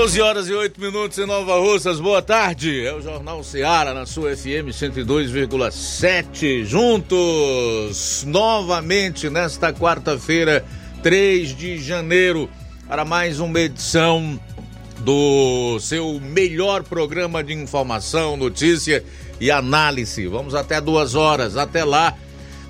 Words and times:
12 0.00 0.20
horas 0.22 0.48
e 0.48 0.54
8 0.54 0.80
minutos 0.80 1.18
em 1.18 1.26
Nova 1.26 1.58
Russas, 1.58 2.00
boa 2.00 2.22
tarde. 2.22 2.86
É 2.86 2.94
o 2.94 3.02
Jornal 3.02 3.44
Seara 3.44 3.92
na 3.92 4.06
sua 4.06 4.34
FM 4.34 4.72
102,7. 4.72 6.64
Juntos, 6.64 8.24
novamente 8.26 9.28
nesta 9.28 9.74
quarta-feira, 9.74 10.64
3 11.02 11.54
de 11.54 11.78
janeiro, 11.78 12.48
para 12.88 13.04
mais 13.04 13.40
uma 13.40 13.60
edição 13.60 14.40
do 15.00 15.78
seu 15.80 16.18
melhor 16.18 16.82
programa 16.82 17.44
de 17.44 17.52
informação, 17.52 18.38
notícia 18.38 19.04
e 19.38 19.50
análise. 19.50 20.26
Vamos 20.26 20.54
até 20.54 20.80
duas 20.80 21.14
horas. 21.14 21.58
Até 21.58 21.84
lá. 21.84 22.16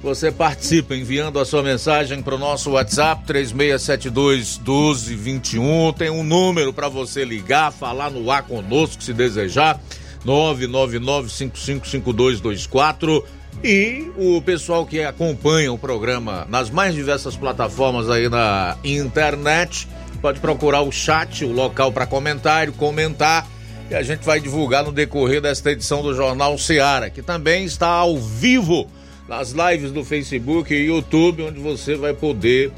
Você 0.03 0.33
participa 0.33 0.97
enviando 0.97 1.39
a 1.39 1.45
sua 1.45 1.63
mensagem 1.63 2.23
para 2.23 2.35
o 2.35 2.39
nosso 2.39 2.71
WhatsApp 2.71 3.23
3672 3.27 4.57
1221. 4.57 5.93
Tem 5.93 6.09
um 6.09 6.25
número 6.25 6.73
para 6.73 6.89
você 6.89 7.23
ligar, 7.23 7.71
falar 7.71 8.11
no 8.11 8.31
ar 8.31 8.45
conosco 8.45 9.03
se 9.03 9.13
desejar. 9.13 9.79
999555224 10.25 13.23
e 13.65 14.13
o 14.17 14.41
pessoal 14.43 14.87
que 14.87 15.03
acompanha 15.03 15.73
o 15.73 15.79
programa 15.79 16.47
nas 16.49 16.71
mais 16.71 16.95
diversas 16.95 17.35
plataformas 17.37 18.09
aí 18.11 18.29
na 18.29 18.77
internet 18.85 19.89
pode 20.21 20.39
procurar 20.41 20.83
o 20.83 20.93
chat, 20.93 21.45
o 21.45 21.53
local 21.53 21.91
para 21.91 22.07
comentário, 22.07 22.73
comentar 22.75 23.45
e 23.91 23.95
a 23.95 24.03
gente 24.03 24.25
vai 24.25 24.39
divulgar 24.41 24.85
no 24.85 24.93
decorrer 24.93 25.41
desta 25.41 25.73
edição 25.73 26.03
do 26.03 26.15
Jornal 26.15 26.57
Seara, 26.59 27.09
que 27.11 27.23
também 27.23 27.65
está 27.65 27.89
ao 27.89 28.19
vivo 28.19 28.87
nas 29.31 29.53
lives 29.53 29.93
do 29.93 30.05
Facebook 30.05 30.75
e 30.75 30.87
YouTube, 30.87 31.45
onde 31.45 31.61
você 31.61 31.95
vai 31.95 32.13
poder 32.13 32.73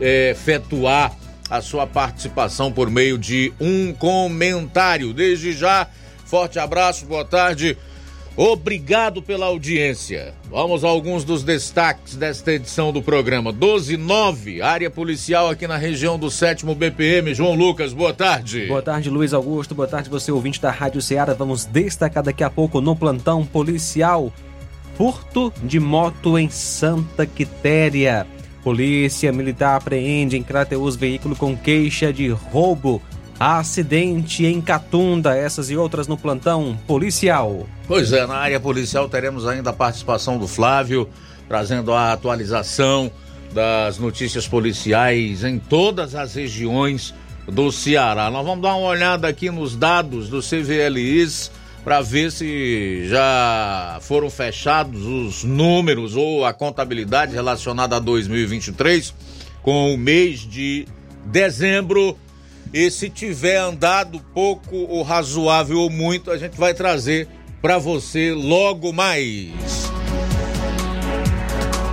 é, 0.00 0.30
efetuar 0.30 1.12
a 1.50 1.60
sua 1.60 1.88
participação 1.88 2.70
por 2.70 2.88
meio 2.88 3.18
de 3.18 3.52
um 3.60 3.92
comentário. 3.92 5.12
Desde 5.12 5.52
já, 5.52 5.88
forte 6.24 6.56
abraço, 6.56 7.04
boa 7.04 7.24
tarde. 7.24 7.76
Obrigado 8.36 9.20
pela 9.20 9.46
audiência. 9.46 10.32
Vamos 10.48 10.84
a 10.84 10.88
alguns 10.88 11.24
dos 11.24 11.42
destaques 11.42 12.14
desta 12.14 12.52
edição 12.52 12.92
do 12.92 13.02
programa. 13.02 13.50
129, 13.50 14.62
área 14.62 14.88
policial 14.88 15.50
aqui 15.50 15.66
na 15.66 15.76
região 15.76 16.16
do 16.16 16.30
7 16.30 16.64
BPM. 16.76 17.34
João 17.34 17.56
Lucas, 17.56 17.92
boa 17.92 18.14
tarde. 18.14 18.66
Boa 18.66 18.82
tarde, 18.82 19.10
Luiz 19.10 19.34
Augusto. 19.34 19.74
Boa 19.74 19.88
tarde, 19.88 20.08
você 20.08 20.30
ouvinte 20.30 20.62
da 20.62 20.70
Rádio 20.70 21.02
Ceará. 21.02 21.34
Vamos 21.34 21.64
destacar 21.64 22.22
daqui 22.22 22.44
a 22.44 22.50
pouco 22.50 22.80
no 22.80 22.94
plantão 22.94 23.44
policial 23.44 24.32
furto 24.98 25.52
de 25.62 25.78
moto 25.78 26.36
em 26.36 26.50
Santa 26.50 27.24
Quitéria. 27.24 28.26
Polícia 28.64 29.30
Militar 29.30 29.76
apreende 29.76 30.36
em 30.36 30.42
Crateus 30.42 30.96
veículo 30.96 31.36
com 31.36 31.56
queixa 31.56 32.12
de 32.12 32.28
roubo. 32.28 33.00
Acidente 33.38 34.44
em 34.44 34.60
Catunda, 34.60 35.36
essas 35.36 35.70
e 35.70 35.76
outras 35.76 36.08
no 36.08 36.18
plantão 36.18 36.76
policial. 36.88 37.68
Pois 37.86 38.12
é, 38.12 38.26
na 38.26 38.34
área 38.34 38.58
policial 38.58 39.08
teremos 39.08 39.46
ainda 39.46 39.70
a 39.70 39.72
participação 39.72 40.36
do 40.36 40.48
Flávio, 40.48 41.08
trazendo 41.46 41.92
a 41.92 42.12
atualização 42.12 43.08
das 43.54 44.00
notícias 44.00 44.48
policiais 44.48 45.44
em 45.44 45.60
todas 45.60 46.16
as 46.16 46.34
regiões 46.34 47.14
do 47.46 47.70
Ceará. 47.70 48.28
Nós 48.28 48.44
vamos 48.44 48.62
dar 48.62 48.74
uma 48.74 48.88
olhada 48.88 49.28
aqui 49.28 49.48
nos 49.48 49.76
dados 49.76 50.28
do 50.28 50.40
CVLIs 50.40 51.52
para 51.88 52.02
ver 52.02 52.30
se 52.30 53.08
já 53.08 53.98
foram 54.02 54.28
fechados 54.28 55.06
os 55.06 55.42
números 55.42 56.14
ou 56.14 56.44
a 56.44 56.52
contabilidade 56.52 57.32
relacionada 57.32 57.96
a 57.96 57.98
2023 57.98 59.14
com 59.62 59.94
o 59.94 59.96
mês 59.96 60.40
de 60.40 60.86
dezembro. 61.24 62.14
E 62.74 62.90
se 62.90 63.08
tiver 63.08 63.56
andado 63.56 64.20
pouco 64.34 64.76
ou 64.76 65.02
razoável 65.02 65.78
ou 65.78 65.88
muito, 65.88 66.30
a 66.30 66.36
gente 66.36 66.58
vai 66.58 66.74
trazer 66.74 67.26
para 67.62 67.78
você 67.78 68.34
logo 68.34 68.92
mais. 68.92 69.54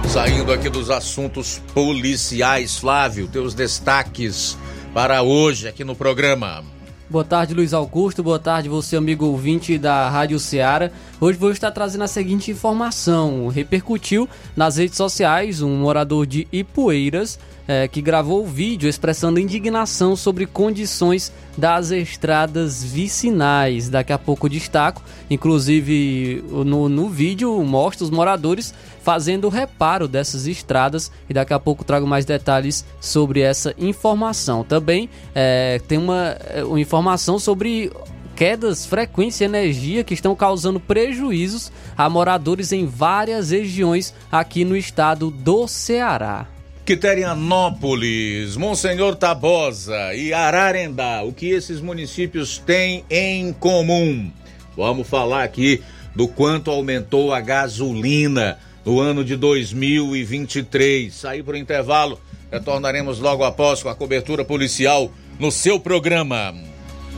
Saindo 0.09 0.51
aqui 0.51 0.69
dos 0.69 0.89
assuntos 0.89 1.61
policiais, 1.73 2.77
Flávio, 2.77 3.29
teus 3.29 3.53
destaques 3.53 4.57
para 4.93 5.21
hoje 5.21 5.69
aqui 5.69 5.85
no 5.85 5.95
programa. 5.95 6.74
Boa 7.07 7.23
tarde, 7.23 7.53
Luiz 7.53 7.71
Augusto. 7.71 8.23
Boa 8.23 8.39
tarde, 8.39 8.67
você, 8.67 8.95
amigo 8.95 9.27
ouvinte 9.27 9.77
da 9.77 10.09
Rádio 10.09 10.39
Ceará. 10.39 10.89
Hoje 11.21 11.37
vou 11.37 11.51
estar 11.51 11.69
trazendo 11.69 12.03
a 12.03 12.07
seguinte 12.07 12.49
informação. 12.49 13.47
Repercutiu 13.47 14.27
nas 14.55 14.77
redes 14.77 14.97
sociais 14.97 15.61
um 15.61 15.69
morador 15.77 16.25
de 16.25 16.47
Ipueiras 16.51 17.37
é, 17.67 17.87
que 17.87 18.01
gravou 18.01 18.43
o 18.43 18.47
vídeo 18.47 18.87
expressando 18.87 19.39
indignação 19.39 20.15
sobre 20.15 20.45
condições 20.45 21.31
das 21.57 21.91
estradas 21.91 22.83
vicinais. 22.83 23.89
Daqui 23.89 24.13
a 24.13 24.17
pouco 24.17 24.49
destaco, 24.49 25.01
inclusive 25.29 26.43
no, 26.49 26.89
no 26.89 27.09
vídeo 27.09 27.63
mostra 27.63 28.03
os 28.03 28.09
moradores 28.09 28.73
fazendo 29.01 29.49
reparo 29.49 30.07
dessas 30.07 30.47
estradas 30.47 31.11
e 31.29 31.33
daqui 31.33 31.53
a 31.53 31.59
pouco 31.59 31.83
trago 31.83 32.07
mais 32.07 32.25
detalhes 32.25 32.85
sobre 32.99 33.39
essa 33.41 33.73
informação. 33.77 34.63
Também 34.63 35.09
é, 35.33 35.79
tem 35.87 35.97
uma, 35.97 36.37
é, 36.49 36.63
uma 36.63 36.79
informação 36.79 37.39
sobre 37.39 37.91
quedas 38.35 38.85
frequentes 38.85 39.37
de 39.37 39.45
energia 39.45 40.03
que 40.03 40.13
estão 40.13 40.35
causando 40.35 40.79
prejuízos 40.79 41.71
a 41.97 42.09
moradores 42.09 42.73
em 42.73 42.85
várias 42.85 43.51
regiões 43.51 44.13
aqui 44.31 44.65
no 44.65 44.75
estado 44.75 45.31
do 45.31 45.67
Ceará. 45.67 46.54
Quiterianópolis, 46.85 48.55
Monsenhor 48.55 49.15
Tabosa 49.15 50.13
e 50.13 50.31
Ararendá, 50.31 51.23
o 51.23 51.33
que 51.33 51.47
esses 51.47 51.81
municípios 51.81 52.59
têm 52.59 53.03
em 53.09 53.51
comum? 53.51 54.31
Vamos 54.77 55.07
falar 55.07 55.43
aqui 55.43 55.81
do 56.13 56.27
quanto 56.27 56.69
aumentou 56.69 57.33
a 57.33 57.41
gasolina 57.41 58.59
no 58.85 58.99
ano 58.99 59.25
de 59.25 59.35
2023. 59.35 61.11
Sair 61.11 61.41
para 61.41 61.55
o 61.55 61.57
intervalo, 61.57 62.21
retornaremos 62.51 63.17
logo 63.17 63.43
após 63.43 63.81
com 63.81 63.89
a 63.89 63.95
cobertura 63.95 64.45
policial 64.45 65.11
no 65.39 65.51
seu 65.51 65.79
programa. 65.79 66.53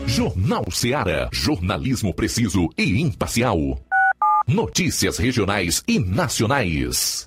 Jornal 0.06 0.64
Seara, 0.72 1.28
jornalismo 1.34 2.14
preciso 2.14 2.70
e 2.78 3.02
imparcial. 3.02 3.78
Notícias 4.48 5.18
regionais 5.18 5.84
e 5.86 6.00
nacionais. 6.00 7.27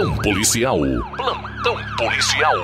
Plantão 0.00 0.16
policial. 0.22 0.78
Plantão 1.14 1.76
policial. 1.98 2.54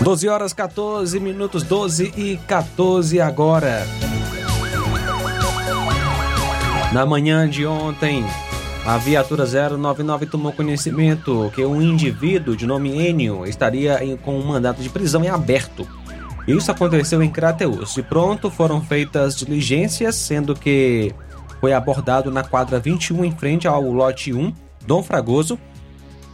Doze 0.00 0.26
horas 0.26 0.54
14 0.54 1.20
minutos, 1.20 1.62
12 1.64 2.14
e 2.16 2.38
14 2.48 3.20
agora. 3.20 3.86
Na 6.94 7.04
manhã 7.04 7.46
de 7.46 7.66
ontem, 7.66 8.24
a 8.86 8.96
viatura 8.96 9.44
099 9.44 10.24
tomou 10.24 10.50
conhecimento 10.54 11.52
que 11.54 11.62
um 11.62 11.82
indivíduo 11.82 12.56
de 12.56 12.64
nome 12.64 13.06
Enio 13.06 13.44
estaria 13.44 14.00
com 14.24 14.40
um 14.40 14.46
mandato 14.46 14.80
de 14.80 14.88
prisão 14.88 15.22
em 15.22 15.28
aberto. 15.28 15.86
Isso 16.48 16.70
aconteceu 16.70 17.22
em 17.22 17.30
Crateus. 17.30 17.94
De 17.94 18.02
pronto 18.02 18.50
foram 18.50 18.80
feitas 18.80 19.36
diligências, 19.36 20.14
sendo 20.14 20.54
que 20.54 21.14
foi 21.60 21.74
abordado 21.74 22.30
na 22.30 22.42
quadra 22.42 22.80
21 22.80 23.22
em 23.26 23.32
frente 23.32 23.68
ao 23.68 23.82
lote 23.82 24.32
1, 24.32 24.54
Dom 24.86 25.02
Fragoso. 25.02 25.58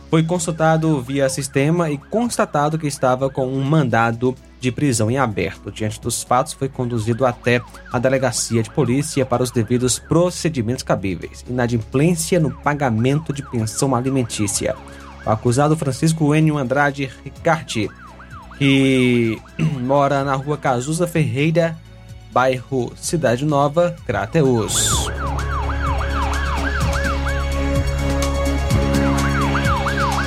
Foi 0.08 0.22
consultado 0.22 1.02
via 1.02 1.28
sistema 1.28 1.90
e 1.90 1.98
constatado 1.98 2.78
que 2.78 2.86
estava 2.86 3.28
com 3.28 3.48
um 3.48 3.60
mandado 3.64 4.36
de 4.60 4.70
prisão 4.70 5.10
em 5.10 5.18
aberto. 5.18 5.72
Diante 5.72 6.00
dos 6.00 6.22
fatos, 6.22 6.52
foi 6.52 6.68
conduzido 6.68 7.26
até 7.26 7.60
a 7.92 7.98
delegacia 7.98 8.62
de 8.62 8.70
polícia 8.70 9.26
para 9.26 9.42
os 9.42 9.50
devidos 9.50 9.98
procedimentos 9.98 10.84
cabíveis. 10.84 11.44
Inadimplência 11.48 12.38
no 12.38 12.52
pagamento 12.52 13.32
de 13.32 13.42
pensão 13.42 13.96
alimentícia. 13.96 14.76
O 15.26 15.30
acusado 15.30 15.76
Francisco 15.76 16.32
Enio 16.32 16.56
Andrade 16.56 17.10
Ricarte, 17.24 17.90
que 18.58 19.38
mora 19.80 20.24
na 20.24 20.34
rua 20.34 20.56
Cazuza 20.56 21.06
Ferreira, 21.06 21.76
bairro 22.32 22.92
Cidade 22.96 23.44
Nova, 23.44 23.96
Crateus. 24.06 25.08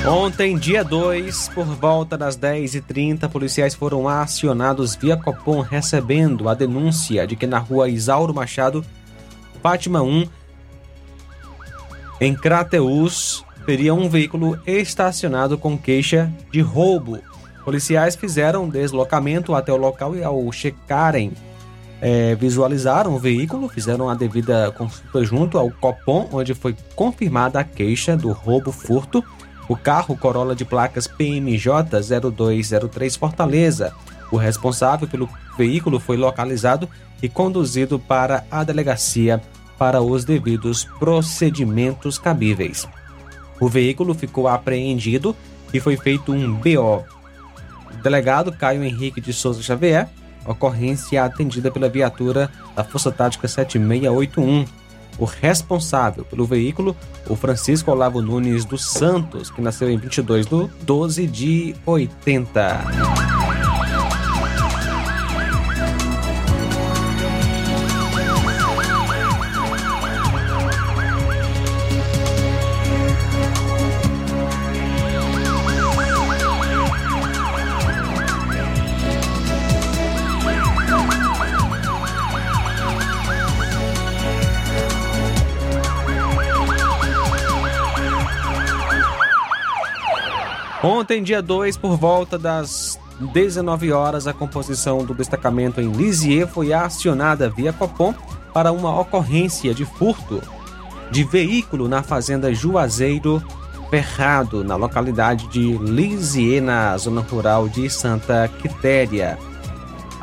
Ontem, 0.06 0.56
dia 0.56 0.82
2, 0.82 1.50
por 1.50 1.66
volta 1.66 2.16
das 2.16 2.34
10h30, 2.38 3.28
policiais 3.28 3.74
foram 3.74 4.08
acionados 4.08 4.94
via 4.94 5.18
Copom 5.18 5.60
recebendo 5.60 6.48
a 6.48 6.54
denúncia 6.54 7.26
de 7.26 7.36
que 7.36 7.46
na 7.46 7.58
rua 7.58 7.90
Isauro 7.90 8.32
Machado, 8.32 8.82
Fátima 9.62 10.00
1, 10.00 10.26
em 12.22 12.34
Crateus, 12.34 13.44
teria 13.66 13.92
um 13.92 14.08
veículo 14.08 14.58
estacionado 14.66 15.58
com 15.58 15.76
queixa 15.76 16.32
de 16.50 16.62
roubo. 16.62 17.20
Policiais 17.68 18.16
fizeram 18.16 18.66
deslocamento 18.66 19.54
até 19.54 19.70
o 19.70 19.76
local 19.76 20.16
e, 20.16 20.24
ao 20.24 20.50
checarem, 20.50 21.32
eh, 22.00 22.34
visualizaram 22.34 23.14
o 23.14 23.18
veículo, 23.18 23.68
fizeram 23.68 24.08
a 24.08 24.14
devida 24.14 24.72
consulta 24.72 25.22
junto 25.22 25.58
ao 25.58 25.70
Copom, 25.72 26.30
onde 26.32 26.54
foi 26.54 26.74
confirmada 26.96 27.60
a 27.60 27.64
queixa 27.64 28.16
do 28.16 28.32
roubo 28.32 28.72
furto. 28.72 29.22
O 29.68 29.76
carro 29.76 30.16
Corolla 30.16 30.56
de 30.56 30.64
placas 30.64 31.06
PMJ 31.06 32.00
0203 32.34 33.16
Fortaleza. 33.16 33.92
O 34.32 34.38
responsável 34.38 35.06
pelo 35.06 35.28
veículo 35.58 36.00
foi 36.00 36.16
localizado 36.16 36.88
e 37.22 37.28
conduzido 37.28 37.98
para 37.98 38.46
a 38.50 38.64
delegacia 38.64 39.42
para 39.76 40.00
os 40.00 40.24
devidos 40.24 40.84
procedimentos 40.98 42.16
cabíveis. 42.16 42.88
O 43.60 43.68
veículo 43.68 44.14
ficou 44.14 44.48
apreendido 44.48 45.36
e 45.70 45.78
foi 45.78 45.98
feito 45.98 46.32
um 46.32 46.54
BO. 46.54 47.17
O 47.98 48.02
delegado 48.02 48.52
Caio 48.52 48.84
Henrique 48.84 49.20
de 49.20 49.32
Souza 49.32 49.60
Xavier, 49.60 50.08
ocorrência 50.46 51.24
atendida 51.24 51.68
pela 51.68 51.88
viatura 51.88 52.48
da 52.76 52.84
Força 52.84 53.10
Tática 53.10 53.48
7681. 53.48 54.64
O 55.18 55.24
responsável 55.24 56.24
pelo 56.24 56.46
veículo, 56.46 56.96
o 57.26 57.34
Francisco 57.34 57.90
Olavo 57.90 58.22
Nunes 58.22 58.64
dos 58.64 58.84
Santos, 58.88 59.50
que 59.50 59.60
nasceu 59.60 59.90
em 59.90 59.96
22 59.96 60.46
de 60.46 60.70
12 60.84 61.26
de 61.26 61.74
80. 61.84 63.67
Ontem, 90.90 91.22
dia 91.22 91.42
2, 91.42 91.76
por 91.76 91.98
volta 91.98 92.38
das 92.38 92.98
19 93.20 93.92
horas, 93.92 94.26
a 94.26 94.32
composição 94.32 95.04
do 95.04 95.12
destacamento 95.12 95.82
em 95.82 95.92
Lisieux 95.92 96.50
foi 96.50 96.72
acionada 96.72 97.50
via 97.50 97.74
Copom 97.74 98.14
para 98.54 98.72
uma 98.72 98.98
ocorrência 98.98 99.74
de 99.74 99.84
furto 99.84 100.42
de 101.10 101.24
veículo 101.24 101.88
na 101.88 102.02
fazenda 102.02 102.54
Juazeiro 102.54 103.42
Ferrado, 103.90 104.64
na 104.64 104.76
localidade 104.76 105.46
de 105.48 105.76
Lisieux, 105.76 106.64
na 106.64 106.96
zona 106.96 107.20
rural 107.20 107.68
de 107.68 107.90
Santa 107.90 108.48
Quitéria. 108.48 109.38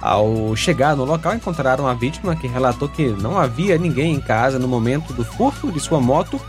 Ao 0.01 0.55
chegar 0.55 0.95
no 0.95 1.05
local, 1.05 1.35
encontraram 1.35 1.85
a 1.85 1.93
vítima 1.93 2.35
que 2.35 2.47
relatou 2.47 2.89
que 2.89 3.09
não 3.09 3.37
havia 3.37 3.77
ninguém 3.77 4.15
em 4.15 4.19
casa 4.19 4.57
no 4.57 4.67
momento 4.67 5.13
do 5.13 5.23
furto 5.23 5.71
de 5.71 5.79
sua 5.79 6.01
moto 6.01 6.41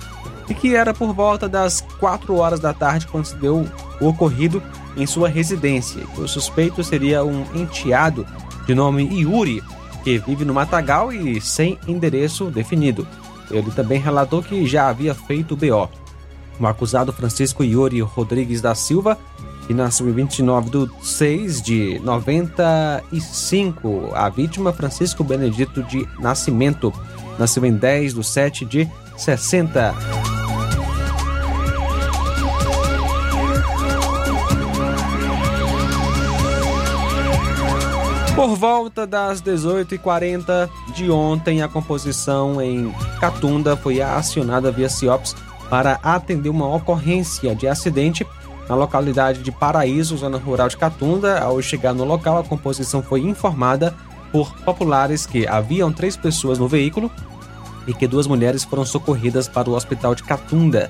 e 0.48 0.54
que 0.54 0.74
era 0.74 0.94
por 0.94 1.12
volta 1.12 1.48
das 1.48 1.80
4 1.98 2.34
horas 2.36 2.60
da 2.60 2.72
tarde 2.72 3.06
quando 3.06 3.24
se 3.24 3.36
deu 3.36 3.66
o 4.00 4.08
ocorrido 4.08 4.62
em 4.96 5.06
sua 5.06 5.28
residência. 5.28 6.02
O 6.16 6.26
suspeito 6.26 6.82
seria 6.82 7.24
um 7.24 7.44
enteado 7.54 8.26
de 8.66 8.74
nome 8.74 9.04
Yuri, 9.20 9.62
que 10.02 10.18
vive 10.18 10.44
no 10.44 10.54
Matagal 10.54 11.12
e 11.12 11.40
sem 11.40 11.78
endereço 11.86 12.46
definido. 12.46 13.06
Ele 13.50 13.70
também 13.70 14.00
relatou 14.00 14.42
que 14.42 14.66
já 14.66 14.88
havia 14.88 15.14
feito 15.14 15.54
o 15.54 15.56
BO. 15.56 15.88
O 16.58 16.66
acusado 16.66 17.12
Francisco 17.12 17.62
Yuri 17.62 18.00
Rodrigues 18.00 18.60
da 18.60 18.74
Silva, 18.74 19.18
que 19.66 19.74
nasceu 19.74 20.08
em 20.08 20.12
29 20.12 20.70
de 20.70 20.90
6 21.02 21.60
de 21.60 22.00
95. 22.02 24.10
A 24.14 24.28
vítima, 24.28 24.72
Francisco 24.72 25.22
Benedito 25.22 25.82
de 25.82 26.08
Nascimento, 26.18 26.92
nasceu 27.38 27.64
em 27.64 27.74
10 27.74 28.14
de 28.14 28.24
7 28.24 28.64
de 28.64 28.88
60. 29.16 30.35
Por 38.46 38.54
volta 38.54 39.04
das 39.04 39.42
18h40 39.42 40.70
de 40.94 41.10
ontem, 41.10 41.62
a 41.62 41.68
composição 41.68 42.62
em 42.62 42.94
Catunda 43.18 43.76
foi 43.76 44.00
acionada 44.00 44.70
via 44.70 44.88
CIOPS 44.88 45.34
para 45.68 45.98
atender 46.00 46.48
uma 46.48 46.72
ocorrência 46.72 47.56
de 47.56 47.66
acidente 47.66 48.24
na 48.68 48.76
localidade 48.76 49.42
de 49.42 49.50
Paraíso, 49.50 50.16
zona 50.16 50.38
rural 50.38 50.68
de 50.68 50.76
Catunda. 50.76 51.40
Ao 51.40 51.60
chegar 51.60 51.92
no 51.92 52.04
local, 52.04 52.38
a 52.38 52.44
composição 52.44 53.02
foi 53.02 53.22
informada 53.22 53.92
por 54.30 54.54
populares 54.58 55.26
que 55.26 55.44
haviam 55.44 55.92
três 55.92 56.16
pessoas 56.16 56.56
no 56.56 56.68
veículo 56.68 57.10
e 57.84 57.92
que 57.92 58.06
duas 58.06 58.28
mulheres 58.28 58.62
foram 58.62 58.86
socorridas 58.86 59.48
para 59.48 59.68
o 59.68 59.74
hospital 59.74 60.14
de 60.14 60.22
Catunda. 60.22 60.88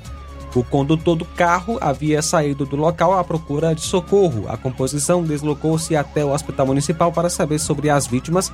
O 0.55 0.65
condutor 0.65 1.17
do 1.17 1.25
carro 1.25 1.79
havia 1.81 2.23
saído 2.23 2.65
do 2.65 2.77
local 2.77 3.19
à 3.19 3.23
procura 3.23 3.75
de 3.75 3.83
socorro. 3.83 4.47
A 4.49 4.57
composição 4.57 5.23
deslocou-se 5.23 5.95
até 5.95 6.25
o 6.25 6.33
hospital 6.33 6.67
municipal 6.67 7.13
para 7.13 7.29
saber 7.29 7.59
sobre 7.59 7.91
as 7.91 8.07
vítimas. 8.07 8.51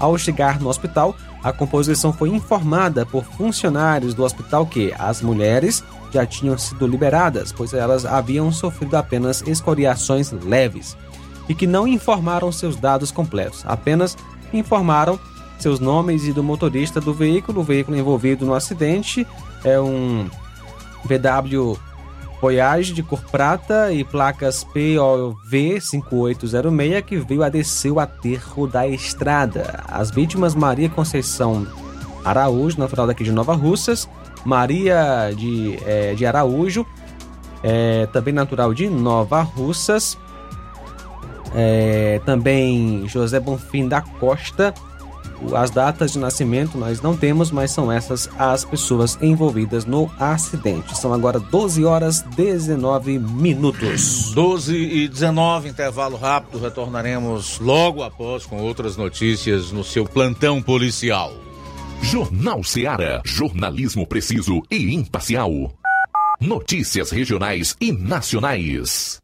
Ao 0.00 0.18
chegar 0.18 0.60
no 0.60 0.68
hospital, 0.68 1.14
a 1.42 1.52
composição 1.52 2.12
foi 2.12 2.30
informada 2.30 3.06
por 3.06 3.24
funcionários 3.24 4.14
do 4.14 4.24
hospital 4.24 4.66
que 4.66 4.92
as 4.98 5.22
mulheres 5.22 5.84
já 6.12 6.26
tinham 6.26 6.58
sido 6.58 6.86
liberadas, 6.86 7.52
pois 7.52 7.72
elas 7.72 8.04
haviam 8.04 8.50
sofrido 8.50 8.96
apenas 8.96 9.42
escoriações 9.46 10.32
leves 10.32 10.96
e 11.48 11.54
que 11.54 11.66
não 11.66 11.86
informaram 11.86 12.50
seus 12.50 12.76
dados 12.76 13.10
completos, 13.10 13.62
apenas 13.66 14.16
informaram 14.52 15.18
seus 15.58 15.78
nomes 15.78 16.26
e 16.26 16.32
do 16.32 16.42
motorista 16.42 17.00
do 17.00 17.14
veículo. 17.14 17.60
O 17.60 17.64
veículo 17.64 17.96
envolvido 17.96 18.44
no 18.44 18.54
acidente 18.54 19.26
é 19.62 19.80
um 19.80 20.28
VW 21.06 21.76
Voyage 22.44 22.92
de 22.92 23.02
cor 23.02 23.22
prata 23.30 23.90
e 23.90 24.04
placas 24.04 24.64
POV 24.64 25.80
5806 25.80 27.04
que 27.06 27.16
veio 27.16 27.42
a 27.42 27.48
descer 27.48 27.90
o 27.90 27.98
aterro 27.98 28.66
da 28.66 28.86
estrada. 28.86 29.82
As 29.88 30.10
vítimas 30.10 30.54
Maria 30.54 30.90
Conceição 30.90 31.66
Araújo, 32.22 32.78
natural 32.78 33.06
daqui 33.06 33.24
de 33.24 33.32
Nova 33.32 33.54
Russas, 33.54 34.06
Maria 34.44 35.32
de, 35.34 35.78
é, 35.86 36.12
de 36.12 36.26
Araújo, 36.26 36.84
é, 37.62 38.06
também 38.12 38.34
natural 38.34 38.74
de 38.74 38.90
Nova 38.90 39.40
Russas, 39.40 40.18
é, 41.54 42.20
também 42.26 43.08
José 43.08 43.40
Bonfim 43.40 43.88
da 43.88 44.02
Costa, 44.02 44.74
as 45.54 45.70
datas 45.70 46.12
de 46.12 46.18
nascimento 46.18 46.78
nós 46.78 47.00
não 47.00 47.16
temos, 47.16 47.50
mas 47.50 47.70
são 47.70 47.90
essas 47.90 48.28
as 48.38 48.64
pessoas 48.64 49.18
envolvidas 49.20 49.84
no 49.84 50.10
acidente. 50.18 50.96
São 50.96 51.12
agora 51.12 51.38
12 51.38 51.84
horas 51.84 52.20
19 52.36 53.18
minutos. 53.18 54.32
12 54.34 54.76
e 54.76 55.08
19, 55.08 55.68
intervalo 55.68 56.16
rápido. 56.16 56.58
Retornaremos 56.58 57.58
logo 57.58 58.02
após 58.02 58.46
com 58.46 58.60
outras 58.60 58.96
notícias 58.96 59.72
no 59.72 59.84
seu 59.84 60.04
plantão 60.04 60.62
policial. 60.62 61.32
Jornal 62.02 62.62
Seara. 62.62 63.22
Jornalismo 63.24 64.06
preciso 64.06 64.62
e 64.70 64.94
imparcial. 64.94 65.50
Notícias 66.40 67.10
regionais 67.10 67.74
e 67.80 67.92
nacionais. 67.92 69.23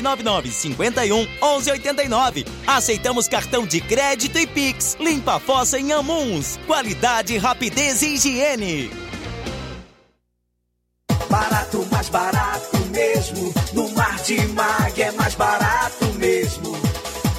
999 0.00 0.50
51 0.50 1.26
1189. 1.40 2.46
Aceitamos 2.66 3.28
cartão 3.28 3.66
de 3.66 3.80
crédito 3.80 4.38
e 4.38 4.46
Pix. 4.46 4.96
Limpa 4.98 5.34
a 5.34 5.40
fossa 5.40 5.78
em 5.78 5.92
Amuns. 5.92 6.58
Qualidade, 6.66 7.36
rapidez 7.36 8.00
e 8.02 8.14
higiene. 8.14 8.90
Barato, 11.28 11.86
mais 11.90 12.08
barato 12.08 12.76
mesmo. 12.90 13.54
No 13.72 13.88
Martimag 13.90 15.02
é 15.02 15.10
mais 15.12 15.34
barato 15.34 16.04
mesmo. 16.18 16.76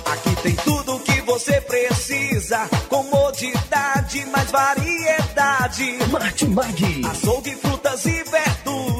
Aqui 0.05 0.35
tem 0.41 0.55
tudo 0.55 0.95
o 0.95 0.99
que 0.99 1.21
você 1.21 1.61
precisa. 1.61 2.67
Comodidade, 2.89 4.25
mais 4.27 4.49
variedade. 4.51 5.97
Martimag. 6.11 7.05
Açougue, 7.05 7.55
frutas 7.55 8.05
e 8.05 8.23
verduras. 8.23 8.62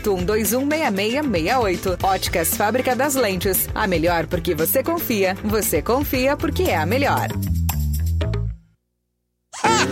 981216668. 0.00 2.02
Óticas 2.02 2.56
Fábrica 2.56 2.94
das 2.94 3.14
Lentes. 3.14 3.68
A 3.74 3.86
melhor 3.86 4.26
porque 4.26 4.54
você 4.54 4.82
confia. 4.82 5.36
Você 5.44 5.82
confia 5.82 6.36
porque 6.36 6.64
é 6.64 6.76
a 6.76 6.86
melhor. 6.86 7.28
Tá 9.62 9.86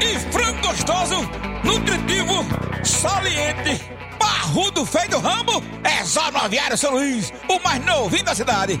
e 0.00 0.18
frango 0.32 0.60
gostoso, 0.66 1.16
nutritivo, 1.64 2.44
saliente, 2.84 3.80
barrudo 4.18 4.86
feio 4.86 5.10
do 5.10 5.18
ramo, 5.18 5.62
é 5.84 6.04
só 6.04 6.30
no 6.30 6.38
Aviário 6.38 6.76
São 6.76 6.92
Luís, 6.92 7.32
o 7.48 7.58
mais 7.60 7.84
novinho 7.84 8.24
da 8.24 8.34
cidade. 8.34 8.80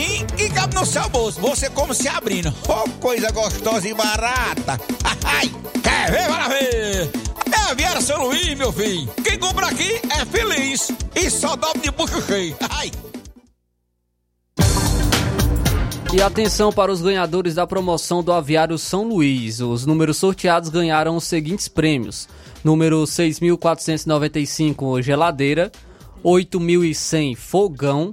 precinho 0.00 0.26
e 0.38 0.48
cabe 0.48 0.74
no 0.74 0.86
seu 0.86 1.08
bolso. 1.08 1.40
Você 1.40 1.68
como 1.70 1.92
se 1.94 2.08
abrindo. 2.08 2.52
Oh, 2.68 2.88
coisa 3.00 3.30
gostosa 3.30 3.88
e 3.88 3.94
barata. 3.94 4.80
Ai, 5.24 5.50
quer 5.82 6.10
ver? 6.10 6.28
Bora 6.28 6.48
ver. 6.48 7.10
É 7.52 7.70
Aviário 7.70 8.02
São 8.02 8.24
Luís, 8.24 8.56
meu 8.56 8.72
filho. 8.72 9.08
Quem 9.22 9.38
compra 9.38 9.66
aqui 9.66 10.00
é 10.10 10.24
feliz. 10.24 10.90
E 11.14 11.30
só 11.30 11.54
dobra 11.56 11.80
de 11.80 11.90
bucho 11.90 12.22
cheio. 12.22 12.56
Ai. 12.70 12.90
E 16.12 16.20
atenção 16.20 16.72
para 16.72 16.90
os 16.90 17.00
ganhadores 17.00 17.54
da 17.54 17.64
promoção 17.66 18.20
do 18.22 18.32
Aviário 18.32 18.76
São 18.76 19.04
Luís. 19.04 19.60
Os 19.60 19.86
números 19.86 20.16
sorteados 20.16 20.68
ganharam 20.68 21.14
os 21.16 21.22
seguintes 21.24 21.68
prêmios: 21.68 22.28
número 22.64 23.04
6.495 23.04 25.00
geladeira, 25.02 25.70
8.100 26.24 27.36
fogão, 27.36 28.10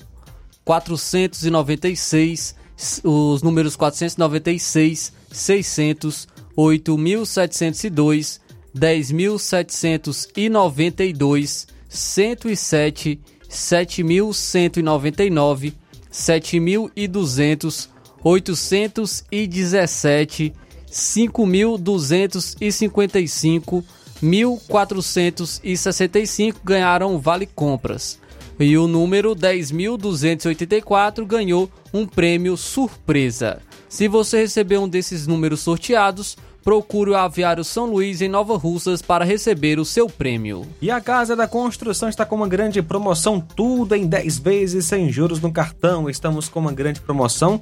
496 0.68 2.56
os 3.04 3.42
números 3.42 3.76
496, 3.78 5.14
600, 5.32 6.28
8.702, 6.58 8.42
10.792, 8.78 11.68
107, 11.90 13.22
7.199, 13.50 15.74
7.200, 16.12 17.88
817, 18.22 20.54
5.255, 20.92 23.84
1.465 24.22 26.56
ganharam 26.62 27.18
vale 27.18 27.46
compras. 27.46 28.20
E 28.60 28.76
o 28.78 28.88
número 28.88 29.36
10.284 29.36 31.24
ganhou 31.26 31.70
um 31.94 32.08
prêmio 32.08 32.58
surpresa. 32.58 33.60
Se 33.88 34.08
você 34.08 34.40
recebeu 34.40 34.82
um 34.82 34.90
desses 34.90 35.28
números 35.28 35.60
sorteados, 35.60 36.36
procure 36.64 37.12
o 37.12 37.16
Aviário 37.16 37.64
São 37.64 37.86
Luís 37.86 38.20
em 38.20 38.28
Nova 38.28 38.58
Russas 38.58 39.02
para 39.02 39.24
receber 39.24 39.80
o 39.80 39.86
seu 39.86 40.10
prêmio. 40.10 40.68
E 40.82 40.90
a 40.90 41.00
Casa 41.00 41.36
da 41.36 41.48
Construção 41.48 42.10
está 42.10 42.26
com 42.26 42.36
uma 42.36 42.48
grande 42.48 42.82
promoção, 42.82 43.40
tudo 43.40 43.96
em 43.96 44.08
10 44.08 44.40
vezes 44.40 44.86
sem 44.86 45.12
juros 45.12 45.40
no 45.40 45.52
cartão. 45.52 46.10
Estamos 46.10 46.50
com 46.50 46.60
uma 46.60 46.74
grande 46.74 47.00
promoção 47.00 47.62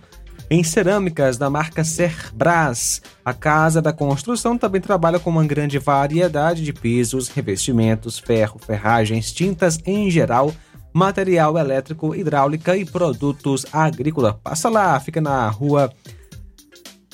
em 0.50 0.64
cerâmicas 0.64 1.38
da 1.38 1.50
marca 1.50 1.84
Cerbras. 1.84 3.02
A 3.24 3.34
Casa 3.34 3.82
da 3.82 3.92
Construção 3.92 4.58
também 4.58 4.82
trabalha 4.82 5.20
com 5.20 5.30
uma 5.30 5.46
grande 5.46 5.78
variedade 5.78 6.64
de 6.64 6.74
pisos, 6.74 7.28
revestimentos, 7.28 8.18
ferro, 8.18 8.60
ferragens, 8.60 9.32
tintas 9.32 9.78
em 9.86 10.10
geral, 10.10 10.54
material 10.96 11.58
elétrico, 11.58 12.16
hidráulica 12.16 12.78
e 12.78 12.86
produtos 12.86 13.66
agrícolas. 13.74 14.36
Passa 14.42 14.70
lá, 14.70 14.98
fica 14.98 15.20
na 15.20 15.50
rua 15.50 15.92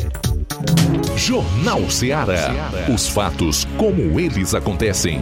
Jornal 1.15 1.87
Ceará. 1.91 2.71
Os 2.91 3.07
fatos 3.07 3.67
como 3.77 4.19
eles 4.19 4.55
acontecem. 4.55 5.19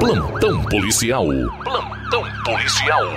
Plantão 0.00 0.64
policial. 0.64 1.28
Plantão 1.62 2.01
policial. 2.44 3.14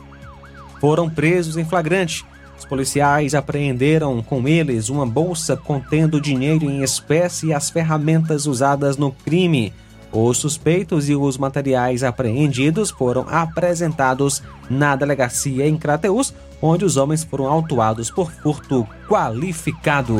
foram 0.80 1.08
presos 1.08 1.56
em 1.56 1.64
flagrante. 1.64 2.26
Os 2.58 2.64
policiais 2.64 3.32
apreenderam 3.32 4.20
com 4.24 4.48
eles 4.48 4.88
uma 4.88 5.06
bolsa 5.06 5.56
contendo 5.56 6.20
dinheiro 6.20 6.68
em 6.68 6.82
espécie 6.82 7.46
e 7.46 7.52
as 7.54 7.70
ferramentas 7.70 8.46
usadas 8.46 8.96
no 8.96 9.12
crime. 9.12 9.72
Os 10.10 10.38
suspeitos 10.38 11.08
e 11.08 11.14
os 11.14 11.38
materiais 11.38 12.02
apreendidos 12.02 12.90
foram 12.90 13.24
apresentados 13.28 14.42
na 14.68 14.96
delegacia 14.96 15.64
em 15.64 15.76
Crateus, 15.76 16.34
onde 16.60 16.84
os 16.84 16.96
homens 16.96 17.22
foram 17.22 17.46
autuados 17.46 18.10
por 18.10 18.32
furto 18.32 18.84
qualificado. 19.08 20.16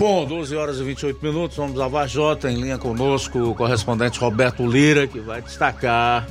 Bom, 0.00 0.24
12 0.24 0.56
horas 0.56 0.78
e 0.78 0.82
28 0.82 1.22
minutos, 1.22 1.58
vamos 1.58 1.78
à 1.78 1.86
Vajota, 1.86 2.50
em 2.50 2.56
linha 2.56 2.78
conosco 2.78 3.38
o 3.38 3.54
correspondente 3.54 4.18
Roberto 4.18 4.66
Lira, 4.66 5.06
que 5.06 5.20
vai 5.20 5.42
destacar 5.42 6.26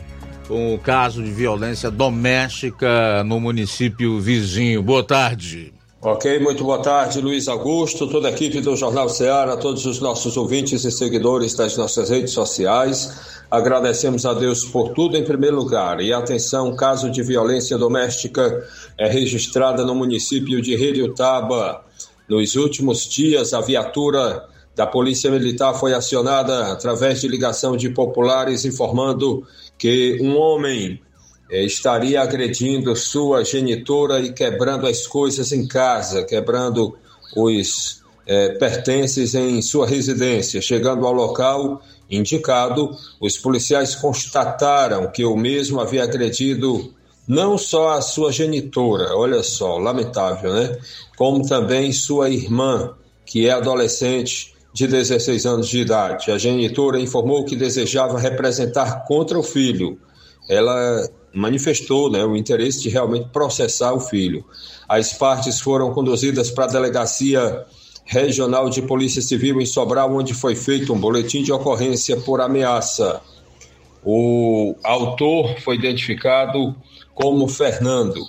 o 0.50 0.80
caso 0.80 1.22
de 1.22 1.30
violência 1.30 1.92
doméstica 1.92 3.24
no 3.24 3.40
município 3.40 4.20
vizinho. 4.20 4.82
Boa 4.82 5.04
tarde. 5.04 5.72
Ok, 6.02 6.40
muito 6.40 6.64
boa 6.64 6.82
tarde, 6.82 7.22
Luiz 7.22 7.48
Augusto, 7.48 8.08
toda 8.08 8.30
a 8.30 8.32
equipe 8.32 8.60
do 8.60 8.76
Jornal 8.76 9.08
Ceará, 9.08 9.56
todos 9.56 9.86
os 9.86 10.00
nossos 10.00 10.36
ouvintes 10.36 10.84
e 10.84 10.90
seguidores 10.90 11.54
das 11.54 11.78
nossas 11.78 12.10
redes 12.10 12.32
sociais. 12.32 13.44
Agradecemos 13.52 14.26
a 14.26 14.34
Deus 14.34 14.66
por 14.66 14.94
tudo 14.94 15.16
em 15.16 15.24
primeiro 15.24 15.56
lugar. 15.56 16.02
E 16.02 16.12
atenção, 16.12 16.76
caso 16.76 17.12
de 17.12 17.22
violência 17.22 17.78
doméstica 17.78 18.66
é 18.98 19.08
registrada 19.08 19.86
no 19.86 19.94
município 19.94 20.60
de 20.60 20.76
Reriutaba. 20.76 21.88
Nos 22.30 22.56
últimos 22.56 23.10
dias, 23.10 23.54
a 23.54 23.62
viatura 23.62 24.48
da 24.76 24.86
Polícia 24.86 25.32
Militar 25.32 25.74
foi 25.74 25.94
acionada 25.94 26.72
através 26.72 27.20
de 27.20 27.28
ligação 27.28 27.76
de 27.76 27.90
populares 27.90 28.66
informando 28.66 29.46
que 29.78 30.20
um 30.22 30.38
homem 30.38 31.02
eh, 31.50 31.64
estaria 31.64 32.22
agredindo 32.22 32.96
sua 32.96 33.44
genitora 33.44 34.20
e 34.20 34.32
quebrando 34.32 34.86
as 34.86 35.08
coisas 35.08 35.52
em 35.52 35.68
casa, 35.68 36.24
quebrando 36.24 36.96
os 37.36 38.04
eh, 38.28 38.50
pertences 38.60 39.34
em 39.34 39.60
sua 39.62 39.88
residência. 39.88 40.62
Chegando 40.62 41.08
ao 41.08 41.14
local 41.14 41.82
indicado, 42.08 42.96
os 43.20 43.40
policiais 43.40 43.96
constataram 43.96 45.12
que 45.12 45.26
o 45.26 45.36
mesmo 45.36 45.80
havia 45.80 46.04
agredido 46.04 46.94
não 47.30 47.60
só 47.60 47.90
a 47.92 48.02
sua 48.02 48.32
genitora, 48.32 49.16
olha 49.16 49.44
só, 49.44 49.78
lamentável, 49.78 50.52
né? 50.52 50.76
Como 51.16 51.48
também 51.48 51.92
sua 51.92 52.28
irmã, 52.28 52.96
que 53.24 53.48
é 53.48 53.52
adolescente 53.52 54.56
de 54.74 54.88
16 54.88 55.46
anos 55.46 55.70
de 55.70 55.78
idade. 55.78 56.32
A 56.32 56.40
genitora 56.40 57.00
informou 57.00 57.46
que 57.46 57.56
desejava 57.56 58.18
representar 58.18 59.06
contra 59.06 59.38
o 59.38 59.44
filho. 59.44 60.00
Ela 60.50 61.08
manifestou 61.32 62.10
né, 62.10 62.26
o 62.26 62.36
interesse 62.36 62.82
de 62.82 62.90
realmente 62.90 63.30
processar 63.30 63.94
o 63.94 64.00
filho. 64.00 64.44
As 64.88 65.14
partes 65.14 65.60
foram 65.60 65.94
conduzidas 65.94 66.50
para 66.50 66.66
a 66.66 66.70
delegacia 66.70 67.64
regional 68.06 68.72
de 68.72 68.82
Polícia 68.82 69.22
Civil 69.22 69.62
em 69.62 69.68
Sobral, 69.68 70.12
onde 70.16 70.34
foi 70.34 70.56
feito 70.56 70.92
um 70.94 71.00
boletim 71.00 71.44
de 71.44 71.54
ocorrência 71.54 72.18
por 72.18 72.42
ameaça. 72.42 73.22
O 74.04 74.74
autor 74.84 75.60
foi 75.60 75.76
identificado 75.76 76.76
como 77.20 77.50
Fernando 77.50 78.22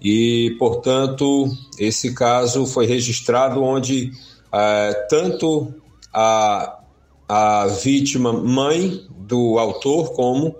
e, 0.00 0.56
portanto, 0.58 1.48
esse 1.78 2.12
caso 2.14 2.66
foi 2.66 2.84
registrado 2.84 3.62
onde 3.62 4.10
eh, 4.52 5.06
tanto 5.08 5.72
a, 6.12 6.80
a 7.28 7.66
vítima 7.68 8.32
mãe 8.32 9.06
do 9.10 9.58
autor 9.58 10.12
como 10.12 10.56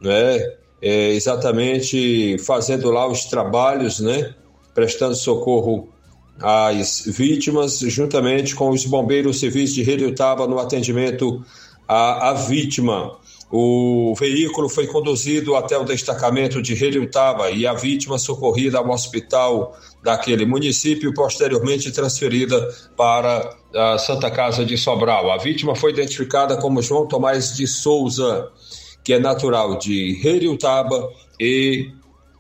né? 0.01 0.39
É, 0.81 1.11
exatamente 1.11 2.39
fazendo 2.39 2.91
lá 2.91 3.07
os 3.07 3.27
trabalhos, 3.27 4.01
né? 4.01 4.35
Prestando 4.75 5.15
socorro 5.15 5.94
às 6.41 7.05
vítimas, 7.07 7.79
juntamente 7.81 8.55
com 8.55 8.71
os 8.71 8.85
bombeiros 8.85 9.41
civis 9.41 9.73
de 9.73 9.83
Redutaba 9.83 10.47
no 10.47 10.59
atendimento 10.59 11.45
à, 11.87 12.31
à 12.31 12.35
vítima. 12.35 13.17
O 13.57 14.15
veículo 14.19 14.69
foi 14.69 14.87
conduzido 14.87 15.55
até 15.55 15.79
o 15.79 15.85
destacamento 15.85 16.61
de 16.61 16.75
Relutaba 16.75 17.51
e 17.51 17.67
a 17.67 17.73
vítima 17.73 18.19
socorrida 18.19 18.79
ao 18.79 18.91
hospital 18.91 19.79
daquele 20.03 20.45
município, 20.45 21.15
posteriormente 21.15 21.93
transferida 21.93 22.69
para 22.97 23.49
a 23.73 23.97
Santa 23.99 24.29
Casa 24.31 24.65
de 24.65 24.77
Sobral. 24.77 25.31
A 25.31 25.37
vítima 25.37 25.77
foi 25.77 25.93
identificada 25.93 26.57
como 26.57 26.83
João 26.83 27.07
Tomás 27.07 27.55
de 27.55 27.67
Souza, 27.69 28.51
que 29.05 29.13
é 29.13 29.21
natural 29.21 29.79
de 29.79 30.15
Relutaba 30.15 31.09
e 31.39 31.93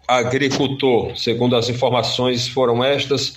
agricultor. 0.09 1.17
Segundo 1.17 1.55
as 1.55 1.69
informações, 1.69 2.49
foram 2.49 2.83
estas 2.83 3.35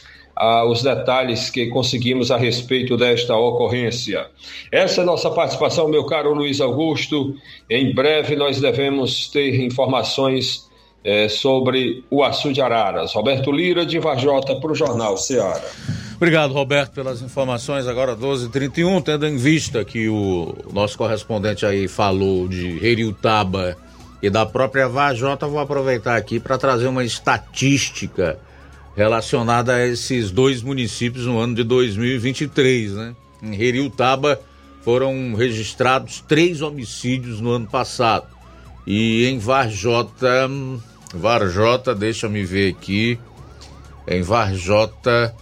os 0.67 0.84
detalhes 0.84 1.50
que 1.50 1.67
conseguimos 1.67 2.32
a 2.32 2.38
respeito 2.38 2.95
desta 2.95 3.36
ocorrência. 3.36 4.28
Essa 4.71 5.02
é 5.02 5.06
nossa 5.06 5.30
participação, 5.30 5.88
meu 5.88 6.06
caro 6.06 6.34
Luiz 6.34 6.62
Augusto. 6.62 7.36
Em 7.69 7.93
breve 7.93 8.36
nós 8.36 8.60
devemos 8.60 9.30
ter 9.30 9.60
informações 9.62 10.67
eh, 11.04 11.30
sobre 11.30 12.04
o 12.10 12.23
Açu 12.23 12.52
de 12.52 12.62
Araras. 12.62 13.13
Roberto 13.13 13.52
Lira, 13.52 13.86
de 13.86 13.97
Vajota, 13.97 14.56
para 14.56 14.71
o 14.71 14.76
Jornal 14.76 15.17
Ceará. 15.17 15.62
Obrigado, 16.17 16.52
Roberto, 16.52 16.91
pelas 16.91 17.21
informações. 17.21 17.88
Agora 17.88 18.15
12h31, 18.15 19.04
tendo 19.04 19.26
em 19.26 19.38
vista 19.38 19.86
que 19.86 20.10
o 20.10 20.54
nosso 20.73 20.97
correspondente 20.97 21.65
aí 21.65 21.88
falou 21.88 22.47
de 22.47 22.86
Heriutaba 22.86 23.78
e 24.21 24.30
da 24.30 24.45
própria 24.45 24.89
Vajota, 24.89 25.47
vou 25.47 25.60
aproveitar 25.60 26.17
aqui 26.17 26.39
para 26.39 26.58
trazer 26.58 26.88
uma 26.88 27.04
estatística 27.04 28.39
relacionada 28.98 29.76
a 29.76 29.86
esses 29.86 30.32
dois 30.32 30.64
municípios 30.64 31.28
no 31.28 31.38
ano 31.38 31.54
de 31.54 31.64
2023, 31.64 32.94
né? 32.94 33.16
Em 33.44 33.54
Heriutaba 33.54 34.42
foram 34.82 35.36
registrados 35.36 36.24
três 36.28 36.64
homicídios 36.64 37.40
no 37.40 37.52
ano 37.52 37.68
passado. 37.68 38.26
E 38.88 39.28
em 39.28 39.38
Varjota, 39.38 40.50
Varjota, 41.14 41.94
deixa-me 41.94 42.44
ver 42.44 42.74
aqui, 42.74 43.20
em 44.08 44.24
Varjota 44.24 45.36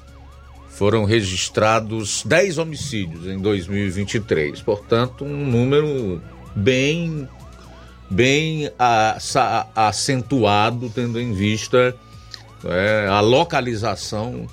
foram 0.67 1.05
registrados 1.05 2.23
10 2.25 2.57
homicídios 2.57 3.25
em 3.25 3.37
2023. 3.37 4.61
Portanto, 4.63 5.23
um 5.23 5.49
número 5.49 6.21
bem 6.53 7.29
bem 8.09 8.69
acentuado 9.73 10.91
tendo 10.93 11.19
em 11.19 11.33
vista 11.33 11.95
é, 12.65 13.07
a 13.07 13.19
localização 13.19 14.47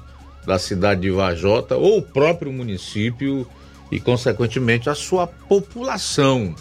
da 0.47 0.59
cidade 0.59 1.03
de 1.03 1.11
Vajota 1.11 1.77
ou 1.77 1.99
o 1.99 2.03
próprio 2.03 2.53
município 2.53 3.47
e, 3.91 4.01
consequentemente, 4.01 4.89
a 4.91 4.95
sua 4.95 5.27
população, 5.27 6.55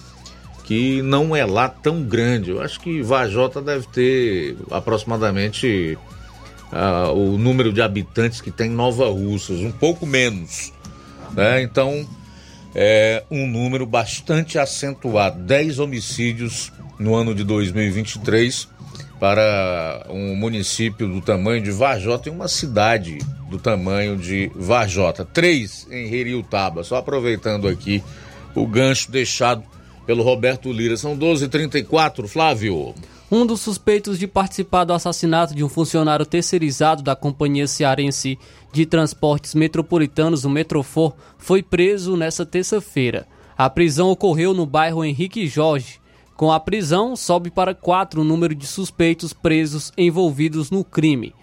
que 0.64 1.02
não 1.02 1.36
é 1.36 1.46
lá 1.46 1.68
tão 1.68 2.04
grande. 2.04 2.52
Eu 2.52 2.62
acho 2.62 2.80
que 2.80 3.02
Vajota 3.02 3.62
deve 3.62 3.88
ter 3.88 4.58
aproximadamente 4.70 5.98
uh, 6.72 7.12
o 7.14 7.38
número 7.38 7.72
de 7.72 7.82
habitantes 7.82 8.42
que 8.42 8.52
tem 8.52 8.70
Nova 8.70 9.10
Russas, 9.10 9.60
um 9.60 9.72
pouco 9.72 10.06
menos. 10.06 10.72
Né? 11.34 11.62
Então, 11.64 12.08
é 12.76 13.24
um 13.32 13.48
número 13.48 13.86
bastante 13.86 14.60
acentuado: 14.60 15.40
10 15.40 15.80
homicídios 15.80 16.72
no 17.00 17.16
ano 17.16 17.34
de 17.34 17.44
2023 17.44 18.68
para 19.22 20.04
um 20.10 20.36
município 20.36 21.08
do 21.08 21.22
tamanho 21.22 21.62
de 21.62 21.70
Varjota 21.70 22.28
e 22.28 22.32
uma 22.32 22.48
cidade 22.48 23.20
do 23.52 23.60
tamanho 23.60 24.18
de 24.18 24.52
Varjota. 24.56 25.24
Três 25.24 25.88
em 25.92 26.08
Reriutaba. 26.08 26.84
Só 26.84 26.96
aproveitando 26.96 27.68
aqui 27.68 28.04
o 28.56 28.66
gancho 28.66 29.12
deixado 29.12 29.64
pelo 30.08 30.24
Roberto 30.24 30.74
Lira. 30.74 30.98
São 30.98 31.16
12h34, 31.16 32.28
Flávio. 32.28 32.96
Um 33.32 33.46
dos 33.46 33.62
suspeitos 33.62 34.18
de 34.18 34.26
participar 34.26 34.86
do 34.86 34.94
assassinato 34.94 35.54
de 35.54 35.64
um 35.64 35.70
funcionário 35.70 36.26
terceirizado 36.26 37.04
da 37.04 37.16
Companhia 37.16 37.68
Cearense 37.68 38.40
de 38.74 38.88
Transportes 38.88 39.54
Metropolitanos, 39.54 40.46
o 40.46 40.50
Metrofor, 40.50 41.14
foi 41.38 41.62
preso 41.62 42.18
nesta 42.18 42.44
terça-feira. 42.44 43.28
A 43.56 43.70
prisão 43.70 44.10
ocorreu 44.10 44.52
no 44.52 44.66
bairro 44.66 45.06
Henrique 45.06 45.46
Jorge, 45.46 46.01
com 46.42 46.52
a 46.52 46.60
prisão, 46.60 47.16
sobe 47.16 47.52
para 47.52 47.76
quatro 47.76 48.22
o 48.22 48.24
número 48.24 48.56
de 48.56 48.66
suspeitos 48.66 49.32
presos 49.32 49.94
envolvidos 49.96 50.72
no 50.72 50.84
crime. 50.84 51.36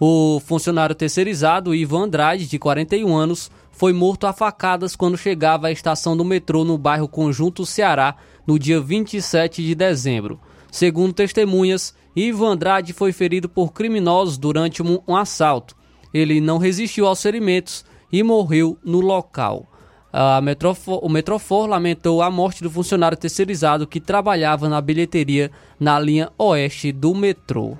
O 0.00 0.40
funcionário 0.40 0.94
terceirizado, 0.94 1.74
Ivan 1.74 2.04
Andrade, 2.04 2.46
de 2.46 2.58
41 2.58 3.14
anos, 3.14 3.50
foi 3.70 3.92
morto 3.92 4.26
a 4.26 4.32
facadas 4.32 4.96
quando 4.96 5.18
chegava 5.18 5.66
à 5.66 5.70
estação 5.70 6.16
do 6.16 6.24
metrô 6.24 6.64
no 6.64 6.78
bairro 6.78 7.06
Conjunto 7.06 7.66
Ceará, 7.66 8.16
no 8.46 8.58
dia 8.58 8.80
27 8.80 9.62
de 9.62 9.74
dezembro. 9.74 10.40
Segundo 10.72 11.12
testemunhas, 11.12 11.94
Ivan 12.16 12.52
Andrade 12.52 12.94
foi 12.94 13.12
ferido 13.12 13.50
por 13.50 13.74
criminosos 13.74 14.38
durante 14.38 14.82
um, 14.82 15.14
assalto. 15.14 15.76
Ele 16.14 16.40
não 16.40 16.56
resistiu 16.56 17.06
aos 17.06 17.20
ferimentos 17.20 17.84
e 18.10 18.22
morreu 18.22 18.78
no 18.82 19.00
local. 19.00 19.70
Metrofor, 20.42 21.04
o 21.04 21.08
Metrofor 21.10 21.66
lamentou 21.66 22.22
a 22.22 22.30
morte 22.30 22.62
do 22.62 22.70
funcionário 22.70 23.18
terceirizado 23.18 23.86
que 23.86 24.00
trabalhava 24.00 24.66
na 24.66 24.80
bilheteria 24.80 25.50
na 25.78 26.00
linha 26.00 26.32
oeste 26.38 26.90
do 26.90 27.14
metrô. 27.14 27.76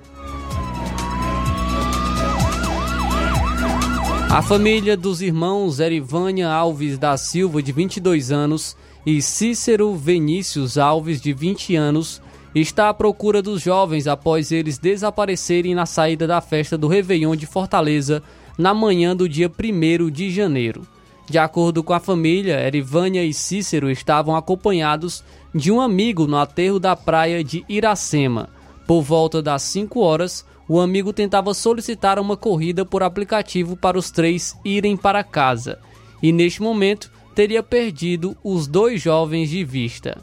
A 4.29 4.41
família 4.43 4.95
dos 4.95 5.19
irmãos 5.19 5.79
Erivânia 5.79 6.47
Alves 6.47 6.99
da 6.99 7.17
Silva, 7.17 7.63
de 7.63 7.71
22 7.71 8.31
anos, 8.31 8.77
e 9.03 9.19
Cícero 9.19 9.95
Vinícius 9.95 10.77
Alves, 10.77 11.19
de 11.19 11.33
20 11.33 11.75
anos, 11.75 12.21
está 12.53 12.89
à 12.89 12.93
procura 12.93 13.41
dos 13.41 13.63
jovens 13.63 14.05
após 14.05 14.51
eles 14.51 14.77
desaparecerem 14.77 15.73
na 15.73 15.87
saída 15.87 16.27
da 16.27 16.39
festa 16.39 16.77
do 16.77 16.87
Réveillon 16.87 17.35
de 17.35 17.47
Fortaleza 17.47 18.21
na 18.57 18.75
manhã 18.75 19.15
do 19.15 19.27
dia 19.27 19.49
1 19.49 20.11
de 20.11 20.29
janeiro. 20.29 20.85
De 21.29 21.37
acordo 21.37 21.83
com 21.83 21.93
a 21.93 21.99
família, 21.99 22.65
Erivânia 22.65 23.23
e 23.23 23.33
Cícero 23.33 23.91
estavam 23.91 24.35
acompanhados 24.35 25.23
de 25.53 25.71
um 25.71 25.81
amigo 25.81 26.25
no 26.25 26.37
aterro 26.37 26.79
da 26.79 26.95
praia 26.95 27.43
de 27.43 27.65
Iracema. 27.67 28.49
Por 28.87 29.01
volta 29.01 29.41
das 29.41 29.61
5 29.63 29.99
horas, 29.99 30.45
o 30.69 30.79
amigo 30.79 31.11
tentava 31.11 31.53
solicitar 31.53 32.17
uma 32.17 32.37
corrida 32.37 32.85
por 32.85 33.03
aplicativo 33.03 33.75
para 33.75 33.97
os 33.97 34.09
três 34.09 34.57
irem 34.63 34.95
para 34.95 35.23
casa, 35.23 35.79
e 36.23 36.31
neste 36.31 36.61
momento 36.61 37.11
teria 37.35 37.61
perdido 37.61 38.35
os 38.41 38.65
dois 38.65 39.01
jovens 39.01 39.49
de 39.49 39.63
vista. 39.63 40.17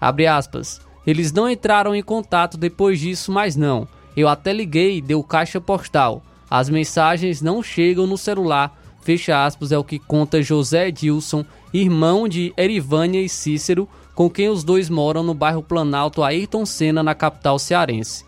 Aspas. 0.00 0.80
Eles 1.06 1.32
não 1.32 1.48
entraram 1.48 1.94
em 1.94 2.02
contato 2.02 2.56
depois 2.56 2.98
disso, 2.98 3.30
mas 3.30 3.54
não. 3.54 3.86
Eu 4.16 4.28
até 4.28 4.52
liguei 4.52 4.98
e 4.98 5.02
deu 5.02 5.22
caixa 5.22 5.60
postal. 5.60 6.22
As 6.50 6.68
mensagens 6.68 7.42
não 7.42 7.62
chegam 7.62 8.06
no 8.06 8.16
celular. 8.16 8.76
Fecha 9.06 9.44
aspas, 9.44 9.70
é 9.70 9.78
o 9.78 9.84
que 9.84 10.00
conta 10.00 10.42
José 10.42 10.90
Dilson, 10.90 11.44
irmão 11.72 12.26
de 12.26 12.52
Erivânia 12.56 13.22
e 13.22 13.28
Cícero, 13.28 13.88
com 14.16 14.28
quem 14.28 14.48
os 14.48 14.64
dois 14.64 14.90
moram 14.90 15.22
no 15.22 15.32
bairro 15.32 15.62
Planalto 15.62 16.24
Ayrton 16.24 16.66
Senna, 16.66 17.04
na 17.04 17.14
capital 17.14 17.56
cearense. 17.56 18.24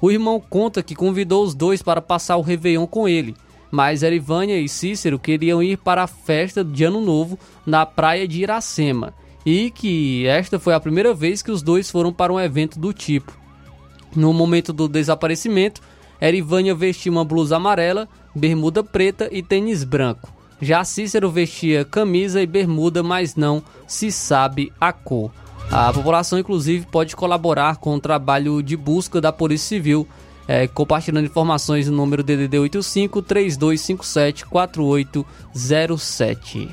O 0.00 0.10
irmão 0.10 0.40
conta 0.40 0.82
que 0.82 0.96
convidou 0.96 1.44
os 1.44 1.54
dois 1.54 1.80
para 1.80 2.02
passar 2.02 2.38
o 2.38 2.42
Réveillon 2.42 2.88
com 2.88 3.08
ele, 3.08 3.36
mas 3.70 4.02
Erivânia 4.02 4.58
e 4.58 4.68
Cícero 4.68 5.16
queriam 5.16 5.62
ir 5.62 5.78
para 5.78 6.02
a 6.02 6.08
festa 6.08 6.64
de 6.64 6.82
Ano 6.82 7.00
Novo 7.00 7.38
na 7.64 7.86
praia 7.86 8.26
de 8.26 8.42
Iracema 8.42 9.14
e 9.46 9.70
que 9.70 10.26
esta 10.26 10.58
foi 10.58 10.74
a 10.74 10.80
primeira 10.80 11.14
vez 11.14 11.40
que 11.40 11.52
os 11.52 11.62
dois 11.62 11.88
foram 11.88 12.12
para 12.12 12.32
um 12.32 12.40
evento 12.40 12.80
do 12.80 12.92
tipo. 12.92 13.32
No 14.16 14.32
momento 14.32 14.72
do 14.72 14.88
desaparecimento, 14.88 15.80
Erivânia 16.20 16.74
vestia 16.74 17.12
uma 17.12 17.24
blusa 17.24 17.56
amarela, 17.56 18.08
bermuda 18.36 18.84
preta 18.84 19.28
e 19.32 19.42
tênis 19.42 19.82
branco. 19.82 20.30
Já 20.60 20.84
Cícero 20.84 21.30
vestia 21.30 21.82
camisa 21.84 22.40
e 22.42 22.46
bermuda, 22.46 23.02
mas 23.02 23.34
não 23.34 23.62
se 23.86 24.12
sabe 24.12 24.70
a 24.80 24.92
cor. 24.92 25.30
A 25.70 25.92
população, 25.92 26.38
inclusive, 26.38 26.86
pode 26.86 27.14
colaborar 27.16 27.76
com 27.76 27.94
o 27.94 28.00
trabalho 28.00 28.62
de 28.62 28.76
busca 28.76 29.20
da 29.20 29.32
Polícia 29.32 29.68
Civil, 29.68 30.06
é, 30.46 30.68
compartilhando 30.68 31.26
informações 31.26 31.88
no 31.88 31.96
número 31.96 32.22
DDD 32.22 32.58
85 32.58 33.22
3257 33.22 34.46
4807. 34.46 36.68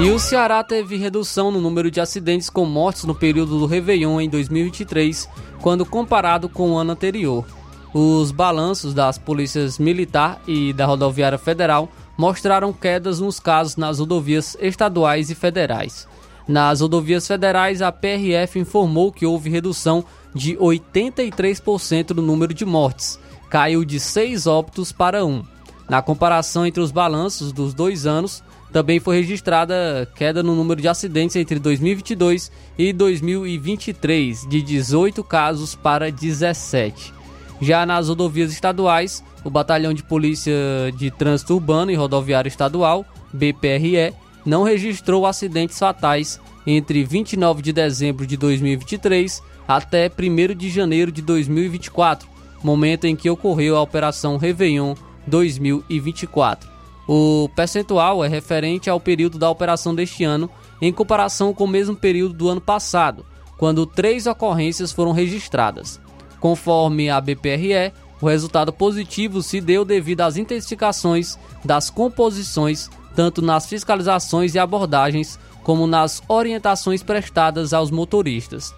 E 0.00 0.10
o 0.10 0.18
Ceará 0.18 0.64
teve 0.64 0.96
redução 0.96 1.50
no 1.50 1.60
número 1.60 1.90
de 1.90 2.00
acidentes 2.00 2.48
com 2.48 2.64
mortes 2.64 3.04
no 3.04 3.14
período 3.14 3.58
do 3.58 3.66
Réveillon 3.66 4.18
em 4.18 4.30
2023, 4.30 5.28
quando 5.60 5.86
comparado 5.86 6.48
com 6.48 6.72
o 6.72 6.76
ano 6.78 6.92
anterior. 6.92 7.44
Os 7.92 8.30
balanços 8.30 8.94
das 8.94 9.18
polícias 9.18 9.78
militar 9.78 10.40
e 10.46 10.72
da 10.72 10.86
rodoviária 10.86 11.38
federal 11.38 11.88
mostraram 12.16 12.72
quedas 12.72 13.20
nos 13.20 13.40
casos 13.40 13.76
nas 13.76 13.98
rodovias 13.98 14.56
estaduais 14.60 15.30
e 15.30 15.34
federais. 15.34 16.06
Nas 16.46 16.80
rodovias 16.80 17.26
federais, 17.26 17.82
a 17.82 17.90
PRF 17.90 18.58
informou 18.58 19.12
que 19.12 19.26
houve 19.26 19.50
redução 19.50 20.04
de 20.34 20.56
83% 20.56 22.10
no 22.10 22.22
número 22.22 22.54
de 22.54 22.64
mortes, 22.64 23.18
caiu 23.48 23.84
de 23.84 23.98
6 23.98 24.46
óbitos 24.46 24.92
para 24.92 25.24
1. 25.24 25.42
Na 25.88 26.00
comparação 26.00 26.64
entre 26.64 26.80
os 26.80 26.92
balanços 26.92 27.52
dos 27.52 27.74
dois 27.74 28.06
anos, 28.06 28.44
também 28.72 29.00
foi 29.00 29.16
registrada 29.16 30.08
queda 30.14 30.42
no 30.42 30.54
número 30.54 30.80
de 30.80 30.88
acidentes 30.88 31.36
entre 31.36 31.58
2022 31.58 32.50
e 32.78 32.92
2023, 32.92 34.46
de 34.48 34.62
18 34.62 35.22
casos 35.24 35.74
para 35.74 36.10
17. 36.10 37.12
Já 37.60 37.84
nas 37.84 38.08
rodovias 38.08 38.52
estaduais, 38.52 39.22
o 39.44 39.50
Batalhão 39.50 39.92
de 39.92 40.02
Polícia 40.02 40.54
de 40.96 41.10
Trânsito 41.10 41.54
Urbano 41.54 41.90
e 41.90 41.94
Rodoviário 41.94 42.48
Estadual, 42.48 43.04
BPRE, 43.32 44.14
não 44.44 44.62
registrou 44.62 45.26
acidentes 45.26 45.78
fatais 45.78 46.40
entre 46.66 47.04
29 47.04 47.62
de 47.62 47.72
dezembro 47.72 48.26
de 48.26 48.36
2023 48.36 49.42
até 49.66 50.10
1 50.10 50.54
de 50.56 50.70
janeiro 50.70 51.12
de 51.12 51.22
2024, 51.22 52.28
momento 52.62 53.04
em 53.06 53.16
que 53.16 53.30
ocorreu 53.30 53.76
a 53.76 53.82
Operação 53.82 54.36
Réveillon 54.36 54.94
2024. 55.26 56.79
O 57.08 57.48
percentual 57.54 58.24
é 58.24 58.28
referente 58.28 58.88
ao 58.88 59.00
período 59.00 59.38
da 59.38 59.50
operação 59.50 59.94
deste 59.94 60.24
ano, 60.24 60.50
em 60.80 60.92
comparação 60.92 61.52
com 61.52 61.64
o 61.64 61.68
mesmo 61.68 61.96
período 61.96 62.34
do 62.34 62.48
ano 62.48 62.60
passado, 62.60 63.24
quando 63.58 63.86
três 63.86 64.26
ocorrências 64.26 64.92
foram 64.92 65.12
registradas. 65.12 66.00
Conforme 66.38 67.10
a 67.10 67.20
BPRE, 67.20 67.92
o 68.20 68.28
resultado 68.28 68.72
positivo 68.72 69.42
se 69.42 69.60
deu 69.60 69.84
devido 69.84 70.20
às 70.20 70.36
intensificações 70.36 71.38
das 71.64 71.90
composições, 71.90 72.88
tanto 73.14 73.42
nas 73.42 73.66
fiscalizações 73.66 74.54
e 74.54 74.58
abordagens, 74.58 75.38
como 75.62 75.86
nas 75.86 76.22
orientações 76.28 77.02
prestadas 77.02 77.72
aos 77.72 77.90
motoristas. 77.90 78.74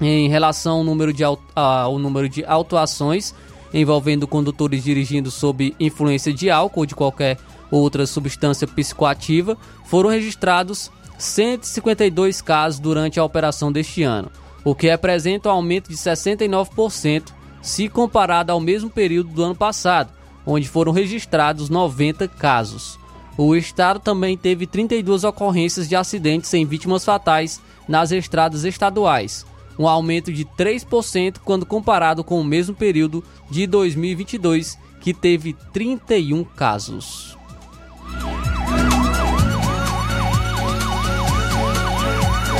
Em 0.00 0.28
relação 0.28 0.78
ao 0.78 0.84
número 0.84 1.12
de, 1.12 1.22
ao 1.24 1.98
número 1.98 2.28
de 2.28 2.44
autuações 2.44 3.34
envolvendo 3.74 4.28
condutores 4.28 4.84
dirigindo 4.84 5.30
sob 5.30 5.74
influência 5.80 6.32
de 6.32 6.48
álcool 6.48 6.80
ou 6.80 6.86
de 6.86 6.94
qualquer 6.94 7.36
outra 7.78 8.06
substância 8.06 8.66
psicoativa, 8.66 9.56
foram 9.84 10.10
registrados 10.10 10.90
152 11.18 12.40
casos 12.40 12.80
durante 12.80 13.18
a 13.18 13.24
operação 13.24 13.72
deste 13.72 14.02
ano, 14.02 14.30
o 14.64 14.74
que 14.74 14.88
representa 14.88 15.48
um 15.48 15.52
aumento 15.52 15.88
de 15.88 15.96
69% 15.96 17.32
se 17.62 17.88
comparado 17.88 18.52
ao 18.52 18.60
mesmo 18.60 18.90
período 18.90 19.30
do 19.30 19.42
ano 19.42 19.54
passado, 19.54 20.12
onde 20.46 20.68
foram 20.68 20.92
registrados 20.92 21.68
90 21.68 22.28
casos. 22.28 22.98
O 23.36 23.56
estado 23.56 23.98
também 23.98 24.36
teve 24.36 24.66
32 24.66 25.24
ocorrências 25.24 25.88
de 25.88 25.96
acidentes 25.96 26.50
sem 26.50 26.64
vítimas 26.64 27.04
fatais 27.04 27.60
nas 27.88 28.12
estradas 28.12 28.64
estaduais, 28.64 29.44
um 29.78 29.88
aumento 29.88 30.32
de 30.32 30.44
3% 30.44 31.38
quando 31.44 31.66
comparado 31.66 32.22
com 32.22 32.40
o 32.40 32.44
mesmo 32.44 32.74
período 32.74 33.24
de 33.50 33.66
2022, 33.66 34.78
que 35.00 35.12
teve 35.12 35.54
31 35.72 36.44
casos. 36.44 37.36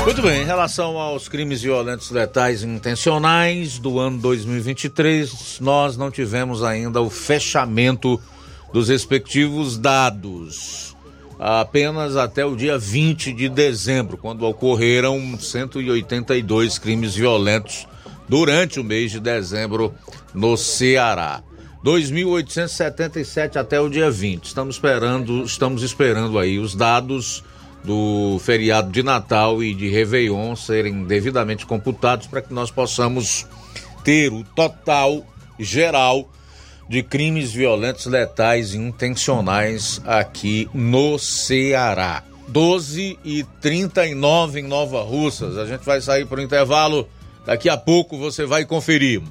Muito 0.05 0.21
bem, 0.21 0.43
em 0.43 0.45
relação 0.45 0.99
aos 0.99 1.29
crimes 1.29 1.63
violentos 1.63 2.11
letais 2.11 2.63
intencionais 2.63 3.79
do 3.79 3.99
ano 3.99 4.19
2023, 4.19 5.61
nós 5.61 5.97
não 5.97 6.11
tivemos 6.11 6.63
ainda 6.63 7.01
o 7.01 7.09
fechamento 7.09 8.21
dos 8.71 8.91
respectivos 8.91 9.79
dados. 9.79 10.95
Apenas 11.39 12.17
até 12.17 12.45
o 12.45 12.55
dia 12.55 12.77
20 12.77 13.33
de 13.33 13.49
dezembro, 13.49 14.19
quando 14.19 14.45
ocorreram 14.45 15.39
182 15.39 16.79
crimes 16.79 17.15
violentos 17.15 17.89
durante 18.29 18.79
o 18.79 18.85
mês 18.85 19.11
de 19.11 19.21
dezembro 19.21 19.95
no 20.35 20.55
Ceará. 20.59 21.43
2.877 21.83 23.57
até 23.57 23.81
o 23.81 23.89
dia 23.89 24.11
20. 24.11 24.45
Estamos 24.45 24.77
esperando, 24.77 25.45
estamos 25.45 25.83
esperando 25.83 26.39
aí 26.39 26.59
os 26.59 26.75
dados 26.75 27.43
do 27.85 28.39
feriado 28.41 28.91
de 28.91 29.03
Natal 29.03 29.63
e 29.63 29.75
de 29.75 29.89
Réveillon 29.89 30.57
serem 30.57 31.05
devidamente 31.05 31.67
computados 31.67 32.27
para 32.27 32.41
que 32.41 32.53
nós 32.53 32.71
possamos 32.71 33.47
ter 34.03 34.33
o 34.33 34.43
total 34.43 35.25
geral 35.59 36.29
de 36.89 37.03
crimes 37.03 37.53
violentos, 37.53 38.07
letais 38.07 38.75
e 38.75 38.79
intencionais 38.79 40.01
aqui 40.05 40.69
no 40.73 41.19
Ceará. 41.19 42.23
12 42.49 43.19
e 43.25 43.45
39 43.61 44.61
em 44.61 44.63
Nova 44.65 45.03
Russas. 45.03 45.57
A 45.57 45.67
gente 45.67 45.85
vai 45.85 46.01
sair 46.01 46.27
para 46.27 46.41
o 46.41 46.43
intervalo. 46.43 47.09
Daqui 47.47 47.69
a 47.69 47.77
pouco 47.77 48.19
você 48.19 48.45
vai 48.45 48.65
conferir. 48.65 49.23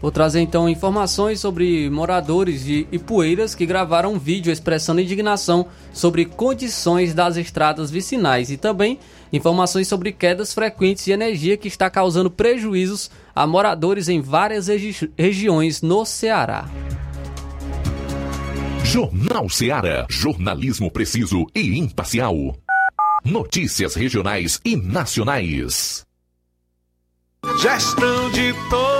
Vou 0.00 0.10
trazer 0.10 0.40
então 0.40 0.68
informações 0.68 1.40
sobre 1.40 1.90
moradores 1.90 2.64
de 2.64 2.86
Ipueiras 2.90 3.54
que 3.54 3.66
gravaram 3.66 4.14
um 4.14 4.18
vídeo 4.18 4.50
expressando 4.50 5.00
indignação 5.00 5.66
sobre 5.92 6.24
condições 6.24 7.12
das 7.12 7.36
estradas 7.36 7.90
vicinais 7.90 8.50
e 8.50 8.56
também 8.56 8.98
informações 9.30 9.88
sobre 9.88 10.10
quedas 10.10 10.54
frequentes 10.54 11.04
de 11.04 11.12
energia 11.12 11.56
que 11.56 11.68
está 11.68 11.90
causando 11.90 12.30
prejuízos 12.30 13.10
a 13.34 13.46
moradores 13.46 14.08
em 14.08 14.22
várias 14.22 14.68
regi 14.68 15.12
regiões 15.18 15.82
no 15.82 16.06
Ceará. 16.06 16.66
Jornal 18.82 19.48
Ceará, 19.50 20.06
jornalismo 20.08 20.90
preciso 20.90 21.46
e 21.54 21.78
imparcial. 21.78 22.34
Notícias 23.22 23.94
regionais 23.94 24.58
e 24.64 24.76
nacionais. 24.76 26.06
Gestão 27.60 28.30
de 28.30 28.54
todos 28.70 28.99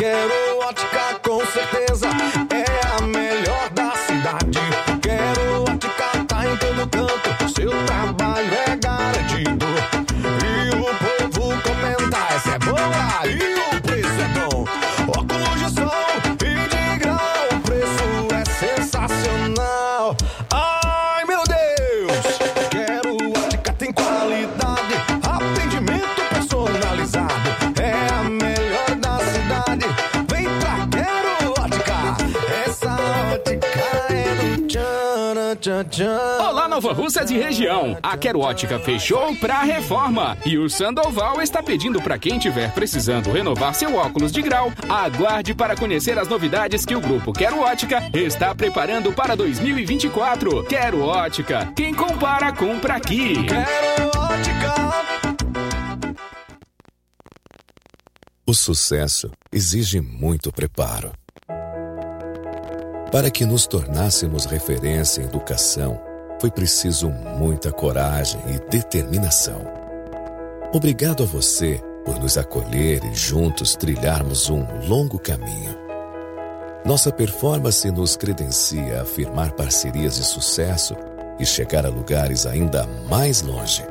Quero 0.00 0.60
Ótica 0.60 1.20
com 1.22 1.44
certeza 1.44 2.08
Nova 36.70 36.92
Russas 36.92 37.28
e 37.32 37.36
região. 37.36 37.98
A 38.00 38.16
Quero 38.16 38.38
Ótica 38.38 38.78
fechou 38.78 39.34
pra 39.36 39.64
reforma. 39.64 40.38
E 40.46 40.56
o 40.56 40.70
Sandoval 40.70 41.42
está 41.42 41.60
pedindo 41.60 42.00
para 42.00 42.16
quem 42.16 42.38
tiver 42.38 42.72
precisando 42.72 43.32
renovar 43.32 43.74
seu 43.74 43.96
óculos 43.96 44.30
de 44.30 44.40
grau, 44.40 44.72
aguarde 44.88 45.52
para 45.52 45.76
conhecer 45.76 46.16
as 46.16 46.28
novidades 46.28 46.86
que 46.86 46.94
o 46.94 47.00
grupo 47.00 47.32
Quero 47.32 47.58
Ótica 47.58 48.08
está 48.14 48.54
preparando 48.54 49.12
para 49.12 49.34
2024. 49.34 50.64
Quero 50.64 51.00
Ótica. 51.00 51.72
Quem 51.74 51.92
compara, 51.92 52.52
compra 52.52 52.94
aqui. 52.94 53.34
O 58.46 58.54
sucesso 58.54 59.28
exige 59.52 60.00
muito 60.00 60.52
preparo. 60.52 61.12
Para 63.10 63.28
que 63.28 63.44
nos 63.44 63.66
tornássemos 63.66 64.44
referência 64.44 65.20
em 65.20 65.24
educação, 65.24 66.09
foi 66.40 66.50
preciso 66.50 67.10
muita 67.10 67.70
coragem 67.70 68.40
e 68.48 68.58
determinação. 68.70 69.60
Obrigado 70.72 71.22
a 71.22 71.26
você 71.26 71.80
por 72.04 72.18
nos 72.18 72.38
acolher 72.38 73.04
e 73.04 73.14
juntos 73.14 73.76
trilharmos 73.76 74.48
um 74.48 74.64
longo 74.88 75.18
caminho. 75.18 75.78
Nossa 76.82 77.12
performance 77.12 77.88
nos 77.90 78.16
credencia 78.16 79.02
a 79.02 79.04
firmar 79.04 79.52
parcerias 79.52 80.16
de 80.16 80.24
sucesso 80.24 80.96
e 81.38 81.44
chegar 81.44 81.84
a 81.84 81.90
lugares 81.90 82.46
ainda 82.46 82.86
mais 83.08 83.42
longe. 83.42 83.84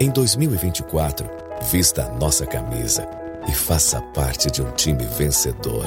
Em 0.00 0.10
2024, 0.10 1.30
vista 1.70 2.06
a 2.06 2.10
nossa 2.10 2.44
camisa 2.44 3.08
e 3.48 3.52
faça 3.52 4.02
parte 4.12 4.50
de 4.50 4.62
um 4.62 4.72
time 4.72 5.04
vencedor 5.04 5.86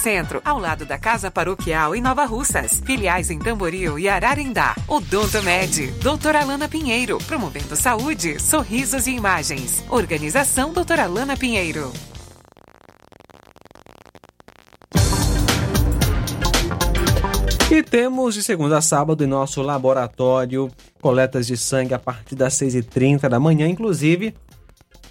Centro, 0.00 0.40
ao 0.44 0.58
lado 0.58 0.86
da 0.86 0.98
Casa 0.98 1.30
Paroquial 1.30 1.94
em 1.94 2.00
Nova 2.00 2.24
Russas. 2.24 2.82
Filiais 2.84 3.30
em 3.30 3.38
Tamboril 3.38 3.98
e 3.98 4.08
Ararindá. 4.08 4.74
Odonto 4.88 5.42
Med, 5.42 5.92
doutora 6.02 6.40
Alana 6.40 6.68
Pinheiro, 6.68 7.18
promovendo 7.26 7.76
saúde, 7.76 8.40
sorrisos 8.40 9.06
e 9.06 9.10
imagens. 9.10 9.84
Organização 9.90 10.72
doutora 10.72 11.04
Alana 11.04 11.36
Pinheiro. 11.36 11.92
E 17.70 17.82
temos 17.82 18.34
de 18.34 18.42
segunda 18.42 18.78
a 18.78 18.82
sábado 18.82 19.22
em 19.22 19.28
nosso 19.28 19.62
laboratório 19.62 20.68
coletas 21.00 21.46
de 21.46 21.56
sangue 21.56 21.94
a 21.94 21.98
partir 21.98 22.34
das 22.34 22.54
6h30 22.54 23.28
da 23.28 23.38
manhã, 23.38 23.68
inclusive 23.68 24.34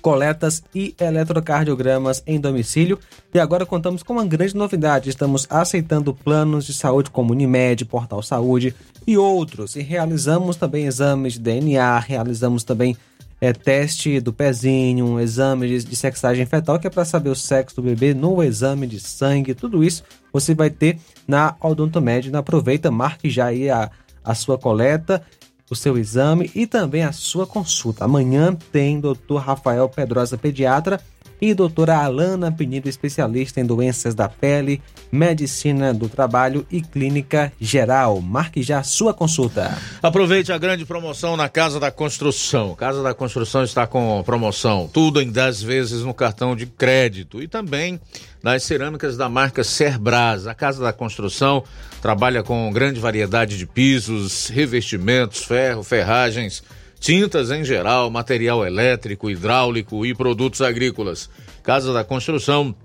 coletas 0.02 0.64
e 0.74 0.96
eletrocardiogramas 1.00 2.24
em 2.26 2.40
domicílio. 2.40 3.00
E 3.34 3.40
agora 3.40 3.66
contamos 3.66 4.04
com 4.04 4.14
uma 4.14 4.26
grande 4.26 4.56
novidade: 4.56 5.10
estamos 5.10 5.46
aceitando 5.50 6.14
planos 6.14 6.66
de 6.66 6.74
saúde 6.74 7.10
como 7.10 7.34
Unimed, 7.34 7.86
Portal 7.86 8.22
Saúde 8.22 8.76
e 9.06 9.18
outros. 9.18 9.76
E 9.76 9.82
realizamos 9.82 10.56
também 10.56 10.86
exames 10.86 11.34
de 11.34 11.40
DNA, 11.40 12.00
realizamos 12.00 12.64
também 12.64 12.98
é, 13.42 13.54
teste 13.54 14.20
do 14.20 14.34
pezinho, 14.34 15.06
um 15.06 15.20
exame 15.20 15.68
de, 15.68 15.84
de 15.86 15.96
sexagem 15.96 16.46
fetal, 16.46 16.80
que 16.80 16.88
é 16.88 16.90
para 16.90 17.06
saber 17.06 17.30
o 17.30 17.36
sexo 17.36 17.78
do 17.78 17.82
bebê 17.82 18.14
no 18.14 18.44
exame 18.44 18.86
de 18.86 19.00
sangue, 19.00 19.54
tudo 19.54 19.84
isso 19.84 20.04
você 20.32 20.54
vai 20.54 20.70
ter 20.70 21.00
na 21.28 21.56
Odontomed. 21.62 22.36
Aproveita, 22.36 22.92
marque 22.92 23.30
já 23.30 23.46
aí 23.46 23.70
a, 23.70 23.90
a 24.24 24.36
sua 24.36 24.58
coleta 24.58 25.24
o 25.70 25.76
seu 25.76 25.98
exame 25.98 26.52
e 26.56 26.66
também 26.66 27.04
a 27.04 27.12
sua 27.12 27.46
consulta. 27.46 28.06
Amanhã 28.06 28.56
tem 28.72 29.00
Dr. 29.00 29.38
Rafael 29.38 29.88
Pedrosa, 29.88 30.38
pediatra, 30.38 31.00
e 31.42 31.54
doutora 31.54 31.98
Alana 31.98 32.52
Penido, 32.52 32.90
especialista 32.90 33.60
em 33.60 33.66
doenças 33.66 34.14
da 34.14 34.28
pele, 34.28 34.82
medicina 35.12 35.94
do 35.94 36.10
trabalho 36.10 36.66
e 36.70 36.82
clínica 36.82 37.52
geral. 37.60 38.22
Marque 38.22 38.62
já 38.62 38.84
sua 38.84 39.14
consulta. 39.14 39.78
Aproveite 40.02 40.52
a 40.52 40.58
grande 40.58 40.86
promoção 40.86 41.38
na 41.38 41.50
Casa 41.50 41.80
da 41.80 41.92
Construção. 41.92 42.76
Casa 42.76 43.02
da 43.02 43.14
Construção 43.14 43.64
está 43.64 43.88
com 43.88 44.22
promoção, 44.24 44.90
tudo 44.92 45.22
em 45.22 45.32
10 45.32 45.62
vezes 45.62 46.04
no 46.04 46.14
cartão 46.14 46.56
de 46.56 46.66
crédito 46.66 47.42
e 47.42 47.48
também 47.48 48.00
nas 48.44 48.64
cerâmicas 48.64 49.18
da 49.18 49.30
marca 49.30 49.64
Cerbras. 49.64 50.48
A 50.48 50.54
Casa 50.54 50.84
da 50.84 50.94
Construção 50.94 51.64
trabalha 52.02 52.44
com 52.44 52.72
grande 52.72 53.00
variedade 53.00 53.58
de 53.58 53.66
pisos, 53.66 54.48
revestimentos, 54.48 55.44
ferro, 55.44 55.84
ferragens 55.84 56.64
tintas 57.00 57.52
em 57.52 57.64
geral, 57.64 58.10
material 58.10 58.66
elétrico, 58.66 59.30
hidráulico 59.30 60.06
e 60.06 60.14
produtos 60.14 60.62
agrícolas. 60.62 61.30
Casa 61.64 61.94
da 61.94 62.04
Construção 62.04 62.76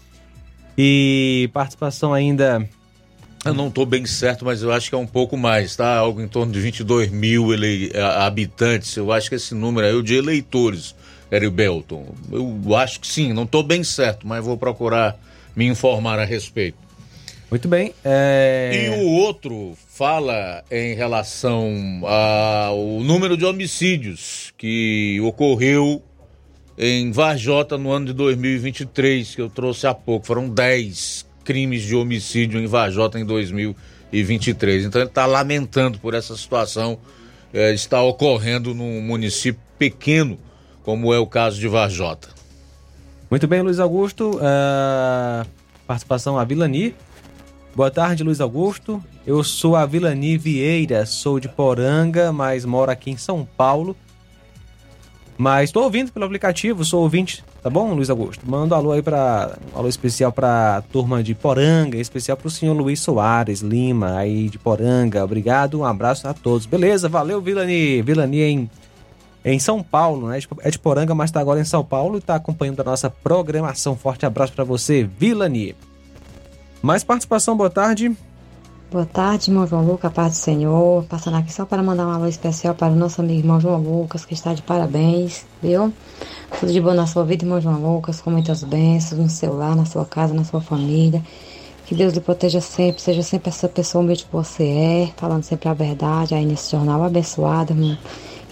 E 0.76 1.48
participação 1.52 2.12
ainda. 2.14 2.66
Eu 3.44 3.52
não 3.52 3.68
estou 3.68 3.84
bem 3.84 4.06
certo, 4.06 4.42
mas 4.44 4.62
eu 4.62 4.72
acho 4.72 4.88
que 4.88 4.94
é 4.94 4.98
um 4.98 5.06
pouco 5.06 5.36
mais, 5.36 5.76
tá? 5.76 5.96
Algo 5.98 6.20
em 6.22 6.26
torno 6.26 6.50
de 6.50 6.58
22 6.60 7.10
mil 7.10 7.52
ele, 7.52 7.92
a- 7.94 8.24
habitantes. 8.26 8.96
Eu 8.96 9.12
acho 9.12 9.28
que 9.28 9.34
esse 9.34 9.54
número 9.54 9.86
aí 9.86 9.92
é 9.92 9.96
o 9.96 10.02
de 10.02 10.14
eleitores, 10.14 10.94
Heriberton. 11.30 12.06
Eu 12.32 12.74
acho 12.74 13.00
que 13.00 13.06
sim, 13.06 13.34
não 13.34 13.42
estou 13.42 13.62
bem 13.62 13.84
certo, 13.84 14.26
mas 14.26 14.42
vou 14.42 14.56
procurar 14.56 15.16
me 15.54 15.66
informar 15.66 16.18
a 16.18 16.24
respeito. 16.24 16.78
Muito 17.54 17.68
bem. 17.68 17.94
é, 18.04 18.90
E 18.90 19.00
o 19.00 19.10
outro 19.12 19.78
fala 19.90 20.64
em 20.68 20.92
relação 20.96 21.72
ao 22.02 22.76
número 22.98 23.36
de 23.36 23.44
homicídios 23.44 24.52
que 24.58 25.20
ocorreu 25.20 26.02
em 26.76 27.12
Varjota 27.12 27.78
no 27.78 27.92
ano 27.92 28.06
de 28.06 28.12
2023, 28.12 29.36
que 29.36 29.40
eu 29.40 29.48
trouxe 29.48 29.86
há 29.86 29.94
pouco. 29.94 30.26
Foram 30.26 30.48
10 30.48 31.26
crimes 31.44 31.82
de 31.82 31.94
homicídio 31.94 32.58
em 32.58 32.66
Varjota 32.66 33.20
em 33.20 33.24
2023. 33.24 34.86
Então 34.86 35.00
ele 35.00 35.08
está 35.08 35.24
lamentando 35.24 36.00
por 36.00 36.12
essa 36.12 36.36
situação 36.36 36.98
está 37.52 38.02
ocorrendo 38.02 38.74
num 38.74 39.00
município 39.00 39.62
pequeno, 39.78 40.40
como 40.82 41.14
é 41.14 41.20
o 41.20 41.26
caso 41.28 41.60
de 41.60 41.68
Varjota. 41.68 42.30
Muito 43.30 43.46
bem, 43.46 43.62
Luiz 43.62 43.78
Augusto. 43.78 44.40
ah, 44.42 45.46
participação 45.86 46.36
a 46.36 46.42
Vilani. 46.42 46.96
Boa 47.74 47.90
tarde, 47.90 48.22
Luiz 48.22 48.40
Augusto. 48.40 49.02
Eu 49.26 49.42
sou 49.42 49.74
a 49.74 49.84
Vilani 49.84 50.38
Vieira, 50.38 51.04
sou 51.04 51.40
de 51.40 51.48
Poranga, 51.48 52.32
mas 52.32 52.64
moro 52.64 52.88
aqui 52.88 53.10
em 53.10 53.16
São 53.16 53.44
Paulo. 53.56 53.96
Mas 55.36 55.70
estou 55.70 55.82
ouvindo 55.82 56.12
pelo 56.12 56.24
aplicativo, 56.24 56.84
sou 56.84 57.02
ouvinte, 57.02 57.44
tá 57.60 57.68
bom, 57.68 57.92
Luiz 57.92 58.08
Augusto? 58.08 58.48
Manda 58.48 58.76
um 58.76 58.78
alô 58.78 58.92
aí 58.92 59.02
para 59.02 59.58
um 59.74 59.78
alô 59.80 59.88
especial 59.88 60.30
para 60.30 60.76
a 60.76 60.82
turma 60.82 61.20
de 61.20 61.34
Poranga, 61.34 61.98
especial 61.98 62.36
para 62.36 62.46
o 62.46 62.50
senhor 62.50 62.74
Luiz 62.74 63.00
Soares 63.00 63.60
Lima, 63.60 64.18
aí 64.18 64.48
de 64.48 64.56
Poranga. 64.56 65.24
Obrigado, 65.24 65.80
um 65.80 65.84
abraço 65.84 66.28
a 66.28 66.32
todos. 66.32 66.66
Beleza, 66.66 67.08
valeu, 67.08 67.40
Vilani. 67.40 68.00
Vilani 68.02 68.40
em 68.40 68.70
em 69.44 69.58
São 69.58 69.82
Paulo, 69.82 70.28
né? 70.28 70.38
É 70.60 70.70
de 70.70 70.78
Poranga, 70.78 71.14
mas 71.14 71.28
está 71.28 71.40
agora 71.40 71.60
em 71.60 71.64
São 71.64 71.84
Paulo 71.84 72.14
e 72.14 72.18
está 72.18 72.36
acompanhando 72.36 72.80
a 72.80 72.84
nossa 72.84 73.10
programação. 73.10 73.96
Forte 73.96 74.24
abraço 74.24 74.52
para 74.52 74.64
você, 74.64 75.02
Vilani. 75.02 75.74
Mais 76.84 77.02
participação, 77.02 77.56
boa 77.56 77.70
tarde. 77.70 78.14
Boa 78.92 79.06
tarde, 79.06 79.50
irmão 79.50 79.66
João 79.66 79.86
Lucas, 79.86 80.12
paz 80.12 80.32
do 80.32 80.36
Senhor. 80.36 81.02
Passando 81.04 81.38
aqui 81.38 81.50
só 81.50 81.64
para 81.64 81.82
mandar 81.82 82.06
um 82.06 82.10
alô 82.10 82.26
especial 82.26 82.74
para 82.74 82.92
o 82.92 82.94
nosso 82.94 83.22
amigo 83.22 83.38
irmão 83.38 83.58
João 83.58 83.80
Lucas, 83.80 84.26
que 84.26 84.34
está 84.34 84.52
de 84.52 84.60
parabéns, 84.60 85.46
viu? 85.62 85.90
Tudo 86.60 86.70
de 86.70 86.78
bom 86.82 86.92
na 86.92 87.06
sua 87.06 87.24
vida, 87.24 87.42
irmão 87.42 87.58
João 87.58 87.80
Lucas, 87.80 88.20
com 88.20 88.30
muitas 88.30 88.62
bênçãos 88.62 89.18
no 89.18 89.30
seu 89.30 89.56
lar, 89.56 89.74
na 89.74 89.86
sua 89.86 90.04
casa, 90.04 90.34
na 90.34 90.44
sua 90.44 90.60
família. 90.60 91.22
Que 91.86 91.94
Deus 91.94 92.12
lhe 92.12 92.20
proteja 92.20 92.60
sempre, 92.60 93.00
seja 93.00 93.22
sempre 93.22 93.48
essa 93.48 93.66
pessoa 93.66 94.04
humilde 94.04 94.26
que 94.26 94.32
você 94.32 94.64
é, 94.64 95.12
falando 95.16 95.42
sempre 95.42 95.70
a 95.70 95.72
verdade 95.72 96.34
aí 96.34 96.44
nesse 96.44 96.70
jornal 96.70 97.02
abençoado, 97.02 97.72
irmão. 97.72 97.96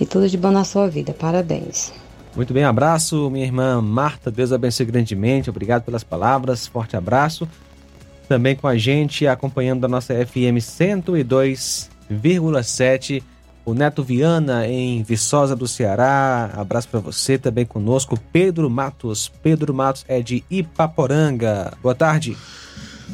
E 0.01 0.07
tudo 0.07 0.27
de 0.27 0.39
bom 0.39 0.51
na 0.51 0.65
sua 0.65 0.89
vida, 0.89 1.13
parabéns. 1.13 1.93
Muito 2.35 2.55
bem, 2.55 2.65
abraço, 2.65 3.29
minha 3.29 3.45
irmã 3.45 3.83
Marta. 3.83 4.31
Deus 4.31 4.53
abençoe 4.53 4.87
grandemente. 4.87 5.51
Obrigado 5.51 5.83
pelas 5.83 6.03
palavras. 6.03 6.67
Forte 6.67 6.97
abraço. 6.97 7.47
Também 8.33 8.57
com 8.57 8.67
a 8.67 8.79
gente, 8.79 9.27
acompanhando 9.27 9.85
a 9.85 9.89
nossa 9.89 10.15
FM 10.15 10.57
102,7 10.57 13.23
O 13.63 13.75
Neto 13.75 14.03
Viana 14.03 14.67
em 14.67 15.03
Viçosa 15.03 15.55
do 15.55 15.69
Ceará. 15.69 16.51
Abraço 16.57 16.89
para 16.89 17.01
você 17.01 17.37
também 17.37 17.67
conosco. 17.67 18.19
Pedro 18.33 18.71
Matos. 18.71 19.31
Pedro 19.43 19.75
Matos 19.75 20.07
é 20.09 20.23
de 20.23 20.43
Ipaporanga. 20.51 21.75
Boa 21.83 21.95
tarde. 21.95 22.35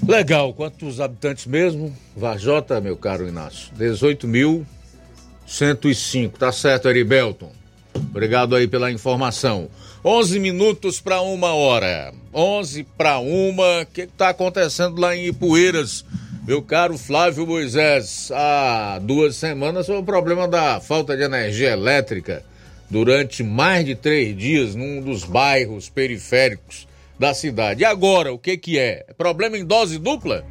Legal. 0.07 0.55
Quantos 0.55 1.01
habitantes 1.01 1.47
mesmo? 1.47 1.93
Varjota, 2.17 2.81
meu 2.81 2.97
caro 2.97 3.27
Inácio. 3.27 3.75
18.105. 3.77 6.31
Tá 6.39 6.53
certo, 6.53 6.89
Eribelton. 6.89 7.51
Obrigado 7.93 8.55
aí 8.55 8.69
pela 8.69 8.89
informação. 8.89 9.69
11 10.05 10.39
minutos 10.39 11.01
para 11.01 11.21
uma 11.21 11.55
hora. 11.55 12.13
11 12.33 12.85
para 12.97 13.19
uma. 13.19 13.83
O 13.83 13.87
que 13.87 14.03
está 14.03 14.29
acontecendo 14.29 15.01
lá 15.01 15.17
em 15.17 15.27
Ipueiras? 15.27 16.05
Meu 16.47 16.63
caro 16.63 16.97
Flávio 16.97 17.47
Moisés, 17.47 18.31
há 18.33 18.99
duas 19.03 19.37
semanas 19.37 19.85
foi 19.85 19.99
o 19.99 20.03
problema 20.03 20.49
da 20.49 20.81
falta 20.81 21.15
de 21.15 21.23
energia 21.23 21.73
elétrica 21.73 22.43
durante 22.89 23.43
mais 23.43 23.85
de 23.85 23.95
três 23.95 24.35
dias 24.35 24.75
num 24.75 25.03
dos 25.03 25.25
bairros 25.25 25.91
periféricos 25.91 26.89
da 27.19 27.35
cidade. 27.35 27.83
E 27.83 27.85
agora, 27.85 28.33
o 28.33 28.39
que 28.39 28.57
que 28.57 28.79
é? 28.79 29.05
Problema 29.19 29.59
em 29.59 29.65
dose 29.65 29.99
dupla? 29.99 30.43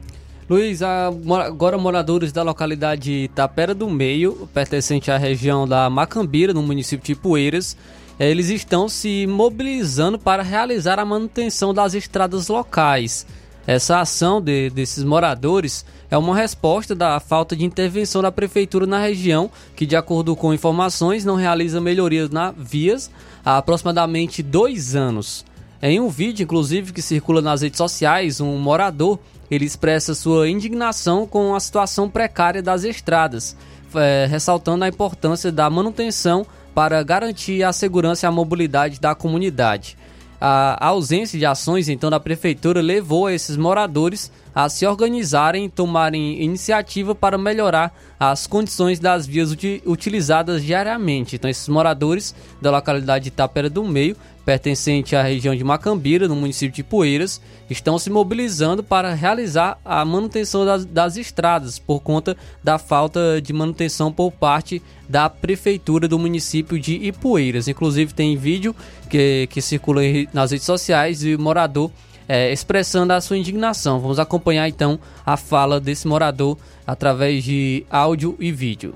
Luiz, 0.48 0.82
agora 0.82 1.78
moradores 1.78 2.32
da 2.32 2.44
localidade 2.44 3.30
Tapera 3.34 3.74
do 3.74 3.90
Meio, 3.90 4.48
pertencente 4.54 5.10
à 5.10 5.18
região 5.18 5.68
da 5.68 5.90
Macambira, 5.90 6.54
no 6.54 6.62
município 6.62 7.06
de 7.06 7.20
Poeiras, 7.20 7.76
eles 8.20 8.50
estão 8.50 8.90
se 8.90 9.28
mobilizando 9.28 10.18
para 10.18 10.44
realizar 10.44 11.00
a 11.00 11.06
manutenção 11.06 11.74
das 11.74 11.94
estradas 11.94 12.48
locais. 12.48 13.26
Essa 13.68 14.00
ação 14.00 14.42
de, 14.42 14.70
desses 14.70 15.04
moradores 15.04 15.86
é 16.10 16.18
uma 16.18 16.34
resposta 16.34 16.96
da 16.96 17.20
falta 17.20 17.56
de 17.56 17.66
intervenção 17.66 18.22
da 18.22 18.32
prefeitura 18.32 18.88
na 18.88 19.00
região, 19.00 19.52
que, 19.76 19.86
de 19.86 19.96
acordo 19.96 20.36
com 20.38 20.54
informações, 20.54 21.26
não 21.26 21.36
realiza 21.36 21.82
melhorias 21.82 22.30
na 22.30 22.52
vias 22.52 23.12
há 23.44 23.58
aproximadamente 23.58 24.42
dois 24.42 24.96
anos. 24.96 25.46
Em 25.82 26.00
um 26.00 26.08
vídeo, 26.08 26.44
inclusive, 26.44 26.94
que 26.94 27.02
circula 27.02 27.42
nas 27.42 27.62
redes 27.62 27.78
sociais, 27.78 28.40
um 28.40 28.58
morador 28.58 29.20
ele 29.52 29.66
expressa 29.66 30.16
sua 30.16 30.50
indignação 30.50 31.28
com 31.28 31.54
a 31.54 31.60
situação 31.60 32.10
precária 32.10 32.62
das 32.62 32.84
estradas, 32.84 33.56
é, 33.96 34.28
ressaltando 34.30 34.86
a 34.86 34.88
importância 34.88 35.52
da 35.52 35.70
manutenção 35.70 36.46
para 36.78 37.02
garantir 37.02 37.64
a 37.64 37.74
segurança 37.74 38.24
e 38.24 38.28
a 38.28 38.32
mobilidade 38.32 39.02
da 39.02 39.16
comunidade. 39.16 39.98
A 40.40 40.86
ausência 40.86 41.40
de 41.40 41.44
ações 41.44 41.90
então 41.90 42.08
da 42.08 42.20
prefeitura 42.20 42.84
levou 42.84 43.28
esses 43.32 43.58
moradores 43.58 44.32
a 44.58 44.68
se 44.70 44.88
organizarem 44.88 45.66
e 45.66 45.70
tomarem 45.70 46.42
iniciativa 46.42 47.14
para 47.14 47.38
melhorar 47.38 47.96
as 48.20 48.48
condições 48.48 49.00
das 49.00 49.28
vias 49.28 49.52
uti 49.52 49.84
utilizadas 49.86 50.64
diariamente. 50.64 51.36
Então 51.36 51.48
esses 51.48 51.68
moradores 51.68 52.34
da 52.60 52.72
localidade 52.72 53.26
de 53.26 53.30
Tapera 53.30 53.70
do 53.70 53.84
Meio 53.84 54.18
pertencente 54.44 55.16
à 55.16 55.22
região 55.22 55.56
de 55.56 55.64
Macambira, 55.64 56.28
no 56.28 56.36
município 56.36 56.74
de 56.74 56.82
Poeiras, 56.82 57.40
estão 57.70 58.00
se 58.00 58.10
mobilizando 58.10 58.82
para 58.82 59.14
realizar 59.14 59.78
a 59.86 60.04
manutenção 60.04 60.66
das, 60.66 60.86
das, 60.86 61.18
estradas 61.18 61.78
por 61.78 62.00
conta 62.00 62.36
da 62.64 62.80
falta 62.80 63.40
de 63.40 63.54
manutenção 63.54 64.12
por 64.12 64.32
parte 64.32 64.82
da 65.08 65.30
prefeitura 65.30 66.08
do 66.08 66.18
município 66.18 66.80
de 66.80 66.96
Ipueiras. 66.96 67.68
Inclusive 67.68 68.12
tem 68.12 68.38
vídeo 68.38 68.76
que, 69.08 69.48
que 69.52 69.62
circula 69.62 70.02
nas 70.34 70.50
redes 70.50 70.66
sociais 70.66 71.24
e 71.24 71.36
o 71.36 71.40
morador 71.40 71.92
é, 72.28 72.52
expressando 72.52 73.14
a 73.14 73.22
sua 73.22 73.38
indignação. 73.38 74.00
Vamos 74.00 74.20
acompanhar 74.20 74.68
então 74.68 75.00
a 75.26 75.38
fala 75.38 75.80
desse 75.80 76.08
morador 76.08 76.58
através 76.86 77.44
de 77.44 77.86
áudio 77.90 78.36
e 78.40 78.52
vídeo. 78.52 78.94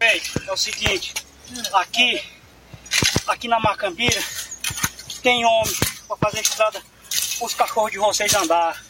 É 0.00 0.52
o 0.52 0.56
seguinte, 0.56 1.14
aqui 1.72 2.22
aqui 3.26 3.48
na 3.48 3.60
Macambira, 3.60 4.20
tem 5.22 5.44
homem 5.44 5.74
para 6.06 6.16
fazer 6.16 6.40
estrada 6.40 6.82
os 7.40 7.54
cachorros 7.54 7.92
de 7.92 7.98
vocês 7.98 8.32
andar. 8.34 8.82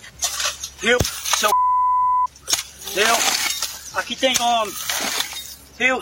Viu, 0.80 0.98
seu 1.36 1.50
Viu? 2.94 3.14
Aqui 3.94 4.16
tem 4.16 4.34
homem. 4.40 4.74
Viu? 5.78 6.00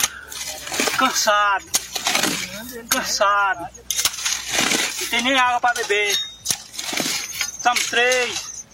Cansado. 0.98 1.64
Cansado. 2.88 3.68
Não 5.00 5.08
tem 5.08 5.22
nem 5.22 5.38
água 5.38 5.60
para 5.60 5.74
beber. 5.74 6.35
Estamos 7.66 7.86
três. 7.86 8.64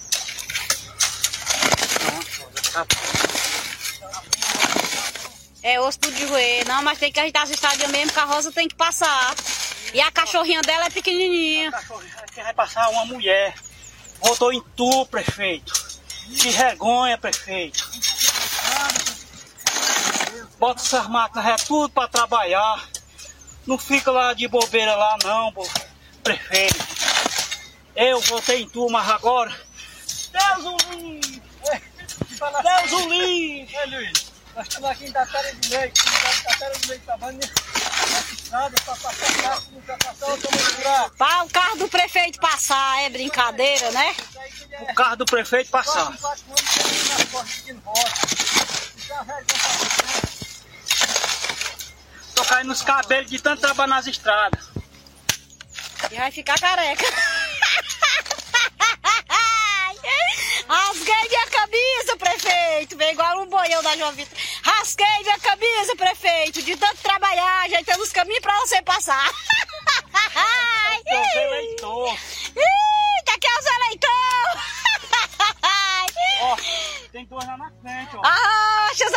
É 5.62 5.80
osso 5.80 5.98
tudo 5.98 6.14
de 6.14 6.26
roer. 6.26 6.68
Não, 6.68 6.82
mas 6.82 6.98
tem 6.98 7.10
que 7.10 7.18
ajeitar 7.18 7.44
as 7.44 7.50
estradas 7.50 7.88
mesmo, 7.88 8.12
que 8.12 8.18
a 8.18 8.24
Rosa 8.26 8.52
tem 8.52 8.68
que 8.68 8.74
passar. 8.74 9.34
E 9.94 10.00
a 10.02 10.10
cachorrinha 10.10 10.60
dela 10.60 10.84
é 10.84 10.90
pequenininha. 10.90 11.72
Quem 12.34 12.44
vai 12.44 12.52
passar 12.52 12.90
uma 12.90 13.06
mulher. 13.06 13.54
Voltou 14.20 14.52
em 14.52 14.62
tu, 14.76 15.06
prefeito. 15.06 15.72
Que 16.38 16.50
vergonha, 16.50 17.16
prefeito. 17.16 17.90
Bota 20.58 20.82
essas 20.82 21.08
máquinas 21.08 21.46
é 21.46 21.64
tudo 21.64 21.88
para 21.88 22.08
trabalhar. 22.08 22.86
Não 23.66 23.78
fica 23.78 24.10
lá 24.10 24.34
de 24.34 24.46
bobeira 24.48 24.94
lá 24.94 25.16
não, 25.24 25.50
prefeito. 26.22 27.01
Eu 27.94 28.20
votei 28.20 28.62
em 28.62 28.68
tu, 28.68 28.88
mas 28.90 29.08
agora. 29.08 29.54
Deus 30.32 30.64
o 30.64 30.76
livre! 30.92 31.42
Deus 31.62 32.92
o 32.92 33.08
livre! 33.08 33.74
É, 33.76 33.86
Luiz. 33.86 34.32
Nós 34.54 34.66
estamos 34.68 34.90
aqui 34.90 35.06
em 35.06 35.12
Tapera 35.12 35.54
do 35.54 35.68
Meio, 35.68 35.92
comunidade 35.92 36.42
Tapera 36.42 36.78
do 36.78 36.88
Meio, 36.88 37.00
trabalhando 37.00 37.40
nessa 37.40 38.34
estrada 38.34 38.82
para 38.84 38.96
passar 38.96 39.42
carro, 39.42 39.62
não 39.72 39.80
quer 39.80 39.98
passar, 39.98 40.28
eu 40.28 40.38
tô 40.38 41.10
Para 41.16 41.44
o 41.44 41.50
carro 41.50 41.76
do 41.78 41.88
prefeito 41.88 42.38
passar, 42.38 43.02
é 43.02 43.10
brincadeira, 43.10 43.90
né? 43.92 44.14
O 44.80 44.94
carro 44.94 45.16
do 45.16 45.24
prefeito 45.24 45.70
passar. 45.70 46.12
Tô 52.34 52.44
caindo 52.44 52.68
nos 52.68 52.82
cabelos 52.82 53.30
de 53.30 53.38
tanto 53.40 53.60
trabalhar 53.60 53.88
nas 53.88 54.06
estradas. 54.06 54.70
E 56.10 56.16
vai 56.16 56.30
ficar 56.30 56.58
careca. 56.58 57.06
Rasguei 60.68 61.28
minha 61.28 61.46
camisa, 61.46 62.16
prefeito. 62.16 62.96
Vem 62.96 63.12
igual 63.12 63.42
um 63.42 63.46
boião 63.46 63.82
da 63.82 63.96
João 63.96 64.12
Vitor. 64.12 64.36
Rasguei 64.62 65.22
minha 65.22 65.38
camisa, 65.38 65.96
prefeito. 65.96 66.62
De 66.62 66.76
tanto 66.76 66.96
trabalhar, 67.02 67.62
ajeitando 67.64 68.02
os 68.02 68.12
caminhos 68.12 68.40
pra 68.40 68.58
você 68.60 68.82
passar. 68.82 69.30
Seus 71.04 71.34
eleitor. 71.34 72.16
Daqui 73.26 73.46
é 73.46 73.58
os 73.58 73.66
eleitor. 73.66 74.12
Ó, 76.42 76.56
tem 77.12 77.24
dois 77.26 77.46
lá 77.46 77.56
na 77.56 77.70
frente, 77.82 78.16
ó. 78.16 78.20
Arrocha 78.24 79.06
os. 79.06 79.12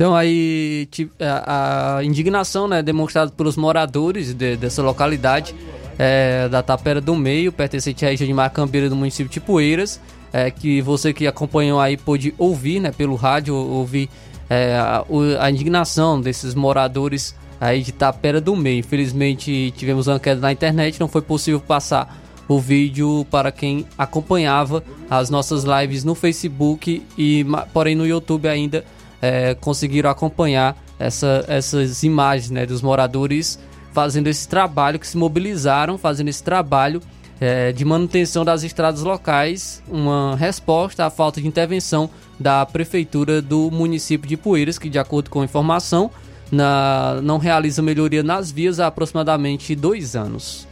Então 0.00 0.16
aí 0.16 0.88
a, 1.20 1.96
a 1.98 2.04
indignação 2.04 2.66
né, 2.66 2.82
demonstrada 2.82 3.30
pelos 3.32 3.54
moradores 3.54 4.32
de, 4.32 4.56
dessa 4.56 4.80
localidade 4.80 5.54
é, 6.02 6.48
da 6.48 6.62
Tapera 6.62 6.98
do 6.98 7.14
Meio, 7.14 7.52
pertencente 7.52 8.06
à 8.06 8.08
região 8.08 8.26
de 8.26 8.32
Macambira 8.32 8.88
do 8.88 8.96
município 8.96 9.30
de 9.30 9.38
Poeiras, 9.38 10.00
é, 10.32 10.50
que 10.50 10.80
você 10.80 11.12
que 11.12 11.26
acompanhou 11.26 11.78
aí 11.78 11.94
pôde 11.94 12.32
ouvir 12.38 12.80
né, 12.80 12.90
pelo 12.90 13.16
rádio, 13.16 13.54
ouvir 13.54 14.08
é, 14.48 14.76
a, 14.76 15.04
a, 15.40 15.50
indignação 15.50 16.18
desses 16.18 16.54
moradores 16.54 17.34
aí 17.60 17.82
de 17.82 17.92
Tapera 17.92 18.40
do 18.40 18.56
Meio. 18.56 18.78
Infelizmente 18.78 19.74
tivemos 19.76 20.06
uma 20.06 20.18
queda 20.18 20.40
na 20.40 20.50
internet, 20.50 20.98
não 20.98 21.06
foi 21.06 21.20
possível 21.20 21.60
passar 21.60 22.18
o 22.48 22.58
vídeo 22.58 23.26
para 23.30 23.52
quem 23.52 23.84
acompanhava 23.98 24.82
as 25.10 25.28
nossas 25.28 25.64
lives 25.64 26.02
no 26.02 26.14
Facebook 26.14 27.04
e 27.18 27.44
porém 27.74 27.94
no 27.94 28.06
YouTube 28.06 28.48
ainda 28.48 28.86
é, 29.20 29.54
conseguiram 29.54 30.08
acompanhar 30.08 30.82
essa, 30.98 31.44
essas 31.46 32.02
imagens 32.02 32.50
né, 32.50 32.64
dos 32.64 32.80
moradores 32.80 33.58
fazendo 33.92 34.28
esse 34.28 34.48
trabalho, 34.48 34.98
que 34.98 35.06
se 35.06 35.16
mobilizaram 35.16 35.98
fazendo 35.98 36.28
esse 36.28 36.42
trabalho 36.42 37.02
é, 37.40 37.72
de 37.72 37.84
manutenção 37.84 38.44
das 38.44 38.62
estradas 38.62 39.02
locais, 39.02 39.82
uma 39.88 40.36
resposta 40.36 41.06
à 41.06 41.10
falta 41.10 41.40
de 41.40 41.48
intervenção 41.48 42.10
da 42.38 42.64
prefeitura 42.66 43.40
do 43.40 43.70
município 43.70 44.28
de 44.28 44.36
Poeiras, 44.36 44.78
que 44.78 44.88
de 44.88 44.98
acordo 44.98 45.30
com 45.30 45.40
a 45.40 45.44
informação, 45.44 46.10
na, 46.52 47.20
não 47.22 47.38
realiza 47.38 47.80
melhoria 47.80 48.22
nas 48.22 48.50
vias 48.50 48.78
há 48.78 48.86
aproximadamente 48.86 49.74
dois 49.74 50.14
anos. 50.14 50.68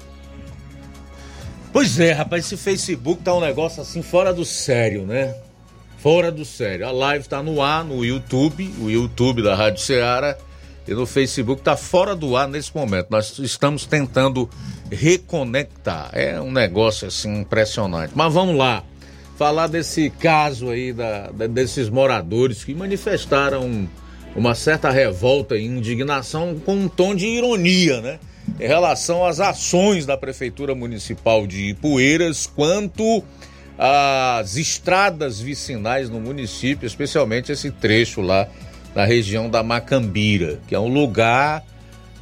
Pois 1.72 1.98
é, 2.00 2.12
rapaz, 2.12 2.44
esse 2.44 2.56
Facebook 2.56 3.22
tá 3.22 3.34
um 3.34 3.40
negócio 3.40 3.80
assim 3.80 4.02
fora 4.02 4.32
do 4.32 4.44
sério, 4.44 5.06
né? 5.06 5.34
Fora 5.98 6.30
do 6.30 6.44
sério. 6.44 6.86
A 6.86 6.90
live 6.90 7.28
tá 7.28 7.42
no 7.42 7.60
ar, 7.60 7.84
no 7.84 8.04
YouTube, 8.04 8.72
o 8.80 8.90
YouTube 8.90 9.42
da 9.42 9.54
Rádio 9.54 9.82
Ceará 9.82 10.36
e 10.88 10.94
no 10.94 11.06
Facebook 11.06 11.60
está 11.60 11.76
fora 11.76 12.16
do 12.16 12.36
ar 12.36 12.48
nesse 12.48 12.74
momento. 12.74 13.08
Nós 13.10 13.38
estamos 13.38 13.84
tentando 13.86 14.48
reconectar. 14.90 16.10
É 16.12 16.40
um 16.40 16.50
negócio 16.50 17.06
assim 17.08 17.40
impressionante. 17.40 18.12
Mas 18.14 18.32
vamos 18.32 18.56
lá. 18.56 18.82
falar 19.36 19.68
desse 19.68 20.10
caso 20.10 20.68
aí 20.70 20.92
da, 20.92 21.30
da- 21.30 21.46
desses 21.46 21.88
moradores 21.88 22.64
que 22.64 22.74
manifestaram 22.74 23.88
uma 24.34 24.54
certa 24.54 24.90
revolta 24.90 25.56
e 25.56 25.64
indignação 25.64 26.58
com 26.64 26.74
um 26.74 26.88
tom 26.88 27.14
de 27.14 27.26
ironia, 27.26 28.00
né? 28.00 28.18
Em 28.58 28.66
relação 28.66 29.24
às 29.24 29.38
ações 29.38 30.04
da 30.06 30.16
Prefeitura 30.16 30.74
Municipal 30.74 31.46
de 31.46 31.66
Ipueiras 31.70 32.46
quanto 32.46 33.22
às 33.78 34.56
estradas 34.56 35.38
vicinais 35.38 36.10
no 36.10 36.18
município, 36.18 36.86
especialmente 36.86 37.52
esse 37.52 37.70
trecho 37.70 38.20
lá 38.20 38.48
na 38.94 39.04
região 39.04 39.48
da 39.48 39.62
Macambira, 39.62 40.58
que 40.66 40.74
é 40.74 40.80
um 40.80 40.88
lugar 40.88 41.64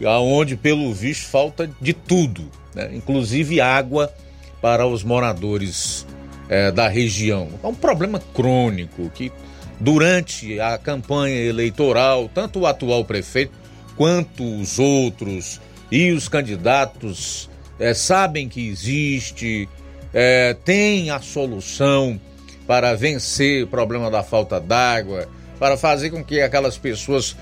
onde, 0.05 0.57
pelo 0.57 0.93
visto, 0.93 1.27
falta 1.29 1.71
de 1.81 1.93
tudo, 1.93 2.51
né? 2.75 2.91
inclusive 2.93 3.61
água 3.61 4.12
para 4.61 4.87
os 4.87 5.03
moradores 5.03 6.07
eh, 6.49 6.71
da 6.71 6.89
região. 6.89 7.49
É 7.62 7.67
um 7.67 7.75
problema 7.75 8.21
crônico 8.35 9.11
que, 9.11 9.33
durante 9.81 10.61
a 10.61 10.77
campanha 10.77 11.37
eleitoral, 11.37 12.31
tanto 12.33 12.61
o 12.61 12.67
atual 12.67 13.05
prefeito 13.05 13.53
quanto 13.97 14.45
os 14.61 14.79
outros 14.79 15.61
e 15.91 16.11
os 16.11 16.29
candidatos 16.29 17.49
eh, 17.79 17.95
sabem 17.95 18.49
que 18.49 18.69
existe, 18.69 19.69
eh, 20.12 20.57
tem 20.64 21.11
a 21.11 21.21
solução 21.21 22.21
para 22.67 22.95
vencer 22.95 23.64
o 23.64 23.67
problema 23.67 24.11
da 24.11 24.23
falta 24.23 24.61
d'água, 24.61 25.29
para 25.59 25.77
fazer 25.77 26.11
com 26.11 26.25
que 26.25 26.41
aquelas 26.41 26.77
pessoas 26.79 27.37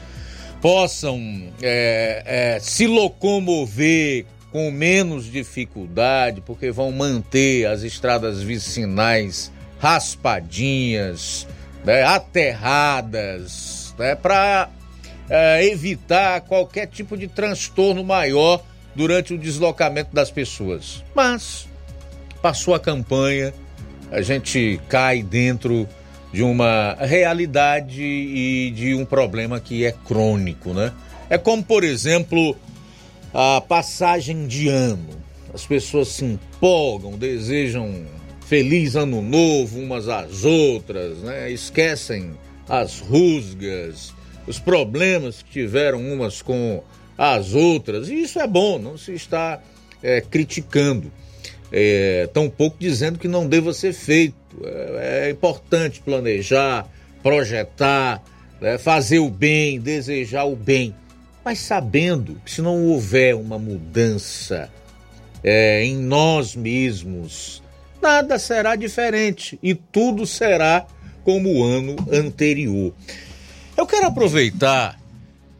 possam 0.60 1.52
é, 1.62 2.22
é, 2.24 2.58
se 2.60 2.86
locomover 2.86 4.26
com 4.50 4.70
menos 4.70 5.30
dificuldade, 5.30 6.40
porque 6.40 6.70
vão 6.70 6.92
manter 6.92 7.66
as 7.66 7.82
estradas 7.82 8.40
vicinais 8.42 9.52
raspadinhas, 9.80 11.46
né, 11.84 12.02
aterradas, 12.04 13.94
né, 13.98 14.14
para 14.14 14.70
evitar 15.60 16.40
qualquer 16.42 16.86
tipo 16.86 17.16
de 17.16 17.26
transtorno 17.26 18.04
maior 18.04 18.62
durante 18.94 19.34
o 19.34 19.38
deslocamento 19.38 20.14
das 20.14 20.30
pessoas. 20.30 21.02
Mas 21.14 21.66
passou 22.40 22.74
a 22.74 22.80
campanha, 22.80 23.52
a 24.10 24.22
gente 24.22 24.80
cai 24.88 25.22
dentro 25.22 25.88
de 26.34 26.42
uma 26.42 26.96
realidade 26.98 28.02
e 28.02 28.72
de 28.72 28.92
um 28.92 29.04
problema 29.04 29.60
que 29.60 29.84
é 29.84 29.92
crônico, 29.92 30.74
né? 30.74 30.92
É 31.30 31.38
como, 31.38 31.62
por 31.62 31.84
exemplo, 31.84 32.56
a 33.32 33.60
passagem 33.60 34.48
de 34.48 34.66
ano. 34.66 35.10
As 35.54 35.64
pessoas 35.64 36.08
se 36.08 36.24
empolgam, 36.24 37.12
desejam 37.12 38.04
feliz 38.48 38.96
ano 38.96 39.22
novo 39.22 39.78
umas 39.78 40.08
às 40.08 40.44
outras, 40.44 41.18
né? 41.18 41.52
Esquecem 41.52 42.32
as 42.68 42.98
rusgas, 42.98 44.12
os 44.44 44.58
problemas 44.58 45.40
que 45.40 45.52
tiveram 45.52 46.00
umas 46.00 46.42
com 46.42 46.82
as 47.16 47.54
outras. 47.54 48.08
E 48.08 48.22
isso 48.22 48.40
é 48.40 48.46
bom, 48.48 48.76
não 48.76 48.98
se 48.98 49.12
está 49.12 49.62
é, 50.02 50.20
criticando. 50.20 51.12
É, 51.72 52.28
tampouco 52.32 52.76
dizendo 52.78 53.18
que 53.18 53.28
não 53.28 53.48
deva 53.48 53.72
ser 53.72 53.92
feito. 53.92 54.34
É, 54.62 55.26
é 55.26 55.30
importante 55.30 56.00
planejar, 56.00 56.86
projetar, 57.22 58.22
né, 58.60 58.78
fazer 58.78 59.18
o 59.18 59.30
bem, 59.30 59.80
desejar 59.80 60.44
o 60.44 60.54
bem, 60.54 60.94
mas 61.44 61.58
sabendo 61.58 62.40
que 62.44 62.50
se 62.50 62.62
não 62.62 62.86
houver 62.86 63.34
uma 63.34 63.58
mudança 63.58 64.70
é, 65.42 65.84
em 65.84 65.96
nós 65.96 66.56
mesmos, 66.56 67.62
nada 68.00 68.38
será 68.38 68.76
diferente 68.76 69.58
e 69.62 69.74
tudo 69.74 70.26
será 70.26 70.86
como 71.22 71.50
o 71.50 71.64
ano 71.64 71.96
anterior. 72.10 72.92
Eu 73.76 73.86
quero 73.86 74.06
aproveitar 74.06 74.98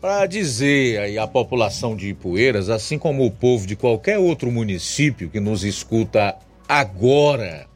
para 0.04 0.26
dizer 0.26 1.00
aí 1.00 1.18
à 1.18 1.26
população 1.26 1.96
de 1.96 2.10
Ipueiras, 2.10 2.68
assim 2.68 2.98
como 2.98 3.24
o 3.24 3.30
povo 3.30 3.66
de 3.66 3.74
qualquer 3.74 4.18
outro 4.18 4.52
município 4.52 5.30
que 5.30 5.40
nos 5.40 5.64
escuta 5.64 6.36
agora, 6.68 7.66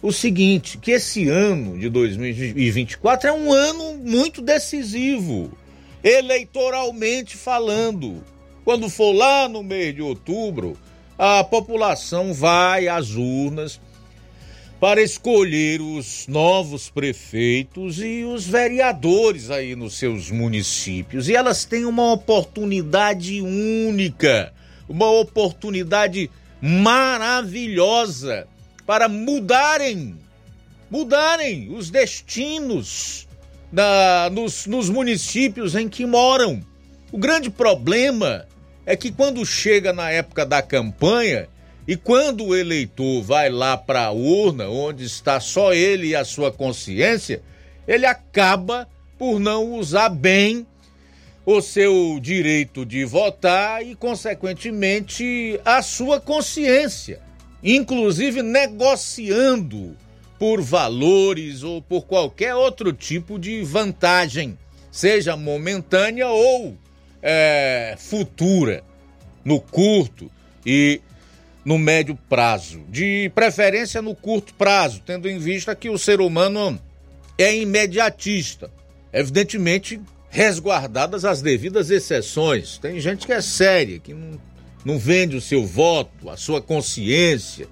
o 0.00 0.10
seguinte, 0.10 0.78
que 0.78 0.92
esse 0.92 1.28
ano 1.28 1.78
de 1.78 1.90
2024 1.90 3.28
é 3.28 3.32
um 3.34 3.52
ano 3.52 3.98
muito 3.98 4.40
decisivo, 4.40 5.52
eleitoralmente 6.02 7.36
falando. 7.36 8.24
Quando 8.64 8.88
for 8.88 9.12
lá 9.12 9.50
no 9.50 9.62
mês 9.62 9.94
de 9.94 10.00
outubro, 10.00 10.78
a 11.18 11.44
população 11.44 12.32
vai 12.32 12.88
às 12.88 13.10
urnas 13.10 13.78
para 14.80 15.02
escolher 15.02 15.80
os 15.80 16.26
novos 16.28 16.88
prefeitos 16.88 18.00
e 18.00 18.22
os 18.24 18.46
vereadores 18.46 19.50
aí 19.50 19.74
nos 19.74 19.94
seus 19.94 20.30
municípios. 20.30 21.28
E 21.28 21.34
elas 21.34 21.64
têm 21.64 21.84
uma 21.84 22.12
oportunidade 22.12 23.40
única, 23.40 24.52
uma 24.88 25.10
oportunidade 25.10 26.30
maravilhosa 26.60 28.46
para 28.86 29.08
mudarem, 29.08 30.14
mudarem 30.88 31.74
os 31.74 31.90
destinos 31.90 33.26
da, 33.72 34.30
nos, 34.32 34.66
nos 34.66 34.88
municípios 34.88 35.74
em 35.74 35.88
que 35.88 36.06
moram. 36.06 36.64
O 37.10 37.18
grande 37.18 37.50
problema 37.50 38.46
é 38.86 38.96
que 38.96 39.10
quando 39.10 39.44
chega 39.44 39.92
na 39.92 40.10
época 40.10 40.46
da 40.46 40.62
campanha, 40.62 41.48
e 41.88 41.96
quando 41.96 42.44
o 42.44 42.54
eleitor 42.54 43.22
vai 43.22 43.48
lá 43.48 43.74
para 43.74 44.04
a 44.04 44.10
urna, 44.10 44.68
onde 44.68 45.06
está 45.06 45.40
só 45.40 45.72
ele 45.72 46.08
e 46.08 46.14
a 46.14 46.22
sua 46.22 46.52
consciência, 46.52 47.40
ele 47.86 48.04
acaba 48.04 48.86
por 49.18 49.40
não 49.40 49.72
usar 49.72 50.10
bem 50.10 50.66
o 51.46 51.62
seu 51.62 52.18
direito 52.20 52.84
de 52.84 53.06
votar 53.06 53.82
e, 53.82 53.94
consequentemente, 53.94 55.58
a 55.64 55.80
sua 55.80 56.20
consciência, 56.20 57.20
inclusive 57.64 58.42
negociando 58.42 59.96
por 60.38 60.60
valores 60.60 61.62
ou 61.62 61.80
por 61.80 62.02
qualquer 62.02 62.54
outro 62.54 62.92
tipo 62.92 63.38
de 63.38 63.62
vantagem, 63.62 64.58
seja 64.92 65.38
momentânea 65.38 66.28
ou 66.28 66.76
é, 67.22 67.94
futura, 67.98 68.84
no 69.42 69.58
curto 69.58 70.30
e 70.66 71.00
no 71.68 71.76
médio 71.76 72.18
prazo, 72.30 72.80
de 72.88 73.30
preferência 73.34 74.00
no 74.00 74.14
curto 74.14 74.54
prazo, 74.54 75.02
tendo 75.04 75.28
em 75.28 75.38
vista 75.38 75.76
que 75.76 75.90
o 75.90 75.98
ser 75.98 76.18
humano 76.18 76.80
é 77.36 77.54
imediatista. 77.54 78.70
Evidentemente, 79.12 80.00
resguardadas 80.30 81.26
as 81.26 81.42
devidas 81.42 81.90
exceções. 81.90 82.78
Tem 82.78 82.98
gente 82.98 83.26
que 83.26 83.34
é 83.34 83.42
séria, 83.42 83.98
que 83.98 84.14
não, 84.14 84.40
não 84.82 84.98
vende 84.98 85.36
o 85.36 85.42
seu 85.42 85.66
voto, 85.66 86.30
a 86.30 86.38
sua 86.38 86.62
consciência, 86.62 87.68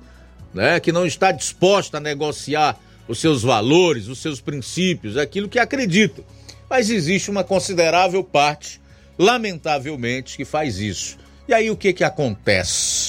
né? 0.53 0.79
que 0.79 0.93
não 0.93 1.07
está 1.07 1.33
disposta 1.33 1.97
a 1.97 2.01
negociar 2.01 2.79
os 3.09 3.19
seus 3.19 3.43
valores, 3.43 4.09
os 4.09 4.19
seus 4.19 4.43
princípios, 4.43 5.17
aquilo 5.17 5.49
que 5.49 5.59
acredita. 5.59 6.23
Mas 6.69 6.91
existe 6.91 7.31
uma 7.31 7.43
considerável 7.43 8.23
parte, 8.23 8.79
lamentavelmente, 9.19 10.37
que 10.37 10.45
faz 10.45 10.81
isso. 10.81 11.17
E 11.49 11.55
aí 11.55 11.71
o 11.71 11.77
que, 11.79 11.95
que 11.95 12.05
acontece? 12.05 13.06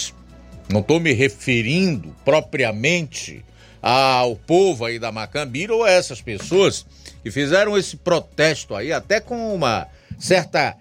Não 0.70 0.82
estou 0.82 1.00
me 1.00 1.14
referindo 1.14 2.14
propriamente 2.26 3.44
ao 3.82 4.36
povo 4.36 4.86
aí 4.86 5.00
da 5.00 5.12
Macambira 5.12 5.74
ou 5.74 5.84
a 5.84 5.90
essas 5.90 6.22
pessoas 6.22 6.86
que 7.24 7.32
fizeram 7.32 7.78
esse 7.78 7.96
protesto 7.96 8.76
aí, 8.76 8.92
até 8.92 9.20
com 9.20 9.54
uma 9.54 9.88
certa 10.20 10.76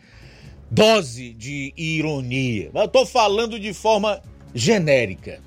dose 0.71 1.33
de 1.33 1.73
ironia. 1.77 2.71
Mas 2.73 2.83
eu 2.83 2.87
estou 2.87 3.07
falando 3.07 3.61
de 3.61 3.73
forma 3.73 4.21
genérica. 4.55 5.41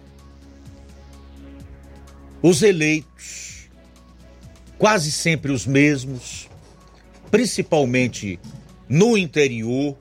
Os 2.42 2.62
eleitos, 2.62 3.70
quase 4.78 5.12
sempre 5.12 5.52
os 5.52 5.66
mesmos, 5.66 6.48
principalmente 7.30 8.40
no 8.88 9.18
interior 9.18 9.98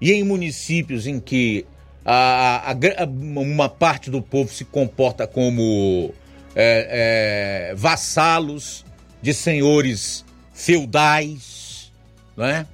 e 0.00 0.12
em 0.12 0.24
municípios 0.24 1.06
em 1.06 1.20
que 1.20 1.64
a, 2.04 2.70
a, 2.70 2.72
a, 2.72 3.06
uma 3.06 3.68
parte 3.68 4.10
do 4.10 4.22
povo 4.22 4.52
se 4.52 4.64
comporta 4.64 5.26
como 5.26 6.12
é, 6.54 7.70
é, 7.70 7.74
vassalos 7.74 8.84
de 9.22 9.34
senhores 9.34 10.24
feudais, 10.52 11.92
não 12.36 12.46
é? 12.46 12.66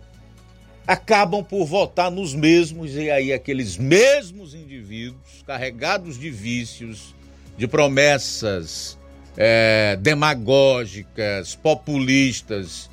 acabam 0.86 1.42
por 1.42 1.66
votar 1.66 2.10
nos 2.10 2.32
mesmos 2.32 2.94
e 2.94 3.10
aí 3.10 3.32
aqueles 3.32 3.76
mesmos 3.76 4.54
indivíduos 4.54 5.42
carregados 5.44 6.18
de 6.18 6.30
vícios, 6.30 7.14
de 7.58 7.66
promessas 7.66 8.96
é, 9.36 9.98
demagógicas, 10.00 11.56
populistas, 11.56 12.88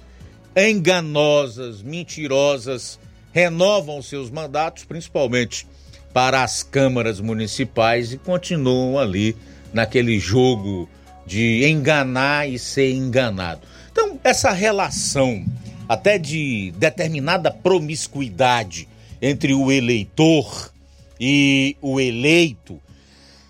enganosas, 0.55 1.81
mentirosas, 1.83 2.99
renovam 3.31 4.01
seus 4.01 4.31
mandatos, 4.31 4.83
principalmente 4.85 5.67
para 6.13 6.43
as 6.43 6.61
câmaras 6.61 7.19
municipais 7.19 8.13
e 8.13 8.17
continuam 8.17 8.99
ali 8.99 9.35
naquele 9.73 10.19
jogo 10.19 10.87
de 11.25 11.65
enganar 11.65 12.47
e 12.47 12.59
ser 12.59 12.93
enganado. 12.93 13.61
Então, 13.91 14.19
essa 14.23 14.51
relação 14.51 15.43
até 15.89 16.17
de 16.17 16.71
determinada 16.77 17.51
promiscuidade 17.51 18.87
entre 19.21 19.53
o 19.53 19.71
eleitor 19.71 20.71
e 21.19 21.75
o 21.81 21.99
eleito, 21.99 22.79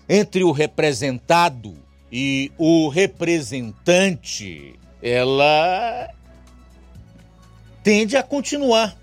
entre 0.08 0.42
o 0.44 0.52
representado 0.52 1.76
e 2.10 2.52
o 2.56 2.88
representante, 2.88 4.74
ela 5.02 6.08
tende 7.82 8.16
a 8.16 8.22
continuar. 8.22 8.96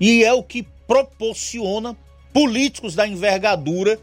E 0.00 0.24
é 0.24 0.32
o 0.32 0.42
que 0.42 0.66
proporciona 0.86 1.96
políticos 2.32 2.94
da 2.94 3.06
envergadura 3.06 3.98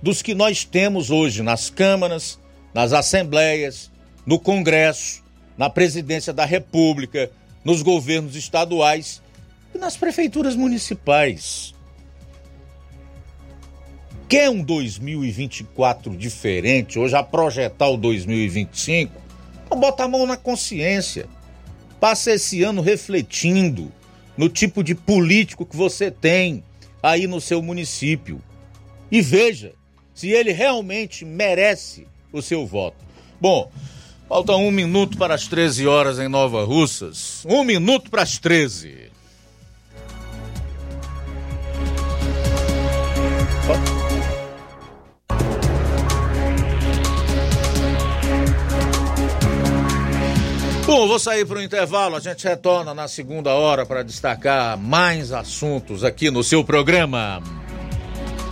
dos 0.00 0.22
que 0.22 0.34
nós 0.34 0.64
temos 0.64 1.10
hoje 1.10 1.42
nas 1.42 1.70
câmaras, 1.70 2.38
nas 2.74 2.92
assembleias, 2.92 3.90
no 4.26 4.38
Congresso, 4.38 5.22
na 5.56 5.70
presidência 5.70 6.32
da 6.32 6.44
República, 6.44 7.30
nos 7.64 7.82
governos 7.82 8.34
estaduais 8.34 9.22
e 9.74 9.78
nas 9.78 9.96
prefeituras 9.96 10.56
municipais. 10.56 11.74
Quer 14.28 14.48
um 14.48 14.62
2024 14.62 16.16
diferente, 16.16 16.98
ou 16.98 17.06
já 17.06 17.22
projetar 17.22 17.88
o 17.88 17.96
2025? 17.96 19.12
Então 19.66 19.78
bota 19.78 20.04
a 20.04 20.08
mão 20.08 20.26
na 20.26 20.36
consciência. 20.36 21.26
Passa 22.00 22.32
esse 22.32 22.62
ano 22.62 22.80
refletindo 22.80 23.92
no 24.36 24.48
tipo 24.48 24.82
de 24.82 24.94
político 24.94 25.66
que 25.66 25.76
você 25.76 26.10
tem 26.10 26.64
aí 27.02 27.26
no 27.26 27.40
seu 27.40 27.62
município. 27.62 28.40
E 29.10 29.20
veja 29.20 29.74
se 30.14 30.30
ele 30.30 30.52
realmente 30.52 31.24
merece 31.24 32.06
o 32.32 32.40
seu 32.40 32.66
voto. 32.66 32.96
Bom, 33.40 33.70
falta 34.28 34.54
um 34.56 34.70
minuto 34.70 35.18
para 35.18 35.34
as 35.34 35.46
13 35.46 35.86
horas 35.86 36.18
em 36.18 36.28
Nova 36.28 36.64
Russas. 36.64 37.44
Um 37.46 37.64
minuto 37.64 38.10
para 38.10 38.22
as 38.22 38.38
13. 38.38 39.11
Bom, 50.92 51.08
vou 51.08 51.18
sair 51.18 51.46
para 51.46 51.58
o 51.58 51.62
intervalo. 51.62 52.16
A 52.16 52.20
gente 52.20 52.46
retorna 52.46 52.92
na 52.92 53.08
segunda 53.08 53.54
hora 53.54 53.86
para 53.86 54.02
destacar 54.02 54.76
mais 54.76 55.32
assuntos 55.32 56.04
aqui 56.04 56.30
no 56.30 56.44
seu 56.44 56.62
programa. 56.62 57.42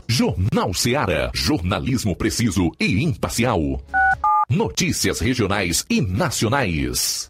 Jornal 0.09 0.73
Seara. 0.73 1.31
Jornalismo 1.35 2.17
preciso 2.17 2.73
e 2.81 3.05
imparcial. 3.05 3.61
Notícias 4.49 5.21
regionais 5.21 5.85
e 5.91 6.01
nacionais. 6.01 7.30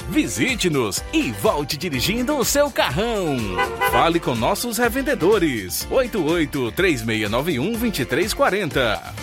Visite-nos 0.09 1.03
e 1.13 1.31
volte 1.31 1.77
dirigindo 1.77 2.37
o 2.37 2.43
seu 2.43 2.69
carrão. 2.71 3.37
Fale 3.91 4.19
com 4.19 4.35
nossos 4.35 4.77
revendedores. 4.77 5.87
88 5.89 6.71
3691 6.71 7.71
2340. 7.71 9.13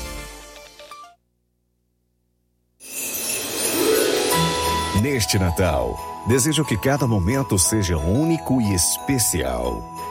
Neste 5.02 5.38
Natal, 5.38 6.24
desejo 6.26 6.64
que 6.64 6.76
cada 6.76 7.06
momento 7.06 7.58
seja 7.58 7.96
único 7.96 8.60
e 8.60 8.74
especial. 8.74 9.97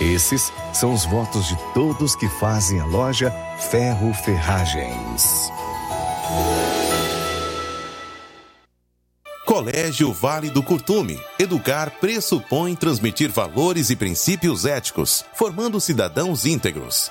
Esses 0.00 0.52
são 0.72 0.92
os 0.94 1.04
votos 1.04 1.48
de 1.48 1.56
todos 1.74 2.14
que 2.14 2.28
fazem 2.28 2.78
a 2.78 2.84
loja 2.84 3.32
Ferro 3.70 4.14
Ferragens. 4.14 5.50
Colégio 9.44 10.12
Vale 10.12 10.50
do 10.50 10.62
Curtume. 10.62 11.18
Educar 11.36 11.90
pressupõe 11.98 12.76
transmitir 12.76 13.32
valores 13.32 13.90
e 13.90 13.96
princípios 13.96 14.64
éticos, 14.64 15.24
formando 15.34 15.80
cidadãos 15.80 16.46
íntegros. 16.46 17.10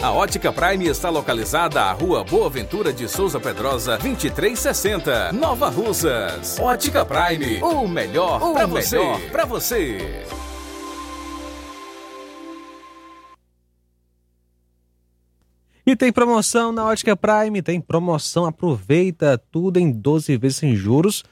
A 0.00 0.12
Ótica 0.12 0.52
Prime 0.52 0.86
está 0.86 1.10
localizada 1.10 1.82
à 1.82 1.92
Rua 1.92 2.22
Boa 2.22 2.48
Ventura 2.48 2.92
de 2.92 3.08
Souza 3.08 3.40
Pedrosa, 3.40 3.98
2360, 3.98 5.32
Nova 5.32 5.68
Russas. 5.68 6.60
Ótica 6.60 7.04
Prime, 7.04 7.60
o 7.60 7.88
melhor 7.88 8.38
para 8.52 8.66
você. 8.66 8.98
Pra 9.32 9.44
você. 9.44 9.98
E 15.84 15.96
tem 15.96 16.12
promoção 16.12 16.70
na 16.70 16.86
Ótica 16.86 17.16
Prime, 17.16 17.60
tem 17.60 17.80
promoção, 17.80 18.46
aproveita 18.46 19.36
tudo 19.50 19.78
em 19.78 19.90
12 19.90 20.36
vezes 20.36 20.58
sem 20.58 20.76
juros 20.76 21.24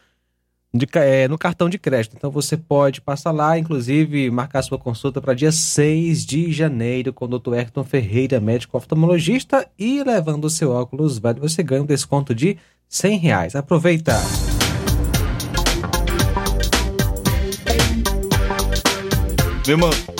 de, 0.73 0.87
é, 0.95 1.29
no 1.29 1.37
cartão 1.37 1.69
de 1.69 1.79
crédito. 1.79 2.15
Então 2.17 2.31
você 2.31 2.57
pode 2.57 3.01
passar 3.01 3.33
lá, 3.33 3.59
inclusive 3.59 4.31
marcar 4.31 4.63
sua 4.63 4.79
consulta 4.79 5.21
para 5.21 5.35
dia 5.35 5.53
6 5.53 6.25
de 6.25 6.53
janeiro 6.53 7.13
com 7.13 7.25
o 7.25 7.39
Dr. 7.39 7.55
Ayrton 7.55 7.85
Ferreira, 7.85 8.41
médico 8.41 8.77
oftalmologista, 8.77 9.69
e 9.79 10.03
levando 10.03 10.45
o 10.45 10.51
seu 10.51 10.71
óculos 10.71 11.19
velho, 11.19 11.41
você 11.41 11.63
ganha 11.63 11.83
um 11.83 11.87
desconto 11.87 12.35
de 12.35 12.57
100 12.89 13.19
reais. 13.19 13.57
Aproveita! 13.57 14.15
Me 19.67 19.77
manda. 19.77 20.20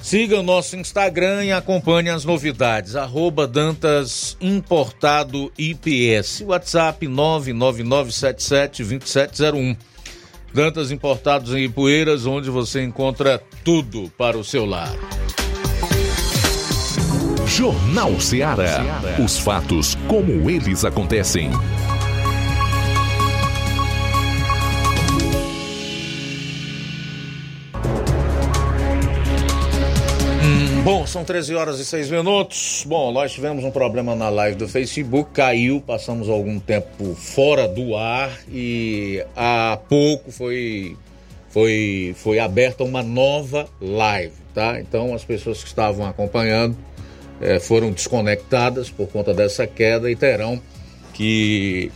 Siga 0.00 0.38
o 0.38 0.42
nosso 0.42 0.76
Instagram 0.76 1.44
e 1.44 1.52
acompanhe 1.52 2.08
as 2.08 2.24
novidades. 2.24 2.96
Arroba 2.96 3.46
Dantas 3.46 4.38
Importado 4.40 5.52
IPS. 5.58 6.42
WhatsApp 6.46 7.06
999772701. 7.06 9.76
Dantas 10.54 10.90
Importados 10.90 11.54
em 11.54 11.64
Ipueiras, 11.64 12.24
onde 12.26 12.48
você 12.48 12.82
encontra 12.82 13.42
tudo 13.64 14.10
para 14.16 14.38
o 14.38 14.44
seu 14.44 14.64
lar. 14.64 14.94
Jornal 17.46 18.18
Ceará. 18.20 18.80
Os 19.22 19.38
fatos 19.38 19.94
como 20.06 20.48
eles 20.48 20.82
acontecem. 20.84 21.50
Bom, 30.88 31.06
são 31.06 31.22
13 31.22 31.54
horas 31.54 31.78
e 31.80 31.84
6 31.84 32.08
minutos. 32.08 32.82
Bom, 32.86 33.12
nós 33.12 33.30
tivemos 33.30 33.62
um 33.62 33.70
problema 33.70 34.16
na 34.16 34.30
live 34.30 34.56
do 34.56 34.66
Facebook, 34.66 35.32
caiu, 35.34 35.82
passamos 35.82 36.30
algum 36.30 36.58
tempo 36.58 37.14
fora 37.14 37.68
do 37.68 37.94
ar 37.94 38.34
e 38.50 39.22
há 39.36 39.78
pouco 39.86 40.32
foi 40.32 40.96
foi 41.50 42.14
foi 42.16 42.38
aberta 42.38 42.84
uma 42.84 43.02
nova 43.02 43.68
live, 43.78 44.32
tá? 44.54 44.80
Então 44.80 45.14
as 45.14 45.22
pessoas 45.22 45.62
que 45.62 45.68
estavam 45.68 46.06
acompanhando 46.06 46.74
eh, 47.38 47.60
foram 47.60 47.90
desconectadas 47.90 48.88
por 48.88 49.08
conta 49.08 49.34
dessa 49.34 49.66
queda 49.66 50.10
e 50.10 50.16
terão 50.16 50.58
que 51.12 51.92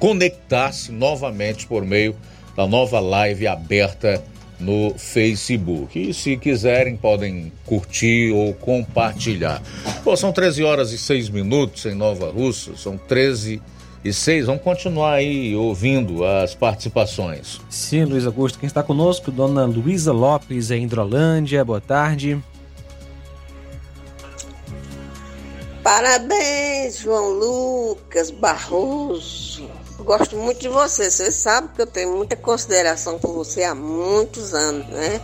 conectar-se 0.00 0.90
novamente 0.90 1.68
por 1.68 1.84
meio 1.84 2.16
da 2.56 2.66
nova 2.66 2.98
live 2.98 3.46
aberta 3.46 4.20
no 4.64 4.94
Facebook. 4.96 5.98
E 5.98 6.14
se 6.14 6.36
quiserem, 6.36 6.96
podem 6.96 7.52
curtir 7.66 8.32
ou 8.32 8.54
compartilhar. 8.54 9.62
Bom, 10.04 10.16
são 10.16 10.32
13 10.32 10.64
horas 10.64 10.92
e 10.92 10.98
6 10.98 11.28
minutos 11.28 11.84
em 11.86 11.94
Nova 11.94 12.30
Russa, 12.30 12.76
são 12.76 12.96
13 12.96 13.60
e 14.04 14.12
6. 14.12 14.46
Vamos 14.46 14.62
continuar 14.62 15.14
aí 15.14 15.54
ouvindo 15.54 16.24
as 16.24 16.54
participações. 16.54 17.60
Sim, 17.70 18.04
Luiz 18.04 18.26
Augusto. 18.26 18.58
Quem 18.58 18.66
está 18.66 18.82
conosco, 18.82 19.30
dona 19.30 19.64
Luísa 19.64 20.12
Lopes, 20.12 20.70
em 20.70 20.84
Hidrolândia. 20.84 21.64
Boa 21.64 21.80
tarde. 21.80 22.38
Parabéns, 25.82 27.00
João 27.00 27.30
Lucas 27.30 28.30
Barroso. 28.30 29.68
Gosto 29.98 30.36
muito 30.36 30.60
de 30.60 30.68
você. 30.68 31.10
Você 31.10 31.30
sabe 31.30 31.68
que 31.74 31.82
eu 31.82 31.86
tenho 31.86 32.16
muita 32.16 32.36
consideração 32.36 33.18
por 33.18 33.32
você 33.32 33.62
há 33.62 33.74
muitos 33.74 34.52
anos, 34.52 34.86
né? 34.88 35.20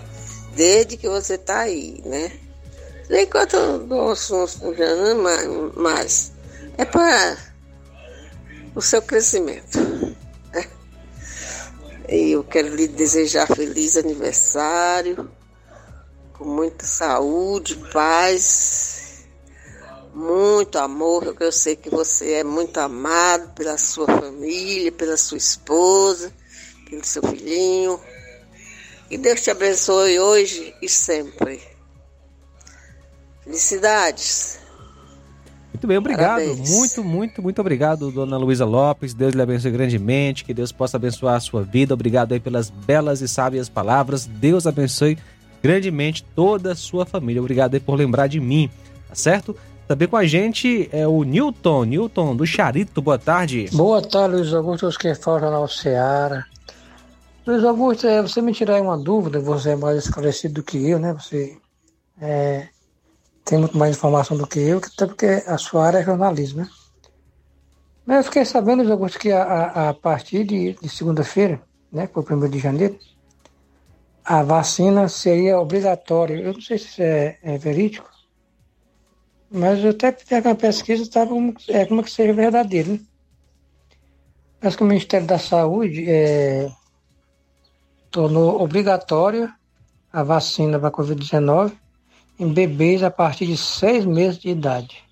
Desde 0.54 0.96
que 0.96 1.08
você 1.08 1.36
tá 1.36 1.60
aí, 1.60 2.00
né? 2.04 2.32
Enquanto 3.10 3.56
eu 3.56 3.78
dou 3.80 4.12
uns, 4.12 4.30
uns, 4.30 4.58
mas, 5.20 5.48
mas 5.74 6.32
é 6.78 6.84
para 6.84 7.36
o 8.74 8.80
seu 8.80 9.02
crescimento. 9.02 9.78
né? 10.52 10.66
E 12.08 12.32
eu 12.32 12.44
quero 12.44 12.74
lhe 12.74 12.86
desejar 12.86 13.46
feliz 13.48 13.96
aniversário, 13.96 15.30
com 16.32 16.44
muita 16.44 16.86
saúde, 16.86 17.76
paz, 17.92 18.89
muito 20.14 20.78
amor, 20.78 21.24
porque 21.24 21.44
eu 21.44 21.52
sei 21.52 21.76
que 21.76 21.88
você 21.88 22.34
é 22.34 22.44
muito 22.44 22.76
amado 22.78 23.52
pela 23.54 23.78
sua 23.78 24.06
família, 24.06 24.90
pela 24.90 25.16
sua 25.16 25.38
esposa, 25.38 26.32
pelo 26.88 27.04
seu 27.04 27.22
filhinho. 27.22 28.00
E 29.10 29.16
Deus 29.16 29.40
te 29.40 29.50
abençoe 29.50 30.18
hoje 30.18 30.74
e 30.80 30.88
sempre. 30.88 31.60
Felicidades. 33.42 34.60
Muito 35.72 35.86
bem, 35.86 35.96
obrigado. 35.96 36.42
Parabéns. 36.42 36.70
Muito, 36.70 37.04
muito, 37.04 37.42
muito 37.42 37.60
obrigado, 37.60 38.10
dona 38.10 38.36
Luísa 38.36 38.64
Lopes. 38.64 39.14
Deus 39.14 39.34
lhe 39.34 39.40
abençoe 39.40 39.70
grandemente. 39.70 40.44
Que 40.44 40.52
Deus 40.52 40.70
possa 40.70 40.96
abençoar 40.96 41.36
a 41.36 41.40
sua 41.40 41.62
vida. 41.62 41.94
Obrigado 41.94 42.32
aí 42.32 42.40
pelas 42.40 42.68
belas 42.68 43.20
e 43.20 43.28
sábias 43.28 43.68
palavras. 43.68 44.26
Deus 44.26 44.66
abençoe 44.66 45.16
grandemente 45.62 46.24
toda 46.34 46.72
a 46.72 46.76
sua 46.76 47.06
família. 47.06 47.40
Obrigado 47.40 47.74
aí 47.74 47.80
por 47.80 47.94
lembrar 47.94 48.26
de 48.26 48.40
mim, 48.40 48.70
tá 49.08 49.14
certo? 49.14 49.56
Também 49.90 50.06
com 50.06 50.16
a 50.16 50.24
gente 50.24 50.88
é 50.92 51.04
o 51.04 51.24
Newton, 51.24 51.82
Newton 51.82 52.36
do 52.36 52.46
Charito. 52.46 53.02
Boa 53.02 53.18
tarde. 53.18 53.68
Boa 53.72 54.00
tarde, 54.00 54.36
Luiz 54.36 54.54
Augusto, 54.54 54.86
os 54.86 54.96
que 54.96 55.12
falam 55.16 55.40
Jornal 55.40 55.66
Seara. 55.66 56.46
Luiz 57.44 57.64
Augusto, 57.64 58.06
é, 58.06 58.22
você 58.22 58.40
me 58.40 58.52
tirar 58.52 58.80
uma 58.80 58.96
dúvida, 58.96 59.40
você 59.40 59.70
é 59.70 59.74
mais 59.74 60.04
esclarecido 60.04 60.54
do 60.54 60.62
que 60.62 60.88
eu, 60.88 61.00
né? 61.00 61.12
Você 61.14 61.58
é, 62.20 62.68
tem 63.44 63.58
muito 63.58 63.76
mais 63.76 63.96
informação 63.96 64.36
do 64.36 64.46
que 64.46 64.60
eu, 64.60 64.78
até 64.78 65.06
porque 65.06 65.26
a 65.26 65.58
sua 65.58 65.88
área 65.88 65.98
é 65.98 66.04
jornalismo, 66.04 66.60
né? 66.60 66.68
Mas 68.06 68.18
eu 68.18 68.24
fiquei 68.26 68.44
sabendo, 68.44 68.84
Luiz 68.84 68.92
Augusto, 68.92 69.18
que 69.18 69.32
a, 69.32 69.42
a, 69.42 69.88
a 69.88 69.94
partir 69.94 70.44
de, 70.44 70.74
de 70.74 70.88
segunda-feira, 70.88 71.60
né, 71.90 72.06
por 72.06 72.24
1 72.32 72.48
de 72.48 72.60
janeiro, 72.60 72.96
a 74.24 74.44
vacina 74.44 75.08
seria 75.08 75.58
obrigatória. 75.58 76.36
Eu 76.36 76.52
não 76.52 76.60
sei 76.60 76.78
se 76.78 76.84
isso 76.84 77.02
é, 77.02 77.38
é 77.42 77.58
verídico, 77.58 78.08
mas 79.50 79.82
eu 79.82 79.90
até 79.90 80.12
fiz 80.12 80.44
uma 80.44 80.54
pesquisa, 80.54 81.10
tá 81.10 81.26
como, 81.26 81.54
é 81.68 81.84
como 81.84 82.04
que 82.04 82.10
seja 82.10 82.32
verdadeiro, 82.32 82.92
né? 82.92 83.00
Parece 84.60 84.76
que 84.76 84.82
o 84.82 84.86
Ministério 84.86 85.26
da 85.26 85.38
Saúde 85.38 86.04
é, 86.08 86.70
tornou 88.10 88.60
obrigatória 88.62 89.52
a 90.12 90.22
vacina 90.22 90.78
para 90.78 90.88
a 90.88 90.92
Covid-19 90.92 91.72
em 92.38 92.52
bebês 92.52 93.02
a 93.02 93.10
partir 93.10 93.46
de 93.46 93.56
seis 93.56 94.04
meses 94.04 94.38
de 94.38 94.50
idade. 94.50 95.02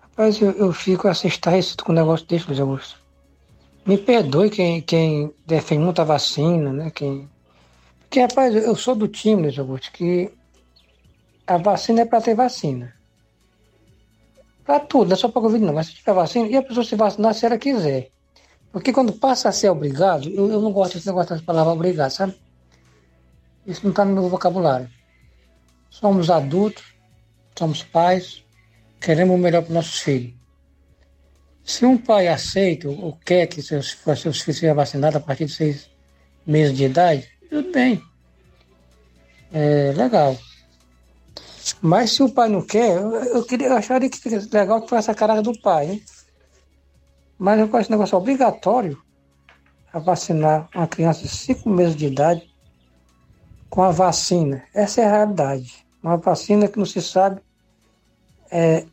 Rapaz, 0.00 0.40
eu, 0.40 0.52
eu 0.52 0.72
fico 0.72 1.08
estarrecido 1.08 1.84
com 1.84 1.92
um 1.92 1.94
negócio 1.94 2.26
desse, 2.26 2.46
Luiz 2.46 2.60
Augusto. 2.60 2.98
Me 3.84 3.98
perdoe 3.98 4.50
quem, 4.50 4.80
quem 4.80 5.32
defende 5.46 5.82
muita 5.82 6.04
vacina, 6.04 6.72
né? 6.72 6.90
Quem... 6.90 7.28
Porque, 8.00 8.20
rapaz, 8.20 8.54
eu 8.54 8.74
sou 8.74 8.94
do 8.94 9.06
time, 9.06 9.42
Luiz 9.42 9.58
Augusto, 9.58 9.92
que 9.92 10.30
a 11.46 11.56
vacina 11.58 12.02
é 12.02 12.04
para 12.04 12.20
ter 12.20 12.34
vacina. 12.34 12.94
Para 14.64 14.80
tudo, 14.80 15.08
não 15.08 15.14
é 15.14 15.16
só 15.16 15.28
para 15.28 15.42
Covid 15.42 15.64
não, 15.64 15.74
mas 15.74 15.86
se 15.86 15.94
tiver 15.94 16.12
vacina, 16.12 16.48
e 16.48 16.56
a 16.56 16.62
pessoa 16.62 16.84
se 16.84 16.96
vacinar 16.96 17.34
se 17.34 17.46
ela 17.46 17.56
quiser. 17.56 18.10
Porque 18.72 18.92
quando 18.92 19.12
passa 19.12 19.48
a 19.48 19.52
ser 19.52 19.70
obrigado, 19.70 20.28
eu, 20.28 20.50
eu 20.50 20.60
não 20.60 20.72
gosto 20.72 20.94
desse 20.94 21.06
negócio 21.06 21.30
das 21.30 21.40
palavras 21.40 21.74
obrigado, 21.74 22.10
sabe? 22.10 22.36
Isso 23.64 23.80
não 23.84 23.90
está 23.90 24.04
no 24.04 24.12
meu 24.12 24.28
vocabulário. 24.28 24.90
Somos 25.88 26.30
adultos, 26.30 26.84
somos 27.56 27.82
pais, 27.82 28.44
queremos 29.00 29.34
o 29.36 29.38
melhor 29.38 29.62
para 29.62 29.74
nossos 29.74 30.00
filhos. 30.00 30.34
Se 31.64 31.84
um 31.84 31.96
pai 31.96 32.28
aceita 32.28 32.88
ou 32.88 33.18
quer 33.24 33.46
que 33.46 33.62
seus, 33.62 33.96
seus 34.16 34.40
filhos 34.40 34.58
sejam 34.58 34.74
vacinados 34.74 35.16
a 35.16 35.20
partir 35.20 35.46
de 35.46 35.52
seis 35.52 35.90
meses 36.46 36.76
de 36.76 36.84
idade, 36.84 37.28
tudo 37.48 37.72
bem. 37.72 38.02
É 39.52 39.92
legal. 39.96 40.36
Mas 41.80 42.12
se 42.12 42.22
o 42.22 42.28
pai 42.28 42.48
não 42.48 42.62
quer, 42.62 42.96
eu, 42.96 43.12
eu, 43.12 43.44
queria, 43.44 43.68
eu 43.68 43.76
acharia 43.76 44.08
que 44.08 44.20
legal 44.52 44.82
que 44.82 44.88
fosse 44.88 45.10
a 45.10 45.14
cara 45.14 45.42
do 45.42 45.58
pai, 45.60 45.90
hein? 45.90 46.02
Mas 47.38 47.60
eu 47.60 47.78
esse 47.78 47.90
negócio 47.90 48.16
obrigatório 48.16 49.00
a 49.92 49.98
vacinar 49.98 50.68
uma 50.74 50.86
criança 50.86 51.22
de 51.22 51.28
5 51.28 51.68
meses 51.68 51.96
de 51.96 52.06
idade 52.06 52.50
com 53.68 53.82
a 53.82 53.90
vacina. 53.90 54.64
Essa 54.74 55.02
é 55.02 55.04
a 55.06 55.10
realidade. 55.10 55.86
Uma 56.02 56.16
vacina 56.16 56.68
que 56.68 56.78
não 56.78 56.86
se 56.86 57.02
sabe 57.02 57.40
é, 58.50 58.86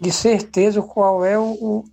de 0.00 0.10
certeza 0.10 0.82
qual 0.82 1.24
é 1.24 1.38
o, 1.38 1.52
o, 1.52 1.84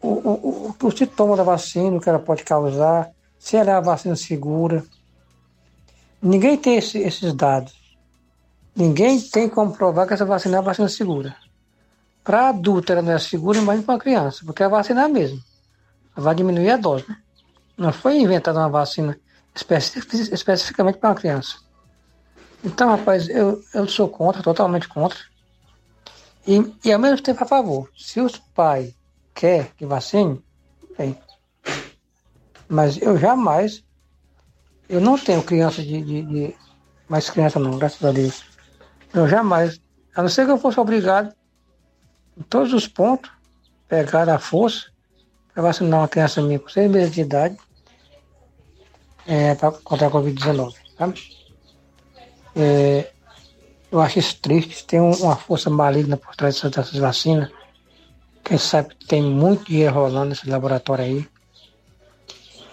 o, 0.00 0.08
o, 0.08 0.76
o 0.80 0.90
sintoma 0.90 1.36
da 1.36 1.42
vacina, 1.42 1.96
o 1.96 2.00
que 2.00 2.08
ela 2.08 2.18
pode 2.18 2.44
causar, 2.44 3.10
se 3.38 3.56
ela 3.56 3.70
é 3.70 3.74
a 3.74 3.80
vacina 3.80 4.14
segura. 4.16 4.84
Ninguém 6.20 6.56
tem 6.56 6.76
esse, 6.76 6.98
esses 6.98 7.32
dados. 7.34 7.85
Ninguém 8.76 9.18
tem 9.18 9.48
como 9.48 9.74
provar 9.74 10.06
que 10.06 10.12
essa 10.12 10.26
vacina 10.26 10.56
é 10.56 10.60
uma 10.60 10.66
vacina 10.66 10.86
segura. 10.86 11.34
Para 12.22 12.50
adulto 12.50 12.92
ela 12.92 13.00
não 13.00 13.12
é 13.12 13.18
segura, 13.18 13.62
mas 13.62 13.82
para 13.82 13.98
criança, 13.98 14.44
porque 14.44 14.62
a 14.62 14.68
vacina 14.68 15.00
é 15.00 15.04
a 15.04 15.08
mesma. 15.08 15.40
Vai 16.14 16.34
diminuir 16.34 16.70
a 16.70 16.76
dose, 16.76 17.06
né? 17.08 17.16
Não 17.78 17.90
foi 17.90 18.18
inventada 18.18 18.58
uma 18.58 18.68
vacina 18.68 19.18
especific, 19.54 20.14
especificamente 20.30 20.98
para 20.98 21.14
criança. 21.14 21.56
Então, 22.62 22.90
rapaz, 22.90 23.28
eu, 23.30 23.62
eu 23.72 23.88
sou 23.88 24.08
contra, 24.08 24.42
totalmente 24.42 24.88
contra. 24.88 25.18
E, 26.46 26.74
e 26.84 26.92
ao 26.92 26.98
mesmo 26.98 27.22
tempo 27.22 27.42
a 27.42 27.46
favor. 27.46 27.88
Se 27.96 28.20
os 28.20 28.36
pais 28.36 28.94
quer 29.34 29.72
que 29.76 29.86
vacine, 29.86 30.42
bem. 30.98 31.18
Mas 32.68 33.00
eu 33.00 33.16
jamais, 33.16 33.82
eu 34.88 35.00
não 35.00 35.16
tenho 35.16 35.42
criança 35.42 35.82
de, 35.82 36.02
de, 36.02 36.22
de 36.22 36.54
mais 37.08 37.30
criança 37.30 37.58
não, 37.58 37.78
graças 37.78 38.04
a 38.04 38.12
Deus. 38.12 38.55
Eu 39.16 39.26
jamais, 39.26 39.80
a 40.14 40.20
não 40.20 40.28
ser 40.28 40.44
que 40.44 40.52
eu 40.52 40.58
fosse 40.58 40.78
obrigado 40.78 41.34
em 42.36 42.42
todos 42.42 42.74
os 42.74 42.86
pontos, 42.86 43.30
pegar 43.88 44.28
a 44.28 44.38
força 44.38 44.90
para 45.54 45.62
vacinar 45.62 46.00
uma 46.00 46.08
criança 46.08 46.42
minha 46.42 46.58
com 46.58 46.68
seis 46.68 46.90
meses 46.90 47.14
de 47.14 47.22
idade 47.22 47.56
é, 49.26 49.54
para 49.54 49.72
contra 49.72 50.08
a 50.08 50.10
Covid-19. 50.10 50.74
É, 52.54 53.10
eu 53.90 54.02
acho 54.02 54.18
isso 54.18 54.38
triste, 54.38 54.84
tem 54.84 55.00
uma 55.00 55.34
força 55.34 55.70
maligna 55.70 56.18
por 56.18 56.36
trás 56.36 56.60
dessas 56.60 56.98
vacinas. 56.98 57.50
Quem 58.44 58.58
sabe 58.58 58.94
que 58.94 59.06
tem 59.06 59.22
muito 59.22 59.64
dinheiro 59.64 59.94
rolando 59.94 60.26
nesse 60.26 60.46
laboratório 60.46 61.04
aí. 61.04 61.28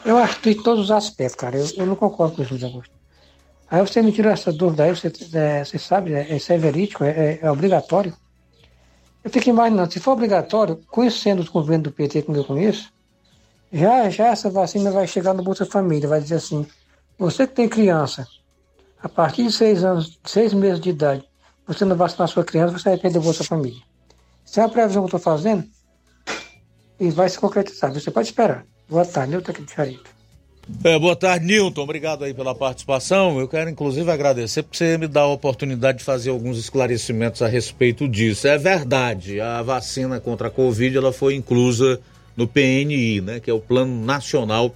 Eu 0.04 0.18
acho 0.18 0.42
que 0.42 0.50
em 0.50 0.62
todos 0.62 0.84
os 0.84 0.92
aspectos, 0.92 1.36
cara. 1.36 1.58
Eu, 1.58 1.68
eu 1.78 1.86
não 1.86 1.96
concordo 1.96 2.36
com 2.36 2.44
isso, 2.44 2.52
Luiz 2.52 2.64
Augusto. 2.66 2.93
Aí 3.74 3.82
você 3.82 4.04
me 4.04 4.12
tirou 4.12 4.32
essa 4.32 4.54
dúvida 4.54 4.84
aí, 4.84 4.96
você, 4.96 5.12
é, 5.34 5.66
você 5.66 5.80
sabe, 5.80 6.14
é, 6.14 6.36
isso 6.36 6.54
é 6.54 6.58
verídico, 6.60 7.04
é, 7.04 7.10
é, 7.10 7.40
é 7.42 7.52
obrigatório. 7.52 8.16
Eu 9.24 9.32
fico 9.32 9.50
imaginando, 9.50 9.92
se 9.92 10.00
for 10.00 10.12
obrigatório, 10.12 10.80
conhecendo 10.92 11.40
os 11.40 11.50
governos 11.50 11.86
do 11.86 11.92
PT 11.92 12.22
como 12.22 12.38
eu 12.38 12.44
conheço, 12.44 12.94
já, 13.72 14.08
já 14.12 14.28
essa 14.28 14.48
vacina 14.48 14.92
vai 14.92 15.08
chegar 15.08 15.34
no 15.34 15.42
Bolsa 15.42 15.66
Família, 15.66 16.08
vai 16.08 16.22
dizer 16.22 16.36
assim, 16.36 16.68
você 17.18 17.48
que 17.48 17.56
tem 17.56 17.68
criança, 17.68 18.28
a 19.02 19.10
partir 19.10 19.48
de 19.48 19.52
seis 19.52 19.84
anos, 19.84 20.20
seis 20.24 20.54
meses 20.54 20.80
de 20.80 20.92
idade, 20.92 21.28
você 21.66 21.84
não 21.84 21.96
vacinar 21.96 22.28
sua 22.28 22.44
criança, 22.44 22.78
você 22.78 22.90
vai 22.90 23.00
perder 23.00 23.18
o 23.18 23.24
Bolsa 23.24 23.44
Família. 23.44 23.82
Isso 24.46 24.60
é 24.60 24.64
uma 24.64 24.70
previsão 24.70 25.02
que 25.02 25.16
eu 25.16 25.18
estou 25.18 25.34
fazendo 25.34 25.68
e 27.00 27.10
vai 27.10 27.28
se 27.28 27.40
concretizar. 27.40 27.92
Você 27.92 28.12
pode 28.12 28.28
esperar. 28.28 28.68
Boa 28.88 29.04
tarde, 29.04 29.32
Nilton 29.32 29.52
aqui 29.52 29.64
de 29.64 29.72
Charito. 29.72 30.13
É, 30.84 30.98
boa 30.98 31.16
tarde, 31.16 31.46
Nilton. 31.46 31.82
Obrigado 31.82 32.24
aí 32.24 32.34
pela 32.34 32.56
participação. 32.56 33.38
Eu 33.38 33.50
quero, 33.50 33.70
inclusive, 33.70 34.10
agradecer 34.10 34.64
por 34.64 34.76
você 34.78 34.98
me 34.98 35.08
dar 35.08 35.22
a 35.22 35.28
oportunidade 35.28 35.98
de 35.98 36.04
fazer 36.06 36.30
alguns 36.30 36.58
esclarecimentos 36.58 37.42
a 37.42 37.48
respeito 37.48 38.08
disso. 38.08 38.48
É 38.48 38.58
verdade, 38.58 39.42
a 39.42 39.62
vacina 39.62 40.22
contra 40.22 40.48
a 40.48 40.52
Covid 40.52 40.96
ela 40.96 41.12
foi 41.12 41.36
inclusa 41.36 42.00
no 42.36 42.48
PNI, 42.48 43.20
né, 43.22 43.40
que 43.42 43.50
é 43.50 43.54
o 43.54 43.60
Plano 43.60 44.06
Nacional 44.06 44.74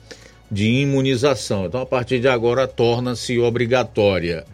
de 0.52 0.66
Imunização. 0.66 1.66
Então, 1.66 1.82
a 1.82 1.86
partir 1.86 2.20
de 2.20 2.28
agora, 2.28 2.68
torna-se 2.68 3.40
obrigatória. 3.40 4.46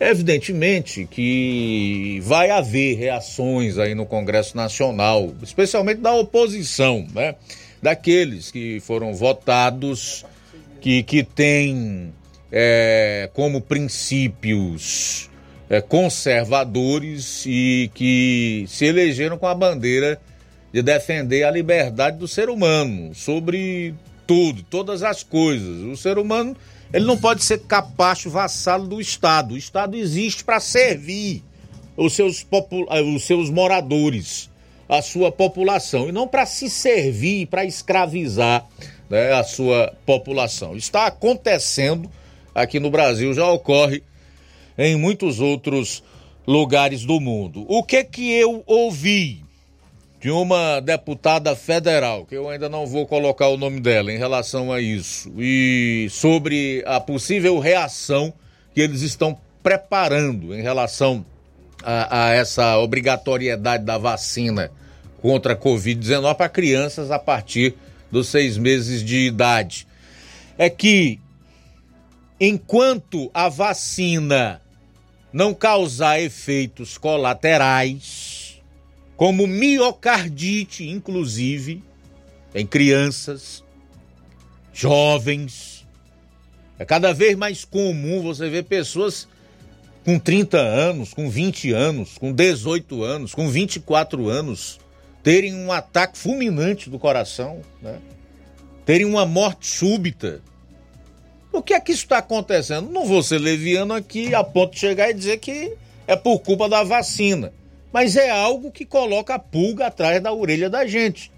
Evidentemente 0.00 1.06
que 1.08 2.20
vai 2.22 2.50
haver 2.50 2.96
reações 2.96 3.78
aí 3.78 3.94
no 3.94 4.06
Congresso 4.06 4.56
Nacional, 4.56 5.32
especialmente 5.42 6.00
da 6.00 6.14
oposição, 6.14 7.06
né? 7.14 7.36
Daqueles 7.82 8.50
que 8.50 8.80
foram 8.80 9.14
votados 9.14 10.24
que, 10.80 11.02
que 11.02 11.22
tem 11.22 12.12
é, 12.50 13.30
como 13.32 13.60
princípios 13.60 15.30
é, 15.68 15.80
conservadores 15.80 17.44
e 17.46 17.90
que 17.94 18.64
se 18.68 18.86
elegeram 18.86 19.38
com 19.38 19.46
a 19.46 19.54
bandeira 19.54 20.20
de 20.72 20.82
defender 20.82 21.44
a 21.44 21.50
liberdade 21.50 22.18
do 22.18 22.26
ser 22.26 22.48
humano 22.48 23.14
sobre 23.14 23.94
tudo, 24.26 24.62
todas 24.62 25.02
as 25.02 25.22
coisas. 25.22 25.82
O 25.82 25.96
ser 25.96 26.18
humano 26.18 26.56
ele 26.92 27.04
não 27.04 27.16
pode 27.16 27.44
ser 27.44 27.60
capacho 27.60 28.30
vassalo 28.30 28.86
do 28.86 29.00
Estado. 29.00 29.54
O 29.54 29.58
Estado 29.58 29.96
existe 29.96 30.42
para 30.42 30.58
servir 30.58 31.42
os 31.96 32.14
seus, 32.14 32.46
os 33.14 33.24
seus 33.24 33.50
moradores, 33.50 34.50
a 34.88 35.00
sua 35.02 35.30
população, 35.30 36.08
e 36.08 36.12
não 36.12 36.26
para 36.26 36.46
se 36.46 36.68
servir, 36.68 37.46
para 37.46 37.64
escravizar 37.64 38.66
né, 39.10 39.32
a 39.32 39.42
sua 39.42 39.92
população. 40.06 40.76
Está 40.76 41.06
acontecendo 41.06 42.08
aqui 42.54 42.78
no 42.78 42.90
Brasil, 42.90 43.34
já 43.34 43.46
ocorre 43.50 44.02
em 44.78 44.94
muitos 44.96 45.40
outros 45.40 46.02
lugares 46.46 47.04
do 47.04 47.20
mundo. 47.20 47.66
O 47.68 47.82
que 47.82 48.04
que 48.04 48.32
eu 48.32 48.62
ouvi 48.66 49.42
de 50.20 50.30
uma 50.30 50.80
deputada 50.80 51.56
federal, 51.56 52.26
que 52.26 52.36
eu 52.36 52.48
ainda 52.48 52.68
não 52.68 52.86
vou 52.86 53.06
colocar 53.06 53.48
o 53.48 53.56
nome 53.56 53.80
dela 53.80 54.12
em 54.12 54.18
relação 54.18 54.70
a 54.70 54.80
isso, 54.80 55.32
e 55.38 56.08
sobre 56.10 56.84
a 56.86 57.00
possível 57.00 57.58
reação 57.58 58.32
que 58.74 58.82
eles 58.82 59.00
estão 59.00 59.36
preparando 59.62 60.54
em 60.54 60.60
relação 60.60 61.24
a, 61.82 62.26
a 62.26 62.34
essa 62.34 62.78
obrigatoriedade 62.78 63.84
da 63.84 63.96
vacina 63.96 64.70
contra 65.22 65.54
a 65.54 65.56
Covid-19 65.56 66.34
para 66.34 66.48
crianças 66.50 67.10
a 67.10 67.18
partir 67.18 67.74
dos 68.10 68.28
seis 68.28 68.56
meses 68.56 69.02
de 69.02 69.26
idade. 69.26 69.86
É 70.58 70.68
que 70.68 71.20
enquanto 72.38 73.30
a 73.32 73.48
vacina 73.48 74.60
não 75.32 75.54
causar 75.54 76.20
efeitos 76.20 76.98
colaterais, 76.98 78.60
como 79.16 79.46
miocardite, 79.46 80.88
inclusive, 80.88 81.84
em 82.54 82.66
crianças, 82.66 83.62
jovens. 84.72 85.86
É 86.78 86.84
cada 86.84 87.12
vez 87.12 87.36
mais 87.36 87.64
comum 87.64 88.22
você 88.22 88.48
ver 88.48 88.64
pessoas 88.64 89.28
com 90.04 90.18
30 90.18 90.58
anos, 90.58 91.12
com 91.12 91.28
20 91.28 91.72
anos, 91.72 92.16
com 92.16 92.32
18 92.32 93.02
anos, 93.04 93.34
com 93.34 93.48
24 93.48 94.28
anos 94.28 94.80
terem 95.22 95.54
um 95.54 95.70
ataque 95.70 96.16
fulminante 96.16 96.88
do 96.88 96.98
coração, 96.98 97.60
né? 97.82 97.98
terem 98.84 99.06
uma 99.06 99.26
morte 99.26 99.66
súbita. 99.66 100.40
O 101.52 101.62
que 101.62 101.74
é 101.74 101.80
que 101.80 101.92
isso 101.92 102.04
está 102.04 102.18
acontecendo? 102.18 102.90
Não 102.90 103.06
vou 103.06 103.22
ser 103.22 103.38
leviano 103.38 103.92
aqui 103.94 104.34
a 104.34 104.42
ponto 104.42 104.74
de 104.74 104.80
chegar 104.80 105.10
e 105.10 105.14
dizer 105.14 105.38
que 105.38 105.74
é 106.06 106.16
por 106.16 106.38
culpa 106.40 106.68
da 106.68 106.82
vacina, 106.82 107.52
mas 107.92 108.16
é 108.16 108.30
algo 108.30 108.70
que 108.70 108.84
coloca 108.84 109.34
a 109.34 109.38
pulga 109.38 109.86
atrás 109.86 110.22
da 110.22 110.32
orelha 110.32 110.70
da 110.70 110.86
gente. 110.86 111.30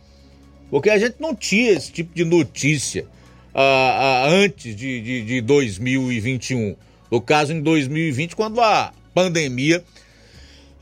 Porque 0.70 0.88
a 0.88 0.98
gente 0.98 1.16
não 1.18 1.34
tinha 1.34 1.72
esse 1.72 1.92
tipo 1.92 2.14
de 2.14 2.24
notícia 2.24 3.06
ah, 3.54 4.24
ah, 4.24 4.28
antes 4.30 4.74
de, 4.74 5.00
de, 5.00 5.22
de 5.22 5.40
2021. 5.42 6.76
No 7.10 7.20
caso, 7.20 7.52
em 7.52 7.60
2020, 7.60 8.34
quando 8.34 8.60
a 8.60 8.92
pandemia 9.12 9.84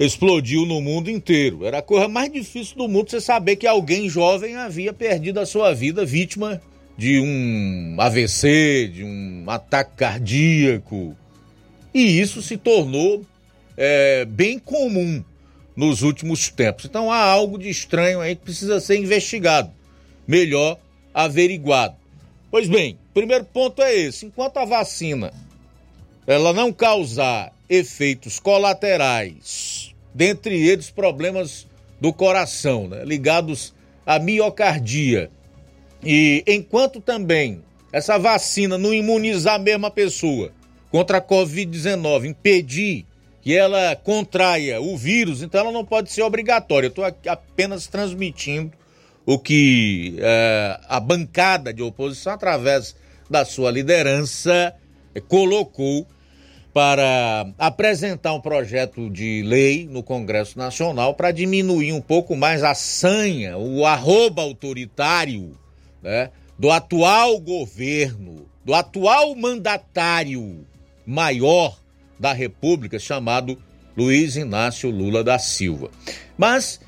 explodiu 0.01 0.65
no 0.65 0.81
mundo 0.81 1.11
inteiro. 1.11 1.67
Era 1.67 1.79
a 1.79 1.83
coisa 1.83 2.09
mais 2.09 2.33
difícil 2.33 2.77
do 2.77 2.89
mundo 2.89 3.11
você 3.11 3.21
saber 3.21 3.57
que 3.57 3.67
alguém 3.67 4.09
jovem 4.09 4.57
havia 4.57 4.95
perdido 4.95 5.39
a 5.39 5.47
sua 5.47 5.75
vida 5.75 6.07
vítima 6.07 6.61
de 6.97 7.21
um 7.21 7.97
AVC, 7.99 8.91
de 8.93 9.05
um 9.05 9.45
ataque 9.47 9.93
cardíaco. 9.97 11.15
E 11.93 12.19
isso 12.19 12.41
se 12.41 12.57
tornou 12.57 13.27
é, 13.77 14.25
bem 14.25 14.59
comum 14.59 15.23
nos 15.77 16.01
últimos 16.03 16.49
tempos. 16.49 16.87
Então 16.87 17.13
há 17.13 17.23
algo 17.23 17.59
de 17.59 17.69
estranho 17.69 18.21
aí 18.21 18.35
que 18.35 18.43
precisa 18.43 18.81
ser 18.81 18.97
investigado, 18.97 19.71
melhor 20.27 20.79
averiguado. 21.13 21.97
Pois 22.51 22.69
bem, 22.69 22.99
primeiro 23.13 23.45
ponto 23.45 23.83
é 23.83 23.95
esse: 23.95 24.25
enquanto 24.25 24.57
a 24.57 24.65
vacina 24.65 25.33
ela 26.27 26.53
não 26.53 26.73
causar 26.73 27.53
efeitos 27.69 28.39
colaterais, 28.39 29.90
dentre 30.15 30.69
eles 30.69 30.91
problemas 30.91 31.67
do 32.01 32.13
coração, 32.13 32.89
né, 32.89 33.05
ligados 33.05 33.75
à 34.07 34.19
miocardia, 34.19 35.31
e 36.03 36.43
enquanto 36.47 37.01
também 37.01 37.63
essa 37.93 38.19
vacina 38.19 38.79
não 38.79 38.95
imunizar 38.95 39.57
a 39.57 39.59
mesma 39.59 39.91
pessoa 39.91 40.53
contra 40.91 41.19
a 41.19 41.23
Covid-19, 41.23 42.27
impedir 42.27 43.07
que 43.43 43.57
ela 43.57 43.97
contraia 43.97 44.81
o 44.81 44.97
vírus, 44.97 45.43
então 45.43 45.61
ela 45.61 45.73
não 45.73 45.85
pode 45.85 46.11
ser 46.11 46.23
obrigatória. 46.23 46.87
Eu 46.87 46.91
estou 46.91 47.05
apenas 47.27 47.87
transmitindo 47.87 48.73
o 49.25 49.39
que 49.39 50.17
é, 50.19 50.81
a 50.89 51.01
bancada 51.01 51.73
de 51.73 51.83
oposição, 51.83 52.33
através 52.33 52.95
da 53.29 53.45
sua 53.45 53.71
liderança, 53.71 54.75
colocou 55.29 56.07
para 56.73 57.53
apresentar 57.59 58.33
um 58.33 58.41
projeto 58.41 59.11
de 59.11 59.43
lei 59.43 59.89
no 59.91 60.03
Congresso 60.03 60.57
Nacional 60.57 61.15
para 61.15 61.33
diminuir 61.33 61.93
um 61.93 62.01
pouco 62.01 62.37
mais 62.37 62.63
a 62.63 62.75
sanha, 62.75 63.57
o 63.59 63.85
arroba 63.85 64.43
autoritário 64.43 65.59
né, 66.03 66.31
do 66.59 66.71
atual 66.71 67.41
governo, 67.41 68.47
do 68.65 68.73
atual 68.73 69.35
mandatário 69.35 70.65
maior 71.05 71.77
da 72.19 72.33
República, 72.33 72.99
chamado 72.99 73.59
Luiz 73.97 74.37
Inácio 74.37 74.91
Lula 74.91 75.25
da 75.25 75.39
Silva. 75.39 75.91
Mas 76.39 76.81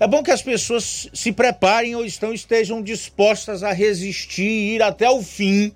é 0.00 0.06
bom 0.06 0.22
que 0.22 0.30
as 0.30 0.42
pessoas 0.42 1.08
se 1.12 1.32
preparem 1.32 1.94
ou 1.94 2.04
estão, 2.04 2.32
estejam 2.32 2.82
dispostas 2.82 3.62
a 3.62 3.72
resistir 3.72 4.42
e 4.42 4.74
ir 4.76 4.82
até 4.82 5.10
o 5.10 5.22
fim 5.22 5.72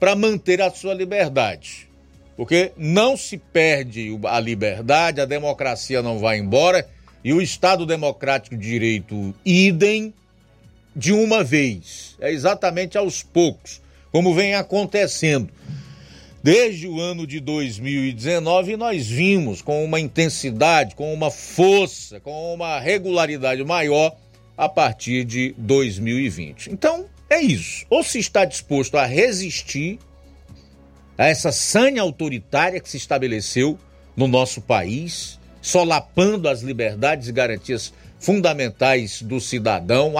para 0.00 0.16
manter 0.16 0.60
a 0.60 0.70
sua 0.70 0.94
liberdade. 0.94 1.87
Porque 2.38 2.70
não 2.76 3.16
se 3.16 3.36
perde 3.36 4.16
a 4.22 4.38
liberdade, 4.38 5.20
a 5.20 5.24
democracia 5.24 6.00
não 6.00 6.20
vai 6.20 6.38
embora 6.38 6.88
e 7.24 7.32
o 7.32 7.42
Estado 7.42 7.84
Democrático 7.84 8.56
de 8.56 8.64
Direito, 8.64 9.34
idem, 9.44 10.14
de 10.94 11.12
uma 11.12 11.42
vez. 11.42 12.16
É 12.20 12.30
exatamente 12.30 12.96
aos 12.96 13.24
poucos, 13.24 13.82
como 14.12 14.32
vem 14.32 14.54
acontecendo. 14.54 15.52
Desde 16.40 16.86
o 16.86 17.00
ano 17.00 17.26
de 17.26 17.40
2019, 17.40 18.76
nós 18.76 19.04
vimos 19.08 19.60
com 19.60 19.84
uma 19.84 19.98
intensidade, 19.98 20.94
com 20.94 21.12
uma 21.12 21.32
força, 21.32 22.20
com 22.20 22.54
uma 22.54 22.78
regularidade 22.78 23.64
maior 23.64 24.14
a 24.56 24.68
partir 24.68 25.24
de 25.24 25.56
2020. 25.58 26.70
Então, 26.70 27.06
é 27.28 27.40
isso. 27.40 27.84
Ou 27.90 28.04
se 28.04 28.20
está 28.20 28.44
disposto 28.44 28.96
a 28.96 29.04
resistir 29.04 29.98
a 31.18 31.26
essa 31.26 31.50
sanha 31.50 32.00
autoritária 32.00 32.78
que 32.78 32.88
se 32.88 32.96
estabeleceu 32.96 33.76
no 34.16 34.28
nosso 34.28 34.60
país, 34.60 35.38
solapando 35.60 36.48
as 36.48 36.62
liberdades 36.62 37.28
e 37.28 37.32
garantias 37.32 37.92
fundamentais 38.20 39.20
do 39.20 39.40
cidadão, 39.40 40.14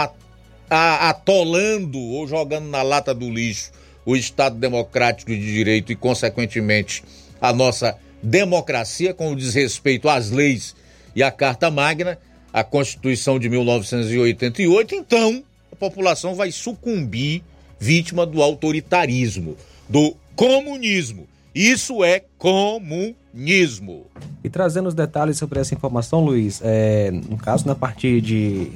atolando 0.68 1.98
ou 1.98 2.26
jogando 2.26 2.68
na 2.68 2.82
lata 2.82 3.14
do 3.14 3.30
lixo 3.30 3.70
o 4.04 4.16
Estado 4.16 4.56
Democrático 4.56 5.30
de 5.30 5.40
Direito 5.40 5.92
e, 5.92 5.96
consequentemente, 5.96 7.04
a 7.40 7.52
nossa 7.52 7.96
democracia, 8.22 9.14
com 9.14 9.30
o 9.30 9.36
desrespeito 9.36 10.08
às 10.08 10.30
leis 10.30 10.74
e 11.14 11.22
à 11.22 11.30
Carta 11.30 11.70
Magna, 11.70 12.18
a 12.52 12.64
Constituição 12.64 13.38
de 13.38 13.48
1988, 13.48 14.94
então 14.94 15.44
a 15.70 15.76
população 15.76 16.34
vai 16.34 16.50
sucumbir 16.50 17.42
vítima 17.78 18.24
do 18.24 18.42
autoritarismo, 18.42 19.56
do 19.88 20.16
comunismo. 20.38 21.26
Isso 21.52 22.04
é 22.04 22.22
comunismo. 22.38 24.06
E 24.44 24.48
trazendo 24.48 24.86
os 24.86 24.94
detalhes 24.94 25.36
sobre 25.36 25.58
essa 25.58 25.74
informação, 25.74 26.24
Luiz, 26.24 26.60
é, 26.62 27.10
no 27.10 27.36
caso, 27.36 27.66
na 27.66 27.74
partir 27.74 28.20
de 28.20 28.70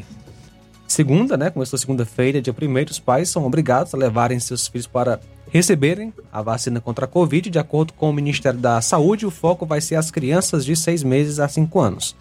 segunda, 0.89 1.37
né? 1.37 1.51
Começou 1.51 1.79
segunda-feira, 1.79 2.43
dia 2.43 2.53
primeiro, 2.53 2.91
os 2.91 2.99
pais 2.99 3.29
são 3.29 3.47
obrigados 3.47 3.95
a 3.95 3.97
levarem 3.97 4.41
seus 4.41 4.67
filhos 4.67 4.89
para 4.89 5.21
receberem 5.53 6.13
a 6.33 6.43
vacina 6.43 6.81
contra 6.81 7.05
a 7.05 7.09
Covid. 7.09 7.49
De 7.49 7.61
acordo 7.61 7.93
com 7.93 8.11
o 8.11 8.13
Ministério 8.13 8.59
da 8.59 8.81
Saúde, 8.81 9.25
o 9.25 9.31
foco 9.31 9.65
vai 9.65 9.81
ser 9.81 9.95
as 9.95 10.11
crianças 10.11 10.65
de 10.65 10.75
seis 10.75 11.05
meses 11.05 11.39
a 11.39 11.47
cinco 11.47 11.79
anos. 11.79 12.17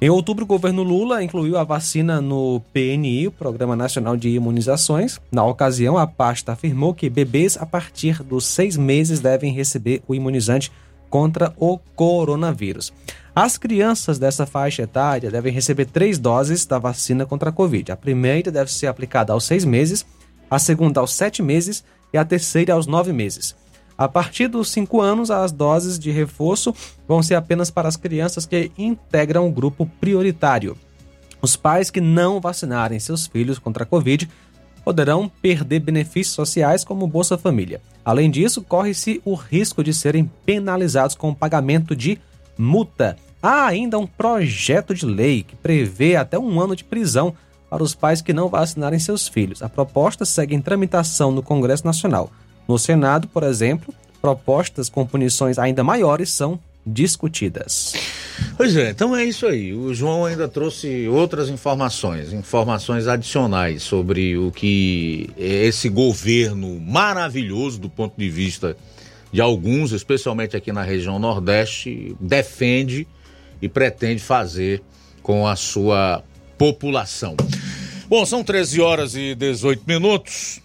Em 0.00 0.10
outubro, 0.10 0.44
o 0.44 0.46
governo 0.46 0.82
Lula 0.82 1.22
incluiu 1.22 1.56
a 1.56 1.64
vacina 1.64 2.20
no 2.20 2.60
PNI, 2.72 3.28
o 3.28 3.32
Programa 3.32 3.76
Nacional 3.76 4.16
de 4.16 4.28
Imunizações. 4.28 5.20
Na 5.32 5.44
ocasião, 5.44 5.96
a 5.96 6.06
pasta 6.06 6.52
afirmou 6.52 6.92
que 6.92 7.08
bebês 7.08 7.56
a 7.56 7.64
partir 7.64 8.22
dos 8.22 8.44
seis 8.44 8.76
meses 8.76 9.20
devem 9.20 9.52
receber 9.52 10.02
o 10.06 10.14
imunizante 10.14 10.70
contra 11.08 11.54
o 11.56 11.78
coronavírus. 11.94 12.92
As 13.34 13.56
crianças 13.56 14.18
dessa 14.18 14.44
faixa 14.44 14.82
etária 14.82 15.30
devem 15.30 15.52
receber 15.52 15.86
três 15.86 16.18
doses 16.18 16.66
da 16.66 16.78
vacina 16.78 17.24
contra 17.24 17.50
a 17.50 17.52
Covid. 17.52 17.92
A 17.92 17.96
primeira 17.96 18.50
deve 18.50 18.70
ser 18.70 18.88
aplicada 18.88 19.32
aos 19.32 19.44
seis 19.44 19.64
meses, 19.64 20.04
a 20.50 20.58
segunda 20.58 21.00
aos 21.00 21.12
sete 21.12 21.42
meses 21.42 21.84
e 22.12 22.18
a 22.18 22.24
terceira 22.24 22.74
aos 22.74 22.86
nove 22.86 23.12
meses. 23.12 23.56
A 23.96 24.08
partir 24.08 24.48
dos 24.48 24.70
5 24.70 25.00
anos, 25.00 25.30
as 25.30 25.52
doses 25.52 25.98
de 25.98 26.10
reforço 26.10 26.74
vão 27.06 27.22
ser 27.22 27.36
apenas 27.36 27.70
para 27.70 27.88
as 27.88 27.96
crianças 27.96 28.44
que 28.44 28.72
integram 28.76 29.46
o 29.46 29.52
grupo 29.52 29.86
prioritário. 30.00 30.76
Os 31.40 31.56
pais 31.56 31.90
que 31.90 32.00
não 32.00 32.40
vacinarem 32.40 32.98
seus 32.98 33.26
filhos 33.26 33.58
contra 33.58 33.84
a 33.84 33.86
Covid 33.86 34.28
poderão 34.84 35.28
perder 35.28 35.80
benefícios 35.80 36.34
sociais 36.34 36.84
como 36.84 37.06
Bolsa 37.06 37.38
Família. 37.38 37.80
Além 38.04 38.30
disso, 38.30 38.62
corre-se 38.62 39.20
o 39.24 39.34
risco 39.34 39.82
de 39.82 39.94
serem 39.94 40.30
penalizados 40.44 41.14
com 41.14 41.30
o 41.30 41.34
pagamento 41.34 41.96
de 41.96 42.18
multa. 42.58 43.16
Há 43.42 43.66
ainda 43.66 43.98
um 43.98 44.06
projeto 44.06 44.94
de 44.94 45.06
lei 45.06 45.42
que 45.42 45.56
prevê 45.56 46.16
até 46.16 46.38
um 46.38 46.60
ano 46.60 46.76
de 46.76 46.84
prisão 46.84 47.34
para 47.70 47.82
os 47.82 47.94
pais 47.94 48.20
que 48.20 48.32
não 48.32 48.48
vacinarem 48.48 48.98
seus 48.98 49.26
filhos. 49.26 49.62
A 49.62 49.68
proposta 49.68 50.24
segue 50.24 50.54
em 50.54 50.60
tramitação 50.60 51.30
no 51.30 51.42
Congresso 51.42 51.84
Nacional. 51.84 52.30
No 52.66 52.78
Senado, 52.78 53.28
por 53.28 53.42
exemplo, 53.42 53.94
propostas 54.20 54.88
com 54.88 55.06
punições 55.06 55.58
ainda 55.58 55.84
maiores 55.84 56.30
são 56.30 56.58
discutidas. 56.86 57.94
Pois 58.56 58.76
é, 58.76 58.90
então 58.90 59.16
é 59.16 59.24
isso 59.24 59.46
aí. 59.46 59.72
O 59.72 59.94
João 59.94 60.24
ainda 60.24 60.48
trouxe 60.48 61.08
outras 61.08 61.48
informações, 61.48 62.32
informações 62.32 63.06
adicionais 63.06 63.82
sobre 63.82 64.36
o 64.36 64.50
que 64.50 65.30
esse 65.36 65.88
governo 65.88 66.80
maravilhoso 66.80 67.78
do 67.78 67.88
ponto 67.88 68.14
de 68.18 68.28
vista 68.28 68.76
de 69.32 69.40
alguns, 69.40 69.92
especialmente 69.92 70.56
aqui 70.56 70.72
na 70.72 70.82
região 70.82 71.18
Nordeste, 71.18 72.14
defende 72.20 73.06
e 73.60 73.68
pretende 73.68 74.22
fazer 74.22 74.82
com 75.22 75.46
a 75.46 75.56
sua 75.56 76.22
população. 76.58 77.34
Bom, 78.08 78.24
são 78.26 78.44
13 78.44 78.80
horas 78.80 79.16
e 79.16 79.34
18 79.34 79.82
minutos. 79.86 80.60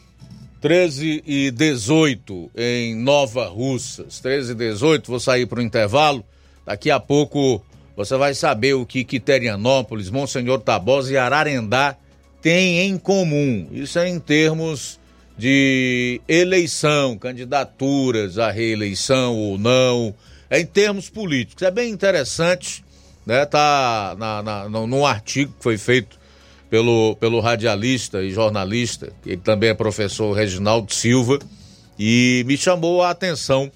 13 0.62 1.24
e 1.26 1.52
18 1.52 2.52
em 2.56 2.96
Nova 2.96 3.48
Russas. 3.48 4.20
13 4.20 4.52
e 4.52 4.56
18, 4.56 5.10
vou 5.10 5.20
sair 5.20 5.46
para 5.46 5.60
o 5.60 5.62
intervalo. 5.64 6.24
Daqui 6.66 6.92
a 6.92 7.00
pouco 7.00 7.64
você 7.96 8.18
vai 8.18 8.34
saber 8.34 8.74
o 8.74 8.86
que 8.86 9.04
Quiterianópolis, 9.04 10.10
Monsenhor 10.10 10.60
Tabosa 10.60 11.14
e 11.14 11.18
Ararendá 11.18 11.96
têm 12.42 12.80
em 12.82 12.98
comum. 12.98 13.68
Isso 13.72 14.00
é 14.00 14.10
em 14.10 14.20
termos 14.20 15.00
de 15.38 16.20
eleição, 16.28 17.18
candidaturas 17.18 18.38
à 18.38 18.52
reeleição 18.52 19.38
ou 19.38 19.58
não, 19.58 20.14
em 20.52 20.66
termos 20.66 21.10
políticos. 21.10 21.64
É 21.64 21.72
bem 21.72 21.90
interessante, 21.90 22.84
né? 23.26 23.46
Tá 23.46 24.16
na, 24.20 24.44
na, 24.44 24.70
num 24.70 25.06
artigo 25.06 25.54
que 25.58 25.64
foi 25.64 25.78
feito 25.78 26.19
pelo, 26.70 27.16
pelo 27.16 27.40
radialista 27.40 28.22
e 28.22 28.32
jornalista, 28.32 29.12
ele 29.26 29.38
também 29.38 29.70
é 29.70 29.74
professor 29.74 30.34
Reginaldo 30.34 30.94
Silva, 30.94 31.40
e 31.98 32.44
me 32.48 32.58
chamou 32.58 33.02
a 33.02 33.10
atenção 33.10 33.72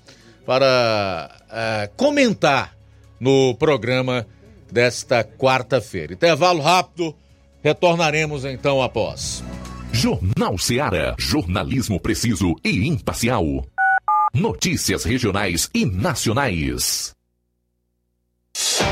para 0.46 1.30
é, 1.52 1.90
comentar 1.98 2.76
no 3.20 3.56
programa 3.56 4.26
desta 4.72 5.24
quarta-feira. 5.24 6.14
Intervalo 6.14 6.62
rápido, 6.62 7.16
retornaremos 7.62 8.46
então 8.46 8.82
após. 8.82 9.44
Jornal 9.92 10.58
Seara. 10.58 11.16
Jornalismo 11.20 12.00
preciso 12.00 12.56
e 12.64 12.88
imparcial. 12.88 13.46
Notícias 14.34 15.04
regionais 15.04 15.70
e 15.74 15.86
nacionais. 15.86 17.14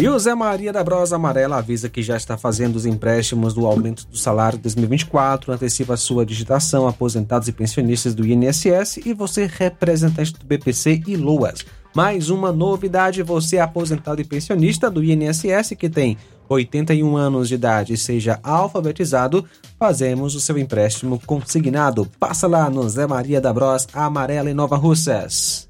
E 0.00 0.08
o 0.08 0.18
Zé 0.18 0.34
Maria 0.34 0.72
da 0.72 0.82
Brosa 0.82 1.16
Amarela 1.16 1.58
avisa 1.58 1.90
que 1.90 2.02
já 2.02 2.16
está 2.16 2.34
fazendo 2.34 2.76
os 2.76 2.86
empréstimos 2.86 3.52
do 3.52 3.66
aumento 3.66 4.06
do 4.06 4.16
salário 4.16 4.58
2024, 4.58 5.52
antecipa 5.52 5.94
sua 5.94 6.24
digitação, 6.24 6.88
aposentados 6.88 7.48
e 7.48 7.52
pensionistas 7.52 8.14
do 8.14 8.26
INSS 8.26 8.96
e 9.04 9.12
você 9.12 9.44
representante 9.44 10.32
do 10.32 10.46
BPC 10.46 11.02
e 11.06 11.16
Luas. 11.16 11.66
Mais 11.94 12.30
uma 12.30 12.50
novidade, 12.50 13.22
você 13.22 13.58
aposentado 13.58 14.22
e 14.22 14.24
pensionista 14.24 14.90
do 14.90 15.04
INSS 15.04 15.74
que 15.78 15.90
tem 15.90 16.16
81 16.48 17.14
anos 17.14 17.46
de 17.46 17.56
idade 17.56 17.92
e 17.92 17.98
seja 17.98 18.40
alfabetizado, 18.42 19.44
fazemos 19.78 20.34
o 20.34 20.40
seu 20.40 20.56
empréstimo 20.56 21.20
consignado. 21.26 22.08
Passa 22.18 22.46
lá 22.46 22.70
no 22.70 22.88
Zé 22.88 23.06
Maria 23.06 23.38
da 23.38 23.52
Bros 23.52 23.86
Amarela 23.92 24.50
em 24.50 24.54
Nova 24.54 24.76
Russas. 24.76 25.69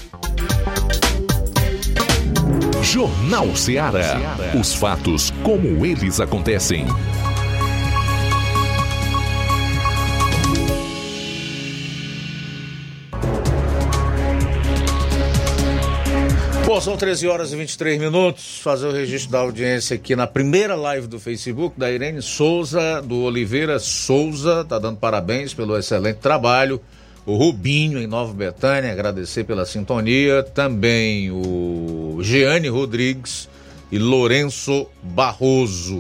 Jornal 2.84 3.56
Ceará. 3.56 4.38
Os 4.58 4.74
fatos 4.74 5.32
como 5.44 5.86
eles 5.86 6.22
acontecem. 6.22 6.86
São 16.82 16.96
13 16.96 17.28
horas 17.28 17.52
e 17.52 17.56
23 17.56 18.00
minutos. 18.00 18.60
Fazer 18.60 18.86
o 18.86 18.92
registro 18.92 19.32
da 19.32 19.40
audiência 19.40 19.96
aqui 19.96 20.16
na 20.16 20.28
primeira 20.28 20.76
live 20.76 21.08
do 21.08 21.20
Facebook 21.20 21.78
da 21.78 21.92
Irene 21.92 22.22
Souza, 22.22 23.02
do 23.02 23.24
Oliveira 23.24 23.80
Souza. 23.80 24.64
Tá 24.64 24.78
dando 24.78 24.98
parabéns 24.98 25.56
pelo 25.56 25.76
excelente 25.76 26.18
trabalho. 26.18 26.80
O 27.26 27.36
Rubinho, 27.36 28.00
em 28.00 28.06
Nova 28.06 28.32
Betânia, 28.32 28.92
agradecer 28.92 29.44
pela 29.44 29.66
sintonia. 29.66 30.44
Também 30.44 31.32
o 31.32 32.20
Jeane 32.22 32.70
Rodrigues 32.70 33.50
e 33.92 33.98
Lourenço 33.98 34.86
Barroso. 35.02 36.00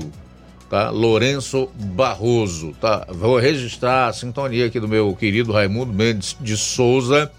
Tá? 0.70 0.91
Lourenço 0.91 1.70
Barroso. 1.76 2.74
Tá? 2.80 3.08
Vou 3.10 3.40
registrar 3.40 4.08
a 4.10 4.14
sintonia 4.14 4.68
aqui 4.68 4.80
do 4.80 4.88
meu 4.88 5.14
querido 5.16 5.52
Raimundo 5.52 5.91
Mendes 5.91 6.38
de 6.40 6.56
Souza, 6.56 7.32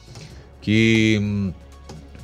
que 0.60 1.52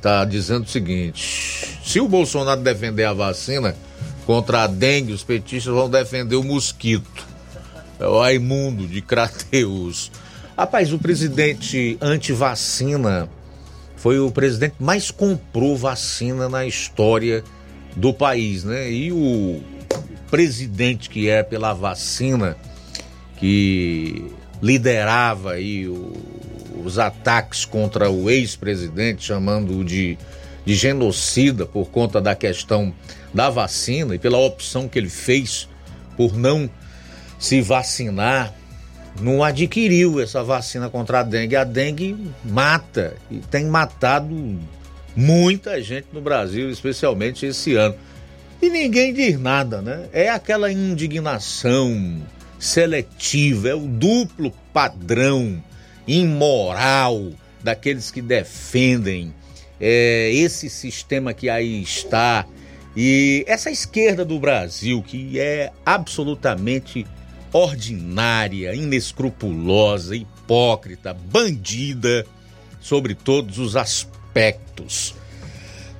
hum, 0.05 0.11
tá 0.11 0.25
dizendo 0.25 0.65
o 0.65 0.69
seguinte: 0.69 1.79
se 1.83 1.99
o 1.99 2.07
Bolsonaro 2.07 2.61
defender 2.61 3.05
a 3.05 3.13
vacina 3.13 3.75
contra 4.25 4.63
a 4.63 4.67
dengue, 4.67 5.13
os 5.13 5.23
petistas 5.23 5.73
vão 5.73 5.89
defender 5.89 6.35
o 6.35 6.43
mosquito. 6.43 7.25
É 7.99 8.05
o 8.05 8.19
Raimundo 8.19 8.85
de 8.87 9.01
Crateus. 9.01 10.11
Rapaz, 10.57 10.91
o 10.93 10.99
presidente 10.99 11.97
anti-vacina 12.01 13.29
foi 13.95 14.19
o 14.19 14.31
presidente 14.31 14.75
que 14.77 14.83
mais 14.83 15.11
comprou 15.11 15.75
vacina 15.75 16.47
na 16.47 16.65
história 16.65 17.43
do 17.95 18.13
país, 18.13 18.63
né? 18.63 18.91
E 18.91 19.11
o 19.11 19.61
presidente 20.29 21.09
que 21.09 21.29
é 21.29 21.43
pela 21.43 21.73
vacina, 21.73 22.57
que 23.37 24.31
liderava 24.61 25.53
aí 25.53 25.87
o, 25.87 26.13
os 26.83 26.99
ataques 26.99 27.65
contra 27.65 28.09
o 28.09 28.29
ex-presidente, 28.29 29.25
chamando-o 29.25 29.83
de, 29.83 30.17
de 30.65 30.75
genocida 30.75 31.65
por 31.65 31.89
conta 31.89 32.19
da 32.19 32.35
questão 32.35 32.93
da 33.33 33.49
vacina 33.49 34.15
e 34.15 34.19
pela 34.19 34.37
opção 34.37 34.87
que 34.87 34.97
ele 34.97 35.09
fez 35.09 35.67
por 36.15 36.37
não 36.37 36.69
se 37.37 37.61
vacinar 37.61 38.53
não 39.19 39.43
adquiriu 39.43 40.19
essa 40.19 40.43
vacina 40.43 40.89
contra 40.89 41.19
a 41.19 41.23
dengue. 41.23 41.55
A 41.55 41.63
dengue 41.63 42.15
mata 42.43 43.15
e 43.31 43.37
tem 43.37 43.65
matado 43.65 44.59
muita 45.15 45.81
gente 45.81 46.07
no 46.11 46.21
Brasil, 46.21 46.69
especialmente 46.69 47.45
esse 47.45 47.75
ano. 47.75 47.95
E 48.61 48.69
ninguém 48.69 49.13
diz 49.13 49.39
nada, 49.39 49.81
né? 49.81 50.07
É 50.11 50.29
aquela 50.29 50.71
indignação 50.71 52.21
seletiva, 52.59 53.69
é 53.69 53.75
o 53.75 53.87
duplo 53.87 54.51
padrão 54.73 55.61
imoral 56.07 57.31
daqueles 57.63 58.11
que 58.11 58.21
defendem 58.21 59.33
é, 59.79 60.31
esse 60.31 60.69
sistema 60.69 61.33
que 61.33 61.49
aí 61.49 61.81
está. 61.81 62.45
E 62.95 63.43
essa 63.47 63.69
esquerda 63.69 64.23
do 64.23 64.39
Brasil, 64.39 65.03
que 65.03 65.39
é 65.39 65.71
absolutamente 65.85 67.05
ordinária, 67.51 68.73
inescrupulosa, 68.73 70.15
hipócrita, 70.15 71.13
bandida 71.13 72.25
sobre 72.79 73.15
todos 73.15 73.57
os 73.57 73.75
aspectos. 73.75 75.15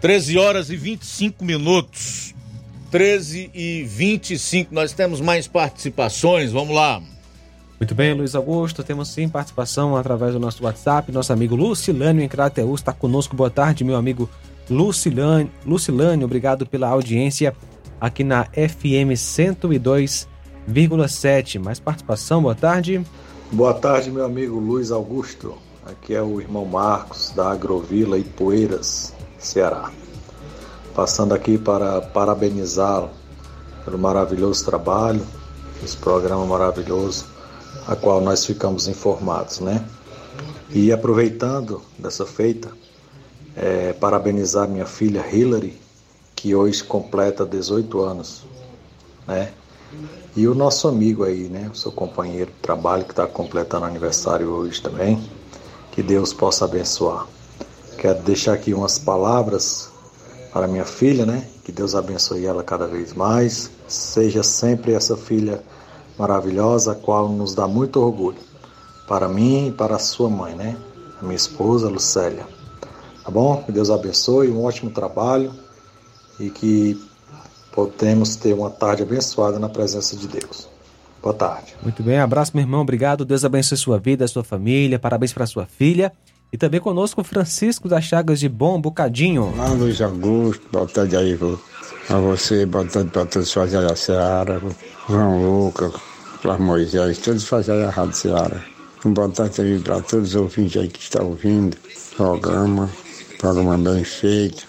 13 0.01 0.37
horas 0.37 0.69
e 0.69 0.75
25 0.75 1.43
minutos. 1.43 2.33
13 2.91 3.49
e 3.53 3.83
25. 3.83 4.73
Nós 4.73 4.93
temos 4.93 5.19
mais 5.19 5.47
participações. 5.47 6.51
Vamos 6.51 6.75
lá. 6.75 7.01
Muito 7.79 7.93
bem, 7.93 8.13
Luiz 8.13 8.35
Augusto. 8.35 8.83
Temos 8.83 9.09
sim 9.09 9.27
participação 9.27 9.97
através 9.97 10.33
do 10.33 10.39
nosso 10.39 10.63
WhatsApp. 10.63 11.11
Nosso 11.11 11.33
amigo 11.33 11.55
Lucilânio 11.55 12.23
em 12.23 12.27
Crateus 12.27 12.79
está 12.79 12.93
conosco. 12.93 13.35
Boa 13.35 13.49
tarde, 13.49 13.83
meu 13.83 13.95
amigo 13.95 14.29
Lucilânio. 14.69 15.51
Lucilânio, 15.65 16.25
obrigado 16.25 16.65
pela 16.65 16.87
audiência 16.87 17.53
aqui 17.99 18.23
na 18.23 18.45
FM 18.45 19.17
102 19.17 20.27
1,7. 20.69 21.59
Mais 21.59 21.79
participação, 21.79 22.41
boa 22.41 22.55
tarde. 22.55 23.05
Boa 23.51 23.73
tarde, 23.73 24.09
meu 24.09 24.25
amigo 24.25 24.57
Luiz 24.57 24.91
Augusto. 24.91 25.55
Aqui 25.85 26.15
é 26.15 26.21
o 26.21 26.41
irmão 26.41 26.65
Marcos, 26.65 27.31
da 27.35 27.51
Agrovila 27.51 28.17
Ipueiras, 28.17 29.13
Ceará. 29.37 29.91
Passando 30.95 31.33
aqui 31.33 31.57
para 31.57 32.01
parabenizá-lo 32.01 33.11
pelo 33.83 33.99
maravilhoso 33.99 34.65
trabalho, 34.65 35.21
esse 35.83 35.95
programa 35.95 36.45
maravilhoso, 36.45 37.25
a 37.87 37.95
qual 37.95 38.21
nós 38.21 38.45
ficamos 38.45 38.87
informados, 38.87 39.59
né? 39.59 39.85
E 40.71 40.91
aproveitando 40.91 41.81
dessa 41.97 42.25
feita, 42.25 42.69
é, 43.55 43.93
parabenizar 43.93 44.67
minha 44.67 44.85
filha 44.85 45.25
Hillary, 45.31 45.79
que 46.35 46.53
hoje 46.55 46.83
completa 46.83 47.45
18 47.45 48.01
anos, 48.01 48.43
né? 49.27 49.51
E 50.35 50.47
o 50.47 50.53
nosso 50.53 50.87
amigo 50.87 51.23
aí, 51.23 51.47
né? 51.47 51.69
O 51.71 51.75
seu 51.75 51.91
companheiro 51.91 52.51
de 52.51 52.57
trabalho 52.57 53.05
que 53.05 53.11
está 53.11 53.25
completando 53.25 53.85
aniversário 53.85 54.49
hoje 54.49 54.81
também. 54.81 55.23
Que 55.91 56.03
Deus 56.03 56.33
possa 56.33 56.65
abençoar. 56.65 57.25
Quero 57.97 58.21
deixar 58.21 58.53
aqui 58.53 58.73
umas 58.73 58.99
palavras 58.99 59.89
para 60.51 60.67
minha 60.67 60.83
filha, 60.83 61.25
né? 61.25 61.47
Que 61.63 61.71
Deus 61.71 61.95
abençoe 61.95 62.45
ela 62.45 62.63
cada 62.63 62.85
vez 62.85 63.13
mais. 63.13 63.71
Seja 63.87 64.43
sempre 64.43 64.93
essa 64.93 65.15
filha 65.15 65.63
maravilhosa, 66.17 66.93
a 66.93 66.95
qual 66.95 67.29
nos 67.29 67.53
dá 67.53 67.67
muito 67.67 67.99
orgulho. 67.99 68.37
Para 69.07 69.27
mim 69.27 69.67
e 69.67 69.71
para 69.71 69.95
a 69.95 69.99
sua 69.99 70.29
mãe, 70.29 70.55
né? 70.55 70.75
A 71.19 71.23
minha 71.23 71.35
esposa, 71.35 71.89
Lucélia. 71.89 72.45
Tá 73.23 73.31
bom? 73.31 73.63
Que 73.63 73.71
Deus 73.71 73.89
abençoe, 73.89 74.49
um 74.49 74.63
ótimo 74.63 74.91
trabalho 74.91 75.51
e 76.39 76.49
que 76.49 76.99
podemos 77.71 78.35
ter 78.35 78.53
uma 78.53 78.69
tarde 78.69 79.03
abençoada 79.03 79.59
na 79.59 79.69
presença 79.69 80.15
de 80.15 80.27
Deus. 80.27 80.67
Boa 81.21 81.33
tarde. 81.33 81.75
Muito 81.81 82.03
bem, 82.03 82.19
abraço, 82.19 82.51
meu 82.53 82.63
irmão. 82.63 82.81
Obrigado. 82.81 83.25
Deus 83.25 83.43
abençoe 83.43 83.77
sua 83.77 83.97
vida, 83.97 84.27
sua 84.27 84.43
família. 84.43 84.99
Parabéns 84.99 85.33
para 85.33 85.45
sua 85.45 85.65
filha. 85.65 86.11
E 86.53 86.57
também 86.57 86.79
conosco 86.79 87.23
Francisco 87.23 87.89
das 87.89 88.03
Chagas 88.03 88.39
de 88.39 88.47
Bom 88.47 88.79
Bocadinho. 88.79 89.51
Olá, 89.53 89.69
Luiz 89.69 89.99
Augusto. 90.01 90.67
Boa 90.71 90.87
tarde 90.87 91.17
aí 91.17 91.35
a 92.09 92.17
você. 92.17 92.65
Boa 92.65 92.85
tarde 92.85 93.09
para 93.09 93.25
todos 93.25 93.47
os 93.47 93.53
fazeres 93.53 93.87
da 93.87 93.95
Seara. 93.95 94.61
João 95.09 95.43
Lucas, 95.43 95.93
para 96.41 96.57
Moisés, 96.57 97.17
todos 97.17 97.43
os 97.43 97.49
fazeres 97.49 97.85
da 97.85 97.89
Rádio 97.89 98.15
Seara. 98.15 98.63
Um 99.03 99.13
boa 99.13 99.29
tarde 99.29 99.55
também 99.55 99.79
para 99.79 100.01
todos 100.01 100.29
os 100.29 100.35
ouvintes 100.35 100.81
aí 100.81 100.87
que 100.87 100.99
estão 100.99 101.27
ouvindo. 101.27 101.77
Programa, 102.15 102.89
programa 103.39 103.77
bem 103.77 104.03
feito. 104.03 104.65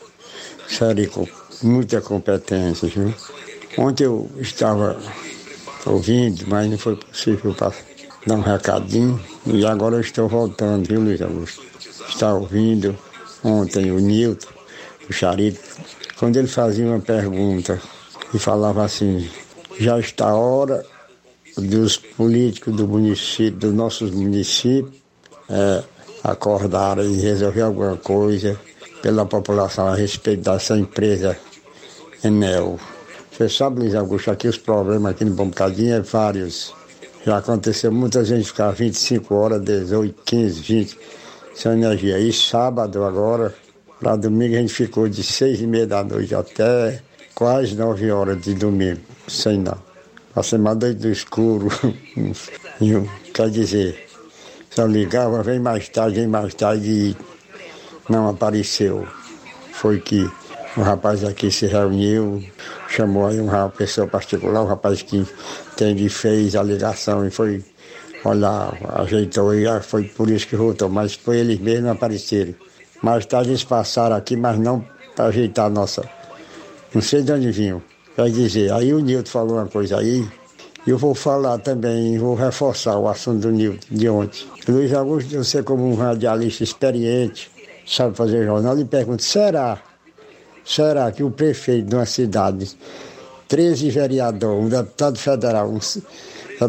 Série 0.69 1.07
com 1.07 1.27
muita 1.63 2.01
competência, 2.01 2.89
viu? 2.89 3.15
Ontem 3.79 4.05
eu 4.05 4.29
estava 4.39 4.99
ouvindo, 5.85 6.45
mas 6.49 6.71
não 6.71 6.79
foi 6.79 6.97
possível 6.97 7.55
para 7.55 7.73
dar 8.27 8.35
um 8.35 8.41
recadinho. 8.41 9.21
E 9.47 9.65
agora 9.65 9.97
eu 9.97 10.01
estou 10.01 10.29
voltando, 10.29 10.87
viu, 10.89 11.01
Luiz 11.01 11.23
Augusto? 11.23 11.63
Está 12.09 12.35
ouvindo 12.35 12.97
ontem 13.45 13.93
o 13.93 13.99
Nilton, 13.99 14.49
o 15.09 15.13
Charito, 15.13 15.61
quando 16.19 16.37
ele 16.37 16.49
fazia 16.49 16.87
uma 16.87 17.01
pergunta 17.01 17.81
e 18.33 18.39
falava 18.39 18.85
assim, 18.85 19.29
já 19.79 19.99
está 19.99 20.31
a 20.31 20.37
hora 20.37 20.85
dos 21.57 21.97
políticos 21.97 22.75
do 22.75 22.87
município, 22.87 23.59
dos 23.59 23.75
nossos 23.75 24.11
municípios, 24.11 24.95
é, 25.49 25.83
acordarem 26.25 27.15
e 27.15 27.21
resolver 27.21 27.63
alguma 27.63 27.97
coisa 27.97 28.59
pela 29.03 29.25
população 29.25 29.87
a 29.87 29.95
respeito 29.95 30.43
dessa 30.43 30.77
empresa 30.77 31.37
Enel. 32.25 32.79
Você 33.31 33.49
sabe, 33.49 33.81
Luiz 33.81 33.95
Augusto, 33.95 34.31
aqui 34.31 34.49
os 34.49 34.59
problemas 34.59 35.13
aqui 35.13 35.25
no 35.25 35.35
Bom 35.35 35.49
Bocadinho 35.49 35.95
é 35.95 36.01
vários. 36.01 36.75
Já 37.25 37.39
aconteceu 37.39 37.93
muita 37.93 38.25
gente 38.25 38.47
ficar 38.47 38.71
25 38.71 39.35
horas, 39.35 39.63
18, 39.63 40.23
15, 40.25 40.61
20 40.61 40.99
sem 41.55 41.73
energia. 41.73 42.19
E 42.19 42.33
sábado 42.33 43.05
agora, 43.05 43.55
para 44.01 44.17
domingo, 44.17 44.55
a 44.55 44.59
gente 44.59 44.75
ficou 44.75 45.09
de 45.09 45.23
6 45.23 45.63
e 45.63 45.67
meia 45.67 45.87
da 45.87 46.05
noite 46.05 46.35
até 46.35 47.01
quase 47.35 47.75
9 47.75 48.11
horas 48.11 48.41
de 48.43 48.55
domingo, 48.55 49.01
sem 49.27 49.59
nada. 49.59 49.79
Passei 50.35 50.59
mais 50.59 50.77
doido 50.77 51.01
do 51.01 51.09
escuro. 51.11 51.69
Quer 53.33 53.51
dizer, 53.51 54.07
só 54.71 54.85
ligava, 54.85 55.43
vem 55.43 55.59
mais 55.59 55.89
tarde, 55.89 56.21
vem 56.21 56.27
mais 56.27 56.53
tarde 56.55 56.91
e 56.91 57.17
não 58.09 58.29
apareceu. 58.29 59.07
Foi 59.73 59.99
que 59.99 60.31
o 60.77 60.83
rapaz 60.83 61.25
aqui 61.25 61.51
se 61.51 61.67
reuniu, 61.67 62.45
chamou 62.89 63.27
aí 63.27 63.41
uma 63.41 63.71
pessoa 63.71 64.07
particular, 64.07 64.61
o 64.61 64.67
rapaz 64.67 65.01
que 65.01 65.25
entende, 65.73 66.09
fez 66.11 66.55
a 66.55 66.63
ligação 66.63 67.27
e 67.27 67.31
foi 67.31 67.65
olhar, 68.23 68.77
ajeitou 69.01 69.55
e 69.55 69.65
foi 69.81 70.05
por 70.05 70.29
isso 70.29 70.47
que 70.47 70.57
voltou, 70.57 70.91
mas 70.91 71.15
foi 71.15 71.39
eles 71.39 71.59
mesmos 71.59 71.91
apareceram. 71.91 72.55
Mais 73.03 73.27
tarde 73.27 73.51
eles 73.51 73.65
passaram 73.65 74.17
aqui, 74.17 74.37
mas 74.37 74.59
não 74.59 74.85
para 75.15 75.27
ajeitar 75.27 75.67
a 75.67 75.71
nossa. 75.71 76.09
Não 76.95 77.03
sei 77.03 77.23
de 77.23 77.33
onde 77.33 77.51
vinham. 77.51 77.83
Quer 78.15 78.31
dizer, 78.31 78.73
aí 78.73 78.93
o 78.95 79.01
Nilton 79.01 79.31
falou 79.31 79.57
uma 79.57 79.67
coisa 79.67 79.99
aí, 79.99 80.27
e 80.87 80.91
eu 80.91 80.97
vou 80.97 81.15
falar 81.15 81.59
também, 81.59 82.19
vou 82.19 82.35
reforçar 82.35 82.99
o 82.99 83.09
assunto 83.09 83.41
do 83.41 83.51
Nilton 83.51 83.87
de 83.91 84.09
ontem. 84.09 84.47
Luiz 84.69 84.93
Augusto, 84.93 85.37
você 85.37 85.63
como 85.63 85.87
um 85.87 85.95
radialista 85.95 86.65
experiente, 86.65 87.51
sabe 87.87 88.17
fazer 88.17 88.47
jornal, 88.47 88.75
lhe 88.75 88.85
pergunto, 88.85 89.23
será 89.23 89.81
será 90.67 91.13
que 91.13 91.23
o 91.23 91.31
prefeito 91.31 91.89
de 91.89 91.95
uma 91.95 92.05
cidade, 92.05 92.77
13 93.47 93.91
vereadores, 93.91 94.65
um 94.65 94.69
deputado 94.69 95.19
federal, 95.19 95.71
um, 95.71 95.79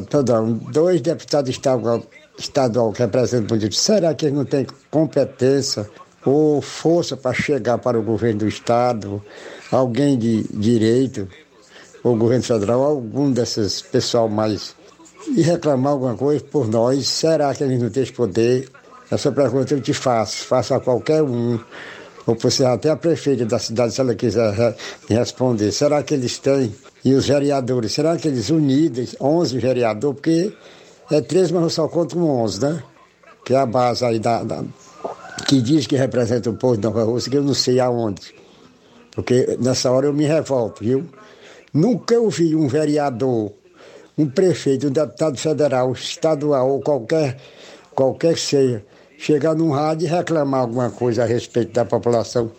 perdão, 0.06 0.54
dois 0.54 1.02
deputados 1.02 1.50
estadual, 1.50 2.04
estadual 2.38 2.94
que 2.94 3.00
representam 3.00 3.48
o 3.48 3.50
município, 3.50 3.76
será 3.76 4.14
que 4.14 4.28
eles 4.28 4.38
não 4.38 4.46
têm 4.46 4.68
competência 4.92 5.90
ou 6.28 6.62
força 6.62 7.16
para 7.16 7.34
chegar 7.34 7.78
para 7.78 7.98
o 7.98 8.04
governo 8.04 8.40
do 8.40 8.48
estado, 8.48 9.24
alguém 9.72 10.18
de 10.18 10.44
direito, 10.52 11.28
ou 12.04 12.18
governo 12.18 12.44
federal, 12.44 12.84
algum 12.84 13.32
desses 13.32 13.82
pessoal 13.82 14.28
mais 14.28 14.76
e 15.36 15.42
reclamar 15.42 15.94
alguma 15.94 16.16
coisa 16.16 16.44
por 16.44 16.68
nós, 16.68 17.08
será 17.08 17.54
que 17.54 17.64
eles 17.64 17.82
não 17.82 17.90
têm 17.90 18.04
esse 18.04 18.12
poder? 18.12 18.70
Essa 19.10 19.32
pergunta 19.32 19.74
eu 19.74 19.80
te 19.80 19.94
faço, 19.94 20.46
faço 20.46 20.74
a 20.74 20.82
qualquer 20.82 21.22
um, 21.22 21.60
ou 22.26 22.36
você 22.36 22.66
até 22.66 22.90
a 22.90 22.98
prefeita 22.98 23.46
da 23.46 23.58
cidade, 23.58 23.94
se 23.94 24.02
ela 24.02 24.14
quiser 24.14 24.52
re 24.54 24.76
responder. 25.08 25.72
Será 25.72 26.04
que 26.04 26.14
eles 26.14 26.38
têm? 26.40 26.76
E 27.06 27.14
os 27.14 27.28
vereadores, 27.28 27.94
será 27.94 28.18
que 28.18 28.28
eles 28.28 28.50
unidos, 28.50 29.16
11 29.20 29.58
vereadores, 29.60 30.16
porque 30.16 30.54
é 31.10 31.22
13, 31.22 31.54
mas 31.54 31.64
eu 31.64 31.70
só 31.70 31.88
conto 31.88 32.18
com 32.18 32.42
11, 32.42 32.62
né? 32.62 32.84
Que 33.46 33.54
é 33.54 33.58
a 33.58 33.66
base 33.66 34.04
aí 34.04 34.20
da, 34.20 34.44
da 34.44 34.62
que 35.48 35.62
diz 35.62 35.88
que 35.88 35.96
representa 35.96 36.50
o 36.50 36.54
povo 36.54 36.76
de 36.76 36.84
Nova 36.84 37.04
Rússia, 37.04 37.32
que 37.32 37.38
eu 37.38 37.44
não 37.44 37.54
sei 37.54 37.80
aonde. 37.80 38.36
Porque 39.12 39.58
nessa 39.60 39.90
hora 39.90 40.06
eu 40.06 40.14
me 40.14 40.26
revolto, 40.26 40.84
viu? 40.84 41.06
Nunca 41.74 42.16
eu 42.16 42.30
vi 42.30 42.54
um 42.56 42.68
vereador, 42.68 43.54
um 44.18 44.28
prefeito, 44.28 44.88
um 44.88 44.92
deputado 44.92 45.38
federal, 45.38 45.94
estadual 45.94 46.70
ou 46.70 46.82
qualquer, 46.82 47.38
qualquer 47.96 48.34
que 48.34 48.42
seja, 48.42 48.84
chegar 49.18 49.56
num 49.56 49.72
rádio 49.72 50.06
e 50.06 50.10
reclamar 50.10 50.62
alguma 50.62 50.92
coisa 50.92 51.24
a 51.24 51.26
respeito 51.26 51.72
da 51.72 51.86
população, 51.86 52.52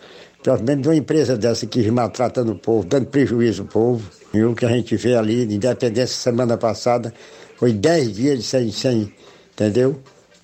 principalmente 0.43 0.83
de 0.83 0.89
uma 0.89 0.97
empresa 0.97 1.37
dessa 1.37 1.67
que 1.67 1.91
maltratando 1.91 2.53
o 2.53 2.59
povo, 2.59 2.87
dando 2.87 3.07
prejuízo 3.07 3.63
ao 3.63 3.69
povo. 3.69 4.11
E 4.33 4.43
o 4.43 4.55
que 4.55 4.65
a 4.65 4.69
gente 4.69 4.97
vê 4.97 5.15
ali, 5.15 5.47
de 5.47 5.57
independência, 5.57 6.17
semana 6.17 6.57
passada, 6.57 7.13
foi 7.57 7.73
10 7.73 8.15
dias 8.15 8.47
sem, 8.47 8.73
sem, 8.73 9.13
entendeu? 9.53 10.01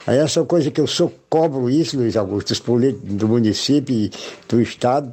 Aí 0.07 0.19
essa 0.19 0.45
coisa 0.45 0.71
que 0.71 0.81
eu 0.81 0.87
sou 0.87 1.13
cobro 1.31 1.71
isso, 1.71 1.97
Luiz 1.97 2.17
Augusto, 2.17 2.53
os 2.53 2.61
políticos 2.61 3.15
do 3.15 3.29
município 3.29 3.95
e 3.95 4.11
do 4.49 4.61
estado, 4.61 5.13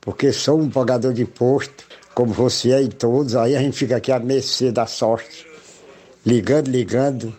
porque 0.00 0.32
sou 0.32 0.60
um 0.60 0.70
pagador 0.70 1.12
de 1.12 1.22
imposto, 1.22 1.84
como 2.14 2.32
você 2.32 2.72
é 2.72 2.82
e 2.82 2.88
todos, 2.88 3.34
aí 3.34 3.56
a 3.56 3.60
gente 3.60 3.76
fica 3.76 3.96
aqui 3.96 4.12
à 4.12 4.18
mercê 4.18 4.70
da 4.70 4.86
sorte, 4.86 5.46
ligando, 6.24 6.68
ligando. 6.68 7.34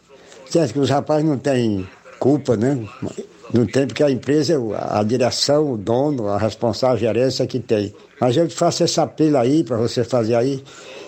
Certo 0.49 0.73
que 0.73 0.79
os 0.79 0.89
rapazes 0.89 1.27
não 1.27 1.37
têm 1.37 1.87
culpa, 2.19 2.57
né? 2.57 2.77
Não 3.53 3.65
tem, 3.65 3.87
porque 3.87 4.03
a 4.03 4.11
empresa, 4.11 4.59
a 4.77 5.01
direção, 5.03 5.73
o 5.73 5.77
dono, 5.77 6.27
a 6.27 6.37
responsável, 6.37 6.95
a 6.95 6.99
gerência 6.99 7.47
que 7.47 7.59
tem. 7.59 7.93
Mas 8.19 8.37
eu 8.37 8.49
faço 8.49 8.83
esse 8.83 8.99
apelo 8.99 9.37
aí 9.37 9.63
para 9.63 9.77
você 9.77 10.03
fazer 10.03 10.35
aí 10.35 10.63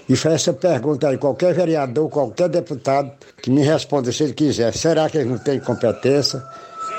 e 0.09 0.15
faço 0.15 0.35
essa 0.35 0.53
pergunta 0.53 1.07
aí, 1.07 1.17
qualquer 1.17 1.53
vereador, 1.53 2.09
qualquer 2.09 2.49
deputado 2.49 3.11
que 3.41 3.49
me 3.49 3.61
responda 3.61 4.11
se 4.11 4.23
ele 4.23 4.33
quiser. 4.33 4.73
Será 4.73 5.09
que 5.09 5.17
ele 5.17 5.29
não 5.29 5.37
tem 5.37 5.59
competência 5.59 6.41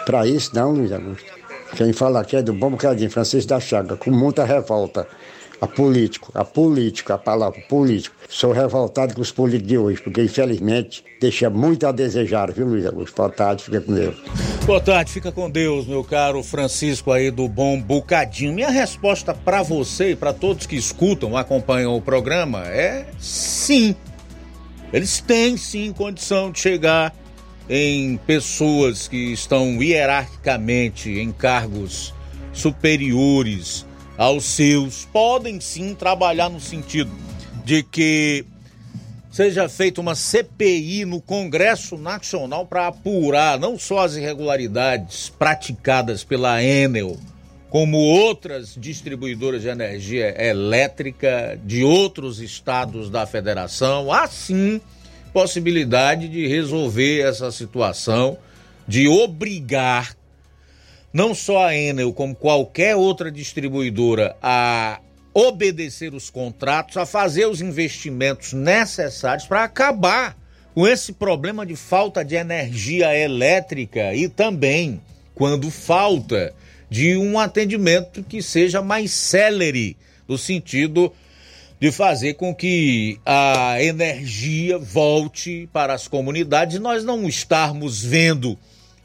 para 0.07 0.27
isso? 0.27 0.55
Não, 0.55 0.73
Luiz 0.73 0.93
Augusto. 0.93 1.33
Quem 1.77 1.93
fala 1.93 2.21
aqui 2.21 2.37
é 2.37 2.43
do 2.43 2.53
bom 2.53 2.71
bocadinho, 2.71 3.11
Francisco 3.11 3.49
da 3.49 3.59
Chaga, 3.59 3.97
com 3.97 4.11
muita 4.11 4.45
revolta 4.45 5.07
a 5.63 5.67
político, 5.69 6.33
a 6.35 6.45
político, 6.45 7.13
a 7.13 7.19
palavra 7.19 7.61
político. 7.69 8.17
Sou 8.29 8.51
revoltado 8.51 9.15
com 9.15 9.21
os 9.21 9.31
políticos 9.31 9.69
de 9.69 9.79
hoje, 9.79 10.03
porque 10.03 10.21
infelizmente 10.21 11.05
deixa 11.21 11.49
muito 11.49 11.87
a 11.87 11.93
desejar, 11.93 12.51
viu, 12.51 12.67
Luiz 12.67 12.85
Augusto? 12.85 13.15
Boa 13.15 13.31
tarde, 13.31 13.63
fica 13.63 13.81
com 13.81 13.95
Deus. 13.95 14.17
Boa 14.67 14.81
tarde, 14.81 15.13
fica 15.13 15.31
com 15.31 15.49
Deus, 15.49 15.87
meu 15.87 16.03
caro 16.03 16.43
Francisco 16.43 17.13
aí 17.13 17.31
do 17.31 17.49
Bom 17.49 17.81
Bocadinho. 17.81 18.53
Minha 18.53 18.71
resposta 18.71 19.33
para 19.33 19.63
você 19.63 20.11
e 20.11 20.17
para 20.17 20.33
todos 20.33 20.67
que 20.67 20.75
escutam, 20.75 21.37
acompanham 21.37 21.97
o 21.97 22.03
programa 22.03 22.67
é 22.67 23.07
sim. 23.21 23.95
Eles 24.93 25.21
têm 25.21 25.57
sim 25.57 25.93
condição 25.93 26.51
de 26.51 26.59
chegar 26.59 27.15
em 27.71 28.17
pessoas 28.17 29.07
que 29.07 29.33
estão 29.33 29.81
hierarquicamente 29.81 31.21
em 31.21 31.31
cargos 31.31 32.13
superiores 32.53 33.87
aos 34.17 34.45
seus, 34.45 35.05
podem 35.07 35.61
sim 35.61 35.95
trabalhar 35.95 36.49
no 36.49 36.61
sentido 36.61 37.11
de 37.65 37.83
que 37.83 38.45
seja 39.31 39.69
feita 39.69 40.01
uma 40.01 40.15
CPI 40.15 41.05
no 41.05 41.21
Congresso 41.21 41.97
Nacional 41.97 42.67
para 42.67 42.89
apurar 42.89 43.59
não 43.59 43.79
só 43.79 44.01
as 44.01 44.15
irregularidades 44.15 45.31
praticadas 45.31 46.23
pela 46.23 46.63
Enel, 46.63 47.19
como 47.71 47.97
outras 47.97 48.75
distribuidoras 48.77 49.63
de 49.63 49.69
energia 49.69 50.35
elétrica 50.39 51.59
de 51.65 51.83
outros 51.83 52.41
estados 52.41 53.09
da 53.09 53.27
federação, 53.27 54.13
assim 54.13 54.81
possibilidade 55.33 56.29
de 56.29 56.47
resolver 56.47 57.21
essa 57.21 57.51
situação, 57.51 58.37
de 58.87 59.09
obrigar 59.09 60.15
não 61.13 61.35
só 61.35 61.67
a 61.67 61.77
Enel, 61.77 62.13
como 62.13 62.35
qualquer 62.35 62.97
outra 62.97 63.31
distribuidora, 63.31 64.37
a 64.43 65.01
obedecer 65.35 66.15
os 66.15 66.31
contratos, 66.31 66.97
a 66.97 67.07
fazer 67.07 67.47
os 67.47 67.61
investimentos 67.61 68.53
necessários 68.53 69.47
para 69.47 69.65
acabar 69.65 70.37
com 70.75 70.87
esse 70.87 71.13
problema 71.13 71.67
de 71.67 71.77
falta 71.77 72.25
de 72.25 72.35
energia 72.35 73.15
elétrica 73.15 74.15
e 74.15 74.29
também 74.29 75.01
quando 75.35 75.71
falta 75.71 76.55
de 76.89 77.17
um 77.17 77.39
atendimento 77.39 78.23
que 78.23 78.43
seja 78.43 78.83
mais 78.83 79.11
célere, 79.11 79.97
no 80.29 80.37
sentido 80.37 81.13
de 81.81 81.91
fazer 81.91 82.35
com 82.35 82.55
que 82.55 83.19
a 83.27 83.83
energia 83.83 84.79
volte 84.79 85.69
para 85.73 85.95
as 85.95 86.07
comunidades 86.07 86.77
e 86.77 86.79
nós 86.79 87.03
não 87.03 87.27
estarmos 87.27 88.05
vendo 88.05 88.57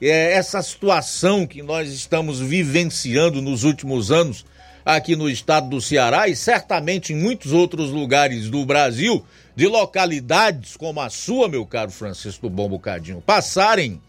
é, 0.02 0.34
essa 0.34 0.62
situação 0.62 1.48
que 1.48 1.64
nós 1.64 1.92
estamos 1.92 2.40
vivenciando 2.40 3.42
nos 3.42 3.64
últimos 3.64 4.12
anos 4.12 4.46
aqui 4.86 5.16
no 5.16 5.30
estado 5.30 5.70
do 5.70 5.82
Ceará 5.82 6.28
e 6.30 6.36
certamente 6.36 7.12
em 7.12 7.18
muitos 7.18 7.52
outros 7.52 7.90
lugares 7.90 8.50
do 8.50 8.66
Brasil, 8.66 9.26
de 9.56 9.68
localidades 9.68 10.78
como 10.78 11.02
a 11.02 11.10
sua, 11.10 11.50
meu 11.50 11.66
caro 11.66 11.92
Francisco 11.92 12.50
Bom 12.50 12.70
Bocadinho, 12.70 13.22
passarem 13.22 14.02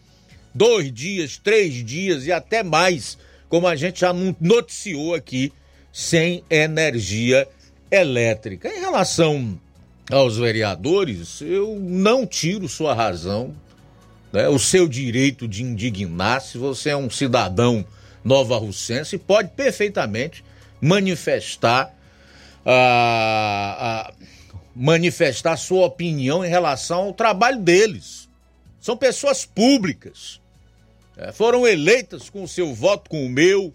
dois 0.53 0.91
dias, 0.93 1.37
três 1.37 1.83
dias 1.83 2.25
e 2.25 2.31
até 2.31 2.63
mais, 2.63 3.17
como 3.49 3.67
a 3.67 3.75
gente 3.75 4.01
já 4.01 4.13
noticiou 4.13 5.15
aqui, 5.15 5.51
sem 5.91 6.43
energia 6.49 7.47
elétrica. 7.91 8.69
Em 8.69 8.79
relação 8.79 9.59
aos 10.09 10.37
vereadores, 10.37 11.41
eu 11.41 11.77
não 11.79 12.25
tiro 12.25 12.69
sua 12.69 12.93
razão 12.93 13.53
né, 14.31 14.47
o 14.47 14.59
seu 14.59 14.87
direito 14.87 15.47
de 15.47 15.63
indignar, 15.63 16.41
se 16.41 16.57
você 16.57 16.89
é 16.89 16.97
um 16.97 17.09
cidadão 17.09 17.85
nova-russense, 18.23 19.17
pode 19.17 19.49
perfeitamente 19.49 20.43
manifestar 20.81 21.93
a, 22.65 24.09
a, 24.09 24.13
manifestar 24.75 25.57
sua 25.57 25.85
opinião 25.85 26.43
em 26.43 26.49
relação 26.49 27.05
ao 27.05 27.13
trabalho 27.13 27.59
deles. 27.59 28.29
São 28.79 28.95
pessoas 28.95 29.45
públicas. 29.45 30.39
É, 31.17 31.31
foram 31.31 31.67
eleitas 31.67 32.29
com 32.29 32.43
o 32.43 32.47
seu 32.47 32.73
voto, 32.73 33.09
com 33.09 33.25
o 33.25 33.29
meu, 33.29 33.73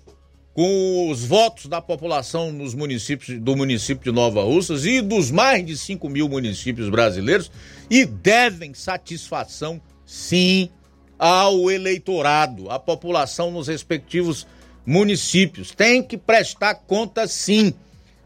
com 0.54 1.10
os 1.10 1.24
votos 1.24 1.66
da 1.66 1.82
população 1.82 2.52
nos 2.52 2.74
municípios 2.74 3.38
do 3.40 3.56
município 3.56 4.04
de 4.04 4.12
Nova 4.12 4.42
Russas 4.42 4.86
e 4.86 5.02
dos 5.02 5.30
mais 5.30 5.66
de 5.66 5.76
5 5.76 6.08
mil 6.08 6.28
municípios 6.28 6.88
brasileiros 6.88 7.50
e 7.90 8.06
devem 8.06 8.72
satisfação 8.72 9.80
sim 10.06 10.70
ao 11.18 11.70
eleitorado, 11.70 12.70
à 12.70 12.78
população 12.78 13.50
nos 13.50 13.68
respectivos 13.68 14.46
municípios. 14.84 15.70
Tem 15.70 16.02
que 16.02 16.16
prestar 16.16 16.74
conta 16.74 17.26
sim, 17.26 17.72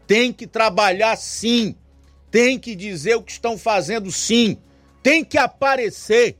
tem 0.05 0.33
que 0.33 0.47
trabalhar 0.47 1.15
sim, 1.15 1.75
tem 2.31 2.59
que 2.59 2.75
dizer 2.75 3.15
o 3.15 3.21
que 3.21 3.31
estão 3.31 3.57
fazendo 3.57 4.11
sim, 4.11 4.57
tem 5.01 5.23
que 5.23 5.37
aparecer 5.37 6.37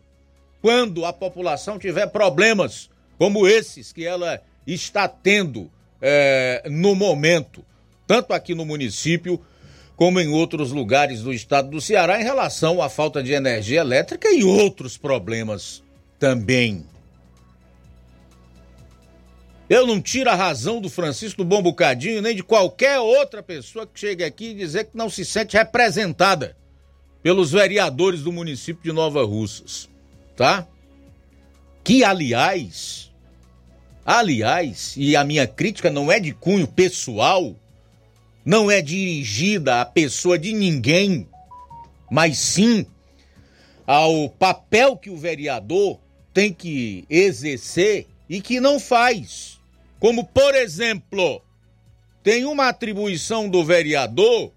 quando 0.61 1.05
a 1.05 1.13
população 1.13 1.79
tiver 1.79 2.07
problemas 2.07 2.89
como 3.17 3.47
esses 3.47 3.91
que 3.93 4.05
ela 4.05 4.41
está 4.65 5.07
tendo 5.07 5.71
é, 6.01 6.63
no 6.69 6.95
momento, 6.95 7.63
tanto 8.05 8.33
aqui 8.33 8.55
no 8.55 8.65
município 8.65 9.39
como 9.99 10.17
em 10.17 10.29
outros 10.29 10.71
lugares 10.71 11.23
do 11.23 11.33
estado 11.33 11.69
do 11.69 11.81
Ceará, 11.81 12.21
em 12.21 12.23
relação 12.23 12.81
à 12.81 12.87
falta 12.87 13.21
de 13.21 13.33
energia 13.33 13.81
elétrica 13.81 14.29
e 14.31 14.45
outros 14.45 14.97
problemas 14.97 15.83
também. 16.17 16.85
Eu 19.69 19.85
não 19.85 19.99
tiro 20.01 20.29
a 20.29 20.35
razão 20.35 20.79
do 20.79 20.89
Francisco 20.89 21.43
do 21.43 21.49
Bom 21.49 21.61
Bocadinho, 21.61 22.21
nem 22.21 22.33
de 22.33 22.41
qualquer 22.41 22.97
outra 22.97 23.43
pessoa 23.43 23.85
que 23.85 23.99
chegue 23.99 24.23
aqui 24.23 24.51
e 24.51 24.53
dizer 24.53 24.85
que 24.85 24.95
não 24.95 25.09
se 25.09 25.25
sente 25.25 25.57
representada 25.57 26.55
pelos 27.21 27.51
vereadores 27.51 28.21
do 28.21 28.31
município 28.31 28.81
de 28.81 28.93
Nova 28.93 29.25
Russas, 29.25 29.89
tá? 30.33 30.65
Que, 31.83 32.05
aliás, 32.05 33.11
aliás, 34.05 34.93
e 34.95 35.17
a 35.17 35.25
minha 35.25 35.45
crítica 35.45 35.89
não 35.89 36.09
é 36.09 36.21
de 36.21 36.31
cunho 36.31 36.67
pessoal, 36.67 37.53
não 38.49 38.71
é 38.71 38.81
dirigida 38.81 39.79
à 39.79 39.85
pessoa 39.85 40.35
de 40.35 40.53
ninguém, 40.53 41.27
mas 42.09 42.39
sim 42.39 42.83
ao 43.85 44.27
papel 44.27 44.97
que 44.97 45.11
o 45.11 45.15
vereador 45.15 45.99
tem 46.33 46.51
que 46.51 47.05
exercer 47.07 48.07
e 48.27 48.41
que 48.41 48.59
não 48.59 48.79
faz. 48.79 49.59
Como, 49.99 50.25
por 50.25 50.55
exemplo, 50.55 51.43
tem 52.23 52.43
uma 52.43 52.69
atribuição 52.69 53.47
do 53.47 53.63
vereador 53.63 54.51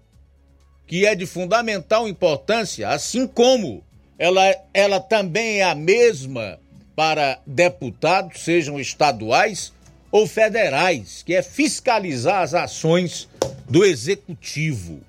que 0.87 1.05
é 1.05 1.13
de 1.13 1.27
fundamental 1.27 2.07
importância, 2.07 2.89
assim 2.89 3.27
como 3.27 3.83
ela, 4.17 4.41
ela 4.73 4.99
também 4.99 5.59
é 5.59 5.65
a 5.65 5.75
mesma 5.75 6.59
para 6.95 7.39
deputados, 7.45 8.41
sejam 8.41 8.79
estaduais 8.79 9.71
ou 10.13 10.27
federais, 10.27 11.23
que 11.25 11.33
é 11.33 11.41
fiscalizar 11.41 12.43
as 12.43 12.53
ações 12.53 13.27
do 13.67 13.83
executivo. 13.83 15.01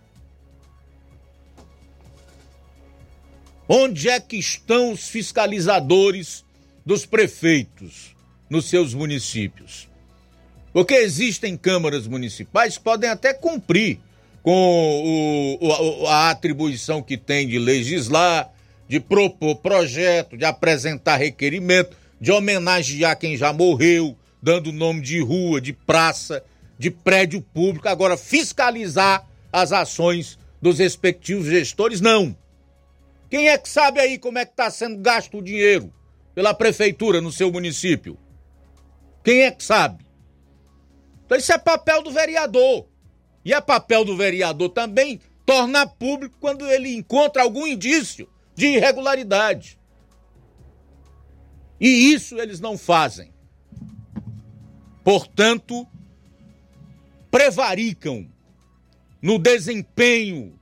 Onde 3.68 4.08
é 4.08 4.18
que 4.18 4.38
estão 4.38 4.92
os 4.92 5.06
fiscalizadores 5.06 6.42
dos 6.86 7.04
prefeitos 7.04 8.16
nos 8.48 8.64
seus 8.64 8.94
municípios? 8.94 9.90
Porque 10.72 10.94
existem 10.94 11.54
câmaras 11.54 12.06
municipais 12.06 12.78
que 12.78 12.84
podem 12.84 13.10
até 13.10 13.34
cumprir 13.34 14.00
com 14.42 15.58
o, 15.60 16.06
a 16.06 16.30
atribuição 16.30 17.02
que 17.02 17.18
tem 17.18 17.46
de 17.46 17.58
legislar, 17.58 18.50
de 18.88 18.98
propor 18.98 19.56
projeto, 19.56 20.34
de 20.34 20.46
apresentar 20.46 21.16
requerimento, 21.16 21.94
de 22.18 22.32
homenagear 22.32 23.18
quem 23.18 23.36
já 23.36 23.52
morreu, 23.52 24.16
dando 24.44 24.70
nome 24.70 25.00
de 25.00 25.20
rua, 25.20 25.58
de 25.58 25.72
praça, 25.72 26.44
de 26.78 26.90
prédio 26.90 27.40
público. 27.40 27.88
Agora, 27.88 28.14
fiscalizar 28.14 29.26
as 29.50 29.72
ações 29.72 30.38
dos 30.60 30.78
respectivos 30.78 31.46
gestores, 31.46 32.02
não. 32.02 32.36
Quem 33.30 33.48
é 33.48 33.56
que 33.56 33.70
sabe 33.70 34.00
aí 34.00 34.18
como 34.18 34.38
é 34.38 34.44
que 34.44 34.52
está 34.52 34.70
sendo 34.70 34.98
gasto 34.98 35.38
o 35.38 35.42
dinheiro 35.42 35.90
pela 36.34 36.52
prefeitura 36.52 37.22
no 37.22 37.32
seu 37.32 37.50
município? 37.50 38.18
Quem 39.24 39.44
é 39.44 39.50
que 39.50 39.64
sabe? 39.64 40.04
Então 41.24 41.38
isso 41.38 41.50
é 41.50 41.56
papel 41.56 42.02
do 42.02 42.10
vereador. 42.10 42.86
E 43.42 43.54
é 43.54 43.60
papel 43.62 44.04
do 44.04 44.14
vereador 44.14 44.68
também 44.68 45.20
tornar 45.46 45.86
público 45.86 46.36
quando 46.38 46.66
ele 46.66 46.94
encontra 46.94 47.42
algum 47.42 47.66
indício 47.66 48.28
de 48.54 48.66
irregularidade. 48.66 49.78
E 51.80 52.12
isso 52.12 52.38
eles 52.38 52.60
não 52.60 52.76
fazem. 52.76 53.33
Portanto, 55.04 55.86
prevaricam 57.30 58.26
no 59.20 59.38
desempenho 59.38 60.54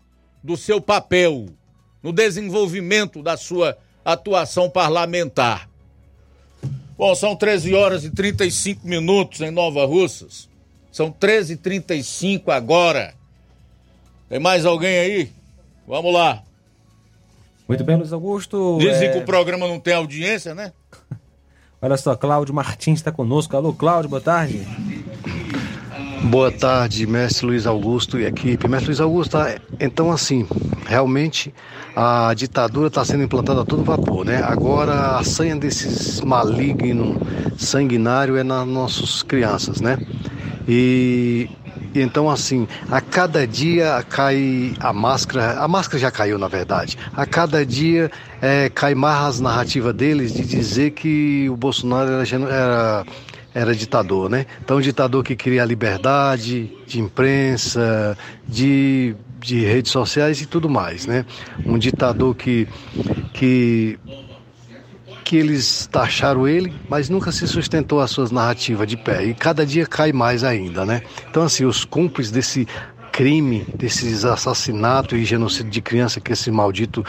do 0.42 0.56
seu 0.56 0.80
papel, 0.80 1.46
no 2.02 2.12
desenvolvimento 2.12 3.22
da 3.22 3.36
sua 3.36 3.78
atuação 4.04 4.68
parlamentar. 4.68 5.68
Bom, 6.98 7.14
são 7.14 7.36
13 7.36 7.74
horas 7.74 8.04
e 8.04 8.10
35 8.10 8.86
minutos 8.86 9.40
em 9.40 9.50
Nova 9.50 9.86
Russas. 9.86 10.48
São 10.90 11.10
13h35 11.10 12.48
agora. 12.48 13.14
Tem 14.28 14.38
mais 14.38 14.66
alguém 14.66 14.98
aí? 14.98 15.32
Vamos 15.86 16.12
lá. 16.12 16.42
Muito 17.66 17.84
bem, 17.84 17.96
Luiz 17.96 18.12
Augusto. 18.12 18.78
Dizem 18.78 19.08
é... 19.08 19.12
que 19.12 19.18
o 19.18 19.24
programa 19.24 19.66
não 19.66 19.80
tem 19.80 19.94
audiência, 19.94 20.54
né? 20.54 20.72
Olha 21.84 21.96
só, 21.96 22.14
Cláudio 22.14 22.54
Martins 22.54 23.00
está 23.00 23.10
conosco. 23.10 23.56
Alô, 23.56 23.72
Cláudio, 23.72 24.08
boa 24.08 24.20
tarde. 24.20 24.64
Boa 26.22 26.52
tarde, 26.52 27.04
mestre 27.08 27.44
Luiz 27.44 27.66
Augusto 27.66 28.20
e 28.20 28.24
equipe. 28.24 28.68
Mestre 28.68 28.90
Luiz 28.90 29.00
Augusto, 29.00 29.32
tá, 29.32 29.56
então 29.80 30.12
assim, 30.12 30.46
realmente 30.86 31.52
a 31.96 32.32
ditadura 32.34 32.86
está 32.86 33.04
sendo 33.04 33.24
implantada 33.24 33.62
a 33.62 33.64
todo 33.64 33.82
vapor, 33.82 34.24
né? 34.24 34.40
Agora 34.44 35.16
a 35.18 35.24
sanha 35.24 35.56
desses 35.56 36.20
malignos 36.20 37.16
sanguinário 37.58 38.36
é 38.36 38.44
nas 38.44 38.64
nossas 38.64 39.24
crianças, 39.24 39.80
né? 39.80 39.98
E 40.68 41.50
então, 41.94 42.30
assim, 42.30 42.66
a 42.90 43.00
cada 43.00 43.46
dia 43.46 44.04
cai 44.08 44.74
a 44.80 44.92
máscara, 44.92 45.58
a 45.58 45.68
máscara 45.68 45.98
já 45.98 46.10
caiu, 46.10 46.38
na 46.38 46.48
verdade. 46.48 46.98
A 47.14 47.26
cada 47.26 47.64
dia 47.64 48.10
é, 48.40 48.68
cai 48.68 48.94
mais 48.94 49.26
as 49.26 49.40
narrativas 49.40 49.94
deles 49.94 50.32
de 50.32 50.44
dizer 50.44 50.92
que 50.92 51.48
o 51.50 51.56
Bolsonaro 51.56 52.10
era, 52.10 52.24
era, 52.24 53.06
era 53.54 53.74
ditador, 53.74 54.30
né? 54.30 54.46
Então, 54.64 54.78
um 54.78 54.80
ditador 54.80 55.22
que 55.22 55.36
queria 55.36 55.62
a 55.62 55.66
liberdade 55.66 56.72
de 56.86 57.00
imprensa, 57.00 58.16
de, 58.46 59.14
de 59.38 59.64
redes 59.64 59.92
sociais 59.92 60.40
e 60.40 60.46
tudo 60.46 60.68
mais, 60.68 61.06
né? 61.06 61.26
Um 61.66 61.78
ditador 61.78 62.34
que, 62.34 62.66
que 63.34 63.98
que 65.24 65.36
eles 65.36 65.88
taxaram 65.90 66.46
ele, 66.46 66.74
mas 66.88 67.08
nunca 67.08 67.32
se 67.32 67.46
sustentou 67.46 68.00
as 68.00 68.10
suas 68.10 68.30
narrativas 68.30 68.86
de 68.86 68.96
pé. 68.96 69.24
E 69.24 69.34
cada 69.34 69.64
dia 69.64 69.86
cai 69.86 70.12
mais 70.12 70.44
ainda, 70.44 70.84
né? 70.84 71.02
Então, 71.30 71.42
assim, 71.42 71.64
os 71.64 71.84
cúmplices 71.84 72.32
desse 72.32 72.66
crime, 73.12 73.66
desses 73.78 74.24
assassinatos 74.24 75.18
e 75.18 75.24
genocídio 75.24 75.70
de 75.70 75.82
criança 75.82 76.20
que 76.20 76.32
esse 76.32 76.50
maldito 76.50 77.04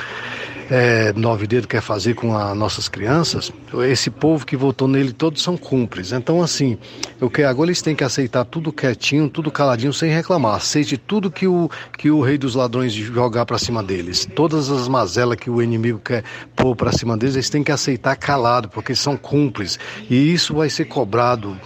é, 0.69 1.13
nove 1.13 1.45
dedos 1.47 1.67
quer 1.67 1.81
fazer 1.81 2.13
com 2.13 2.37
as 2.37 2.55
nossas 2.55 2.87
crianças, 2.87 3.51
esse 3.89 4.09
povo 4.09 4.45
que 4.45 4.55
votou 4.55 4.87
nele 4.87 5.11
todos 5.11 5.41
são 5.41 5.57
cúmplices. 5.57 6.13
Então, 6.13 6.41
assim, 6.41 6.77
eu 7.19 7.29
que 7.29 7.43
agora 7.43 7.69
eles 7.69 7.81
têm 7.81 7.95
que 7.95 8.03
aceitar 8.03 8.45
tudo 8.45 8.71
quietinho, 8.71 9.29
tudo 9.29 9.51
caladinho, 9.51 9.93
sem 9.93 10.11
reclamar. 10.11 10.55
Aceite 10.55 10.97
tudo 10.97 11.31
que 11.31 11.47
o, 11.47 11.69
que 11.97 12.09
o 12.09 12.21
rei 12.21 12.37
dos 12.37 12.55
ladrões 12.55 12.93
jogar 12.93 13.45
para 13.45 13.57
cima 13.57 13.83
deles. 13.83 14.27
Todas 14.35 14.69
as 14.69 14.87
mazelas 14.87 15.37
que 15.37 15.49
o 15.49 15.61
inimigo 15.61 15.99
quer 15.99 16.23
pôr 16.55 16.75
para 16.75 16.91
cima 16.91 17.17
deles, 17.17 17.35
eles 17.35 17.49
têm 17.49 17.63
que 17.63 17.71
aceitar 17.71 18.15
calado, 18.15 18.69
porque 18.69 18.95
são 18.95 19.17
cúmplices. 19.17 19.79
E 20.09 20.33
isso 20.33 20.55
vai 20.55 20.69
ser 20.69 20.85
cobrado, 20.85 21.57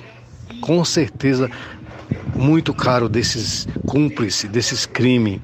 com 0.61 0.83
certeza, 0.83 1.49
muito 2.35 2.73
caro 2.73 3.09
desses 3.09 3.67
cúmplices, 3.85 4.49
desses 4.49 4.85
crimes 4.85 5.39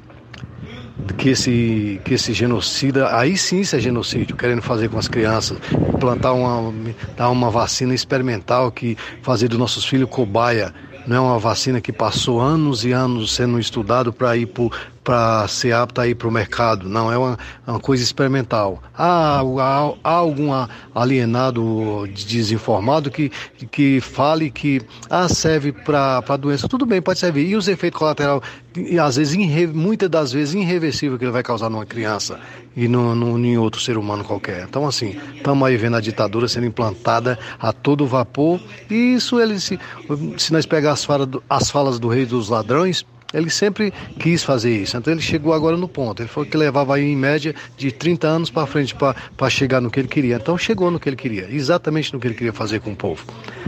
que 1.17 1.29
esse, 1.29 1.99
que 2.05 2.13
esse 2.13 2.33
genocida, 2.33 3.15
aí 3.15 3.37
sim 3.37 3.59
isso 3.59 3.75
é 3.75 3.79
genocídio, 3.79 4.35
querendo 4.35 4.61
fazer 4.61 4.89
com 4.89 4.97
as 4.97 5.07
crianças, 5.07 5.57
plantar 5.99 6.33
uma, 6.33 6.73
dar 7.17 7.29
uma 7.29 7.49
vacina 7.49 7.93
experimental 7.93 8.71
que 8.71 8.97
fazer 9.21 9.47
dos 9.47 9.59
nossos 9.59 9.85
filhos 9.85 10.09
cobaia, 10.09 10.73
não 11.05 11.17
é 11.17 11.19
uma 11.19 11.39
vacina 11.39 11.81
que 11.81 11.91
passou 11.91 12.39
anos 12.39 12.85
e 12.85 12.91
anos 12.91 13.33
sendo 13.33 13.59
estudado 13.59 14.13
para 14.13 14.37
ir 14.37 14.47
para 15.03 15.47
ser 15.47 15.73
apta 15.73 16.03
a 16.03 16.07
ir 16.07 16.15
para 16.15 16.27
o 16.27 16.31
mercado. 16.31 16.87
Não, 16.87 17.11
é 17.11 17.17
uma, 17.17 17.37
é 17.67 17.71
uma 17.71 17.79
coisa 17.79 18.03
experimental. 18.03 18.81
Há, 18.97 19.41
há, 19.41 19.93
há, 20.03 20.13
algum 20.13 20.49
alienado 20.95 22.07
desinformado 22.07 23.11
que, 23.11 23.31
que 23.69 23.99
fale 23.99 24.49
que 24.49 24.81
ah, 25.09 25.27
serve 25.27 25.71
para 25.71 26.23
a 26.27 26.37
doença. 26.37 26.67
Tudo 26.67 26.85
bem, 26.85 27.01
pode 27.01 27.19
servir. 27.19 27.47
E 27.47 27.55
os 27.55 27.67
efeitos 27.67 27.99
colaterais, 27.99 28.41
às 29.01 29.17
vezes, 29.17 29.35
muitas 29.73 30.09
das 30.09 30.31
vezes, 30.31 30.55
irreversível 30.55 31.17
que 31.17 31.25
ele 31.25 31.31
vai 31.31 31.43
causar 31.43 31.69
numa 31.69 31.85
criança 31.85 32.39
e 32.75 32.87
no, 32.87 33.13
no, 33.13 33.37
em 33.37 33.57
outro 33.57 33.79
ser 33.79 33.97
humano 33.97 34.23
qualquer. 34.23 34.63
Então, 34.63 34.87
assim, 34.87 35.15
estamos 35.35 35.67
aí 35.67 35.77
vendo 35.77 35.97
a 35.97 36.01
ditadura 36.01 36.47
sendo 36.47 36.65
implantada 36.65 37.37
a 37.59 37.71
todo 37.71 38.07
vapor. 38.07 38.59
E 38.89 39.15
isso, 39.15 39.39
ele, 39.39 39.59
se, 39.59 39.79
se 40.37 40.53
nós 40.53 40.65
pegar 40.65 40.93
as 40.93 41.05
falas, 41.05 41.27
as 41.49 41.69
falas 41.69 41.99
do 41.99 42.07
rei 42.07 42.25
dos 42.25 42.49
ladrões, 42.49 43.05
ele 43.33 43.49
sempre 43.49 43.91
quis 44.19 44.43
fazer 44.43 44.75
isso. 44.75 44.95
Então 44.95 45.11
ele 45.11 45.21
chegou 45.21 45.53
agora 45.53 45.75
no 45.75 45.87
ponto. 45.87 46.21
Ele 46.21 46.29
falou 46.29 46.49
que 46.49 46.55
levava 46.55 46.95
aí 46.95 47.03
em 47.03 47.15
média 47.15 47.55
de 47.75 47.91
30 47.91 48.27
anos 48.27 48.49
para 48.49 48.67
frente 48.67 48.95
para 48.95 49.49
chegar 49.49 49.81
no 49.81 49.89
que 49.89 49.99
ele 49.99 50.07
queria. 50.07 50.35
Então 50.35 50.57
chegou 50.57 50.91
no 50.91 50.99
que 50.99 51.09
ele 51.09 51.15
queria, 51.15 51.47
exatamente 51.49 52.13
no 52.13 52.19
que 52.19 52.27
ele 52.27 52.35
queria 52.35 52.53
fazer 52.53 52.79
com 52.79 52.91
o 52.91 52.95
povo. 52.95 53.25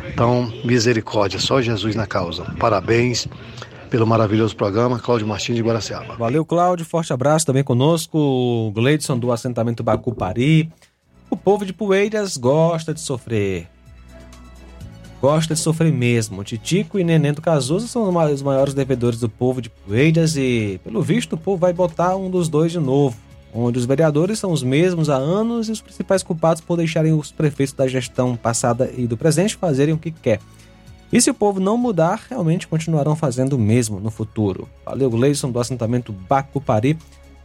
Então, 0.07 0.51
misericórdia, 0.63 1.39
só 1.39 1.61
Jesus 1.61 1.95
na 1.95 2.05
causa. 2.05 2.43
Parabéns 2.59 3.27
pelo 3.89 4.05
maravilhoso 4.05 4.55
programa, 4.55 4.99
Cláudio 4.99 5.27
Martins 5.27 5.55
de 5.55 5.61
Guaraciaba. 5.61 6.15
Valeu, 6.15 6.45
Cláudio. 6.45 6.85
Forte 6.85 7.13
abraço 7.13 7.45
também 7.45 7.63
conosco. 7.63 8.17
O 8.17 8.71
Gleidson 8.71 9.17
do 9.17 9.31
assentamento 9.31 9.83
Bacupari. 9.83 10.69
O 11.29 11.35
povo 11.35 11.65
de 11.65 11.73
Poeiras 11.73 12.37
gosta 12.37 12.93
de 12.93 13.01
sofrer 13.01 13.74
gosta 15.25 15.55
de 15.55 15.59
sofrer 15.59 15.91
mesmo. 15.91 16.43
Titico 16.43 16.99
e 16.99 17.03
Neném 17.03 17.33
do 17.33 17.41
Casuso 17.41 17.87
são 17.87 18.07
os 18.07 18.43
maiores 18.43 18.75
devedores 18.75 19.19
do 19.19 19.27
povo 19.27 19.59
de 19.59 19.71
Poeiras 19.71 20.37
e, 20.37 20.79
pelo 20.83 21.01
visto, 21.01 21.33
o 21.33 21.37
povo 21.37 21.57
vai 21.57 21.73
botar 21.73 22.15
um 22.15 22.29
dos 22.29 22.47
dois 22.47 22.71
de 22.71 22.77
novo, 22.77 23.17
onde 23.51 23.79
os 23.79 23.87
vereadores 23.87 24.37
são 24.37 24.51
os 24.51 24.61
mesmos 24.61 25.09
há 25.09 25.15
anos 25.15 25.67
e 25.67 25.71
os 25.71 25.81
principais 25.81 26.21
culpados 26.21 26.61
por 26.61 26.77
deixarem 26.77 27.11
os 27.11 27.31
prefeitos 27.31 27.73
da 27.73 27.87
gestão 27.87 28.35
passada 28.35 28.91
e 28.95 29.07
do 29.07 29.17
presente 29.17 29.55
fazerem 29.55 29.95
o 29.95 29.97
que 29.97 30.11
quer. 30.11 30.39
E 31.11 31.19
se 31.19 31.31
o 31.31 31.33
povo 31.33 31.59
não 31.59 31.75
mudar, 31.75 32.21
realmente 32.29 32.67
continuarão 32.67 33.15
fazendo 33.15 33.53
o 33.53 33.59
mesmo 33.59 33.99
no 33.99 34.11
futuro. 34.11 34.69
Valeu, 34.85 35.09
Gleison, 35.09 35.49
do 35.49 35.59
assentamento 35.59 36.13
Bacupari 36.13 36.99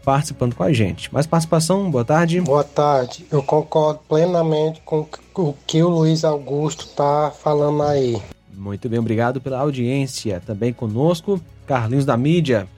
participando 0.04 0.54
com 0.54 0.62
a 0.62 0.72
gente. 0.72 1.12
Mais 1.12 1.26
participação, 1.26 1.90
boa 1.90 2.04
tarde. 2.04 2.40
Boa 2.40 2.64
tarde. 2.64 3.26
Eu 3.30 3.42
concordo 3.42 4.00
plenamente 4.08 4.80
com 4.84 5.06
o 5.34 5.54
que 5.66 5.82
o 5.82 5.88
Luiz 5.88 6.24
Augusto 6.24 6.86
está 6.86 7.30
falando 7.30 7.82
aí. 7.82 8.20
Muito 8.52 8.88
bem, 8.88 8.98
obrigado 8.98 9.40
pela 9.40 9.58
audiência. 9.58 10.42
Também 10.44 10.72
conosco, 10.72 11.40
Carlinhos 11.66 12.04
da 12.04 12.16
Mídia. 12.16 12.68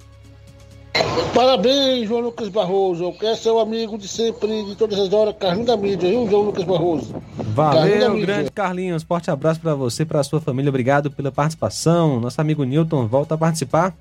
Parabéns, 1.35 2.07
João 2.07 2.21
Lucas 2.21 2.49
Barroso. 2.49 3.05
Eu 3.05 3.13
quero 3.13 3.37
ser 3.37 3.51
o 3.51 3.59
amigo 3.59 3.97
de 3.97 4.07
sempre, 4.07 4.65
de 4.65 4.77
todas 4.77 4.99
as 4.99 5.13
horas, 5.13 5.35
Carlinhos 5.39 5.67
da 5.67 5.77
Mídia, 5.77 6.11
viu, 6.11 6.29
João 6.29 6.43
Lucas 6.43 6.65
Barroso? 6.65 7.15
Carlinhos 7.37 7.55
Valeu, 7.55 8.11
mídia. 8.11 8.27
grande 8.27 8.51
Carlinhos. 8.51 9.03
Forte 9.03 9.31
abraço 9.31 9.59
pra 9.61 9.75
você 9.75 10.03
e 10.03 10.07
pra 10.07 10.23
sua 10.23 10.41
família. 10.41 10.69
Obrigado 10.69 11.11
pela 11.11 11.33
participação. 11.33 12.21
Nosso 12.21 12.41
amigo 12.41 12.63
Newton 12.65 13.07
volta 13.09 13.35
a 13.35 13.39
participar. 13.39 13.97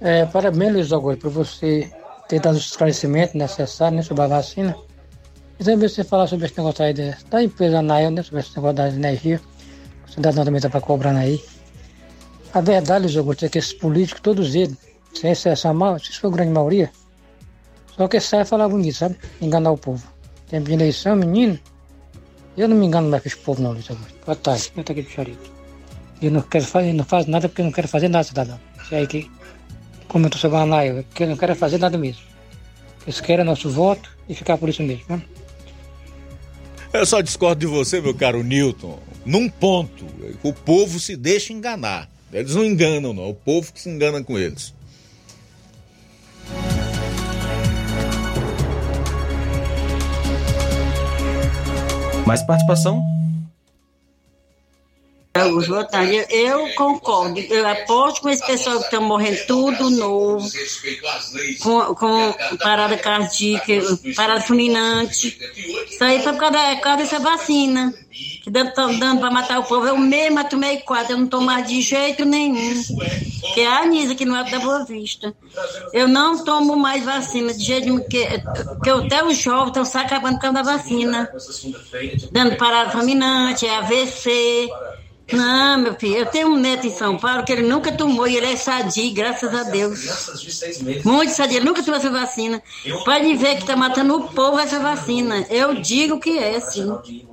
É, 0.00 0.24
parabéns, 0.26 0.72
Luiz 0.72 0.92
Augusto, 0.92 1.22
por 1.22 1.30
você 1.30 1.90
ter 2.28 2.40
dado 2.40 2.56
os 2.56 2.66
esclarecimentos 2.66 3.34
necessários 3.34 3.96
né, 3.96 4.02
sobre 4.02 4.24
a 4.24 4.26
vacina. 4.28 4.76
E 5.58 5.64
também 5.64 5.88
você 5.88 6.04
falar 6.04 6.28
sobre 6.28 6.46
esse 6.46 6.56
negócio 6.56 6.84
aí 6.84 6.94
da, 6.94 7.16
da 7.30 7.42
empresa 7.42 7.82
Nael, 7.82 8.10
né, 8.10 8.22
sobre 8.22 8.40
esse 8.40 8.54
negócio 8.54 8.76
da 8.76 8.88
energia. 8.88 9.38
que 10.04 10.10
O 10.10 10.14
cidadão 10.14 10.44
também 10.44 10.58
está 10.58 10.70
para 10.70 10.80
cobrar 10.80 11.16
aí. 11.16 11.42
A 12.54 12.60
verdade, 12.60 13.04
Luiz 13.04 13.16
Augusto, 13.16 13.44
é 13.44 13.48
que 13.48 13.58
esses 13.58 13.72
políticos, 13.72 14.20
todos 14.22 14.54
eles, 14.54 14.76
sem 15.14 15.32
exceção, 15.32 15.74
mal, 15.74 15.98
se 15.98 16.12
for 16.18 16.28
a 16.28 16.30
grande 16.30 16.52
maioria, 16.52 16.90
só 17.96 18.06
que 18.06 18.20
sai 18.20 18.44
falar 18.44 18.68
bonito, 18.68 18.96
sabe? 18.96 19.16
Enganar 19.40 19.72
o 19.72 19.76
povo. 19.76 20.06
Tempo 20.48 20.66
de 20.66 20.74
eleição, 20.74 21.16
menino, 21.16 21.58
eu 22.56 22.68
não 22.68 22.76
me 22.76 22.86
engano 22.86 23.10
mais 23.10 23.22
com 23.22 23.28
esse 23.28 23.38
povo, 23.38 23.60
não, 23.60 23.72
Luiz 23.72 23.90
Augusto. 23.90 24.14
Boa 24.24 24.36
tarde, 24.36 24.72
eu 24.76 24.84
tô 24.84 24.92
aqui 24.92 25.02
de 25.02 25.10
Charito. 25.10 25.50
Eu 26.22 26.30
não 26.30 26.42
quero 26.42 26.64
fazer, 26.64 26.92
não 26.92 27.04
faço 27.04 27.28
nada 27.30 27.48
porque 27.48 27.60
eu 27.60 27.64
não 27.66 27.72
quero 27.72 27.88
fazer 27.88 28.08
nada, 28.08 28.24
cidadão. 28.24 28.60
Isso 28.80 28.94
aí 28.94 29.06
que 29.06 29.30
comentou 30.08 30.40
sobre 30.40 30.58
a 30.58 30.66
Nael, 30.66 30.98
é 30.98 31.02
porque 31.02 31.22
eu 31.22 31.28
não 31.28 31.36
quero 31.36 31.54
fazer 31.54 31.78
nada 31.78 31.96
mesmo. 31.96 32.22
Eles 33.06 33.20
querem 33.20 33.44
nosso 33.44 33.70
voto 33.70 34.10
e 34.28 34.34
ficar 34.34 34.58
por 34.58 34.68
isso 34.68 34.82
mesmo, 34.82 35.04
né? 35.08 35.22
Eu 36.92 37.04
só 37.06 37.20
discordo 37.20 37.60
de 37.60 37.66
você, 37.66 38.00
meu 38.00 38.14
caro 38.14 38.42
Newton, 38.42 38.98
num 39.24 39.48
ponto. 39.48 40.06
O 40.42 40.52
povo 40.52 40.98
se 40.98 41.16
deixa 41.16 41.52
enganar. 41.52 42.08
Eles 42.32 42.54
não 42.54 42.64
enganam, 42.64 43.12
não. 43.12 43.24
É 43.24 43.28
o 43.28 43.34
povo 43.34 43.72
que 43.72 43.80
se 43.80 43.88
engana 43.88 44.22
com 44.22 44.38
eles. 44.38 44.74
Mais 52.26 52.42
participação? 52.42 53.17
Eu, 56.30 56.74
concordo. 56.74 57.38
Eu 57.38 57.66
aposto 57.68 58.22
com 58.22 58.28
esse 58.28 58.44
pessoal 58.44 58.78
que 58.78 58.86
está 58.86 58.98
morrendo 59.00 59.46
tudo 59.46 59.88
novo, 59.90 60.48
com, 61.60 61.94
com 61.94 62.34
parada 62.58 62.96
cardíaca, 62.96 63.72
parada 64.16 64.40
fulminante. 64.40 65.38
Isso 65.88 66.02
aí 66.02 66.22
foi 66.22 66.32
por 66.32 66.40
causa, 66.40 66.52
da- 66.56 66.74
por 66.76 66.80
causa 66.82 66.96
dessa 67.04 67.18
vacina. 67.20 67.94
Que 68.42 68.50
dando, 68.50 68.72
tão 68.72 68.98
dando 68.98 69.20
para 69.20 69.30
matar 69.30 69.60
o 69.60 69.64
povo. 69.64 69.86
Eu 69.86 69.96
mesma 69.96 70.42
tomei 70.42 70.78
quatro, 70.78 71.12
eu 71.12 71.18
não 71.18 71.26
tomo 71.28 71.46
mais 71.46 71.68
de 71.68 71.80
jeito 71.82 72.24
nenhum. 72.24 72.82
Que 73.54 73.60
é 73.60 73.66
a 73.68 73.78
Anisa, 73.82 74.16
que 74.16 74.24
não 74.24 74.36
é 74.36 74.50
da 74.50 74.58
Boa 74.58 74.84
Vista. 74.84 75.32
Eu 75.92 76.08
não 76.08 76.42
tomo 76.44 76.74
mais 76.74 77.04
vacina 77.04 77.54
de 77.54 77.62
jeito 77.64 77.84
nenhum, 77.84 78.00
porque, 78.00 78.26
porque 78.74 78.90
até 78.90 79.24
os 79.24 79.36
jovens 79.36 79.68
estão 79.68 79.84
se 79.84 79.96
acabando 79.98 80.34
por 80.34 80.40
causa 80.42 80.54
da 80.54 80.62
vacina. 80.62 81.30
Dando 82.32 82.56
parada 82.56 82.90
fulminante, 82.90 83.66
é 83.66 83.76
AVC. 83.76 84.68
Não, 85.32 85.78
meu 85.78 85.94
filho, 85.94 86.16
eu 86.16 86.26
tenho 86.26 86.48
um 86.48 86.56
neto 86.56 86.86
em 86.86 86.90
São 86.90 87.16
Paulo 87.16 87.44
que 87.44 87.52
ele 87.52 87.68
nunca 87.68 87.92
tomou 87.92 88.26
e 88.26 88.36
ele 88.36 88.46
é 88.46 88.56
sadio, 88.56 89.12
graças 89.12 89.54
a 89.54 89.64
Deus. 89.64 90.00
Muito 91.04 91.32
sadio, 91.32 91.58
ele 91.58 91.66
nunca 91.66 91.82
tomou 91.82 91.98
essa 91.98 92.10
vacina. 92.10 92.62
Pode 93.04 93.36
ver 93.36 93.56
que 93.56 93.62
está 93.62 93.76
matando 93.76 94.16
o 94.16 94.28
povo 94.28 94.58
essa 94.58 94.78
vacina. 94.78 95.44
Eu 95.50 95.74
digo 95.74 96.18
que 96.18 96.38
é, 96.38 96.58
sim. 96.60 96.90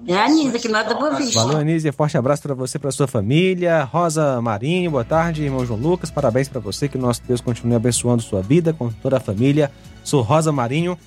É 0.08 0.16
a 0.16 0.26
Anísia, 0.26 0.60
que 0.60 0.68
da 0.68 0.94
Boa 0.94 1.16
Vista. 1.16 1.40
Valeu, 1.40 1.58
Anísia. 1.58 1.94
Forte 1.94 2.18
abraço 2.18 2.42
pra 2.42 2.54
você 2.54 2.78
pra 2.78 2.92
sua 2.92 3.08
família. 3.08 3.84
Rosa 3.84 4.42
Marinho, 4.42 4.92
boa 4.92 5.06
tarde. 5.06 5.44
Irmão 5.44 5.66
João 5.66 5.80
Lucas, 5.80 6.12
parabéns 6.12 6.50
pra 6.50 6.60
você. 6.60 6.88
Que 6.88 6.98
nosso 6.98 7.22
Deus 7.28 7.42
continue 7.42 7.76
abençoando 7.76 8.22
sua 8.22 8.42
vida 8.42 8.74
com 8.74 8.90
toda 8.90 9.18
a 9.18 9.20
família. 9.20 9.72
Sou 10.04 10.22
Rosa 10.22 10.52
Marinho. 10.52 10.98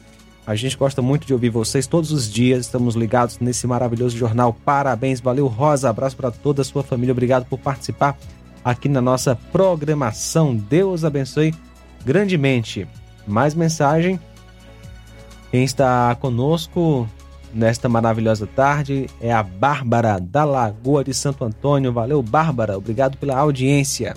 A 0.49 0.55
gente 0.55 0.79
gosta 0.79 1.03
muito 1.03 1.27
de 1.27 1.35
ouvir 1.35 1.51
vocês 1.51 1.87
todos 1.87 2.11
os 2.11 2.27
dias. 2.27 2.65
Estamos 2.65 2.95
ligados 2.95 3.39
nesse 3.39 3.67
maravilhoso 3.67 4.17
jornal. 4.17 4.57
Parabéns, 4.65 5.21
valeu, 5.21 5.47
Rosa. 5.47 5.91
Abraço 5.91 6.17
pra 6.17 6.31
toda 6.31 6.63
a 6.63 6.65
sua 6.65 6.83
família. 6.83 7.13
Obrigado 7.13 7.45
por 7.45 7.59
participar 7.59 8.17
aqui 8.65 8.89
na 8.89 9.03
nossa 9.03 9.37
programação. 9.53 10.57
Deus 10.57 11.05
abençoe 11.05 11.55
grandemente. 12.03 12.89
Mais 13.27 13.55
mensagem. 13.55 14.19
Quem 15.51 15.65
está 15.65 16.15
conosco 16.15 17.07
nesta 17.53 17.87
maravilhosa 17.87 18.47
tarde 18.47 19.07
é 19.21 19.31
a 19.31 19.43
Bárbara 19.43 20.19
da 20.19 20.47
Lagoa 20.47 21.05
de 21.05 21.13
Santo 21.13 21.45
Antônio. 21.45 21.93
Valeu, 21.93 22.23
Bárbara. 22.23 22.79
Obrigado 22.79 23.19
pela 23.19 23.37
audiência. 23.37 24.17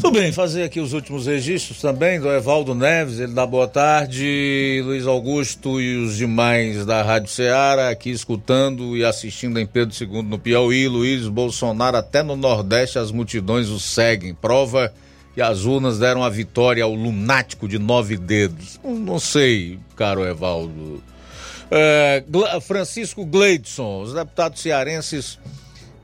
Tudo 0.00 0.18
bem, 0.18 0.32
fazer 0.32 0.64
aqui 0.64 0.80
os 0.80 0.92
últimos 0.92 1.26
registros 1.26 1.80
também 1.80 2.20
do 2.20 2.28
Evaldo 2.30 2.74
Neves, 2.74 3.20
ele 3.20 3.32
dá 3.32 3.46
boa 3.46 3.68
tarde, 3.68 4.82
Luiz 4.84 5.06
Augusto 5.06 5.80
e 5.80 5.96
os 5.96 6.16
demais 6.16 6.84
da 6.84 7.02
Rádio 7.02 7.30
Ceará 7.30 7.90
aqui 7.90 8.10
escutando 8.10 8.96
e 8.96 9.04
assistindo 9.04 9.58
em 9.58 9.66
Pedro 9.66 9.94
II 9.98 10.22
no 10.22 10.38
Piauí, 10.38 10.88
Luiz 10.88 11.28
Bolsonaro 11.28 11.96
até 11.96 12.22
no 12.22 12.36
Nordeste 12.36 12.98
as 12.98 13.10
multidões 13.10 13.68
o 13.68 13.78
seguem, 13.78 14.34
prova 14.34 14.92
que 15.34 15.42
as 15.42 15.64
urnas 15.64 15.98
deram 15.98 16.22
a 16.22 16.28
vitória 16.28 16.84
ao 16.84 16.94
lunático 16.94 17.68
de 17.68 17.78
nove 17.78 18.16
dedos. 18.16 18.78
Não, 18.84 19.18
sei, 19.18 19.78
caro 19.96 20.24
Evaldo. 20.24 21.02
É, 21.70 22.22
Francisco 22.60 23.24
Gleidson, 23.24 24.02
os 24.02 24.12
deputados 24.12 24.60
cearenses 24.60 25.38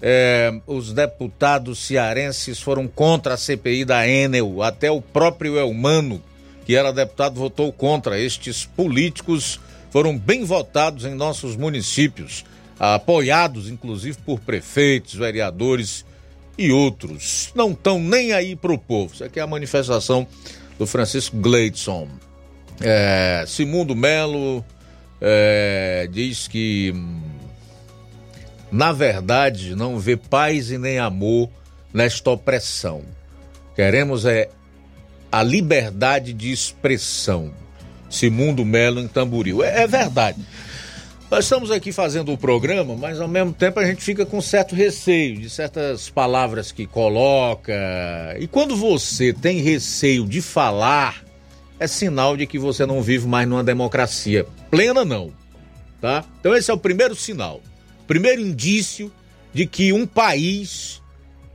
é, 0.03 0.53
os 0.67 0.93
deputados 0.93 1.79
cearenses 1.79 2.61
foram 2.61 2.89
contra 2.89 3.35
a 3.35 3.37
CPI 3.37 3.85
da 3.85 4.09
Enel. 4.09 4.63
Até 4.63 4.91
o 4.91 5.01
próprio 5.01 5.59
Elmano, 5.59 6.23
que 6.65 6.75
era 6.75 6.93
deputado, 6.93 7.35
votou 7.39 7.73
contra. 7.73 8.19
Estes 8.19 8.65
políticos 8.65 9.61
foram 9.91 10.17
bem 10.17 10.45
votados 10.45 11.05
em 11.05 11.15
nossos 11.15 11.57
municípios, 11.57 12.45
apoiados 12.79 13.69
inclusive 13.69 14.17
por 14.25 14.41
prefeitos, 14.41 15.15
vereadores 15.15 16.05
e 16.57 16.71
outros. 16.71 17.51
Não 17.55 17.73
estão 17.73 17.99
nem 17.99 18.33
aí 18.33 18.57
pro 18.57 18.79
povo. 18.79 19.13
Isso 19.13 19.25
aqui 19.25 19.39
é 19.39 19.43
a 19.43 19.47
manifestação 19.47 20.27
do 20.79 20.87
Francisco 20.87 21.37
Gleidson. 21.37 22.09
É, 22.81 23.45
Simundo 23.47 23.95
Melo 23.95 24.65
é, 25.21 26.09
diz 26.11 26.49
que 26.49 26.95
na 28.71 28.93
verdade, 28.93 29.75
não 29.75 29.99
vê 29.99 30.17
paz 30.17 30.71
e 30.71 30.79
nem 30.79 30.99
amor 30.99 31.49
nesta 31.93 32.31
opressão. 32.31 33.03
Queremos 33.75 34.25
é 34.25 34.49
a 35.31 35.43
liberdade 35.43 36.33
de 36.33 36.53
expressão. 36.53 37.53
Simundo 38.09 38.65
Melo 38.65 39.01
em 39.01 39.09
Tamboril. 39.09 39.63
É, 39.63 39.83
é 39.83 39.87
verdade. 39.87 40.39
Nós 41.31 41.45
estamos 41.45 41.71
aqui 41.71 41.93
fazendo 41.93 42.33
o 42.33 42.39
programa, 42.39 42.97
mas 42.97 43.21
ao 43.21 43.29
mesmo 43.29 43.53
tempo 43.53 43.79
a 43.79 43.85
gente 43.85 44.03
fica 44.03 44.27
com 44.27 44.41
certo 44.41 44.75
receio 44.75 45.39
de 45.39 45.49
certas 45.49 46.11
palavras 46.11 46.73
que 46.73 46.87
coloca. 46.87 47.73
E 48.39 48.49
quando 48.49 48.77
você 48.77 49.33
tem 49.33 49.61
receio 49.61 50.27
de 50.27 50.43
falar, 50.43 51.25
é 51.79 51.87
sinal 51.87 52.37
de 52.37 52.49
que 52.49 52.59
você 52.59 52.85
não 52.85 53.01
vive 53.01 53.29
mais 53.29 53.49
numa 53.49 53.63
democracia 53.63 54.45
plena, 54.71 55.05
não. 55.05 55.33
Tá? 56.01 56.25
Então 56.41 56.55
esse 56.55 56.71
é 56.71 56.75
o 56.75 56.79
primeiro 56.79 57.15
sinal 57.15 57.61
primeiro 58.11 58.41
indício 58.41 59.12
de 59.55 59.65
que 59.66 59.93
um 59.93 60.05
país, 60.05 61.01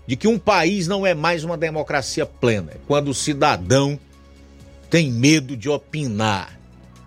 de 0.08 0.16
que 0.16 0.26
um 0.26 0.40
país 0.40 0.88
não 0.88 1.06
é 1.06 1.14
mais 1.14 1.44
uma 1.44 1.58
democracia 1.58 2.26
plena, 2.26 2.72
é 2.72 2.78
quando 2.88 3.10
o 3.10 3.14
cidadão 3.14 4.00
tem 4.90 5.12
medo 5.12 5.58
de 5.58 5.68
opinar, 5.68 6.58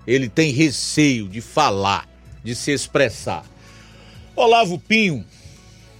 ele 0.06 0.28
tem 0.28 0.52
receio 0.52 1.26
de 1.26 1.40
falar, 1.40 2.06
de 2.44 2.54
se 2.54 2.72
expressar. 2.72 3.42
Olavo 4.36 4.78
Pinho, 4.78 5.24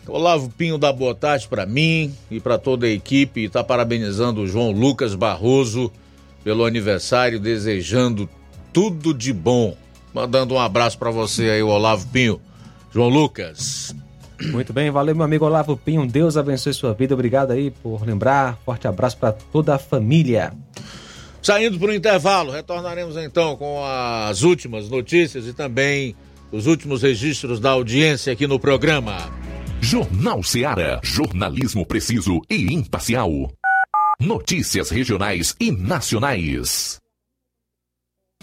Olavo 0.07 0.51
Pinho 0.51 0.77
dá 0.77 0.93
boa 0.93 1.15
tarde 1.15 1.49
para 1.49 1.65
mim 1.65 2.15
e 2.31 2.39
para 2.41 2.59
toda 2.59 2.85
a 2.85 2.91
equipe 2.91 3.45
está 3.45 3.65
parabenizando 3.65 4.43
o 4.43 4.47
João 4.47 4.73
Lucas 4.73 5.15
Barroso 5.15 5.91
pelo 6.45 6.67
aniversário, 6.67 7.41
desejando 7.41 8.29
tudo 8.75 9.15
de 9.15 9.33
bom. 9.33 9.75
Mandando 10.13 10.53
um 10.53 10.61
abraço 10.61 10.99
para 10.99 11.11
você 11.11 11.45
aí, 11.49 11.63
Olavo 11.63 12.07
Pinho. 12.09 12.43
João 12.99 13.11
Lucas. 13.11 13.95
Muito 14.51 14.73
bem, 14.73 14.91
valeu 14.91 15.15
meu 15.15 15.25
amigo 15.25 15.45
Olavo 15.45 15.77
Pinho. 15.77 16.05
Deus 16.05 16.37
abençoe 16.37 16.75
sua 16.75 16.93
vida. 16.93 17.15
Obrigado 17.15 17.53
aí 17.53 17.71
por 17.71 18.05
lembrar. 18.05 18.59
Forte 18.65 18.89
abraço 18.89 19.17
para 19.17 19.31
toda 19.31 19.77
a 19.77 19.79
família. 19.79 20.53
Saindo 21.41 21.79
para 21.79 21.91
o 21.91 21.95
intervalo, 21.95 22.51
retornaremos 22.51 23.17
então 23.17 23.55
com 23.55 23.85
as 23.85 24.43
últimas 24.43 24.91
notícias 24.91 25.47
e 25.47 25.53
também 25.53 26.17
os 26.51 26.67
últimos 26.67 27.03
registros 27.03 27.61
da 27.61 27.71
audiência 27.71 28.33
aqui 28.33 28.49
no 28.49 28.59
programa. 28.59 29.31
Jornal 29.81 30.43
Seara. 30.43 30.99
Jornalismo 31.05 31.87
preciso 31.87 32.41
e 32.51 32.75
imparcial. 32.75 33.31
Notícias 34.21 34.91
regionais 34.91 35.55
e 35.61 35.71
nacionais. 35.71 36.99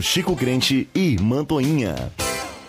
Chico 0.00 0.36
Crente 0.36 0.88
e 0.94 1.16
Mantoinha. 1.20 2.12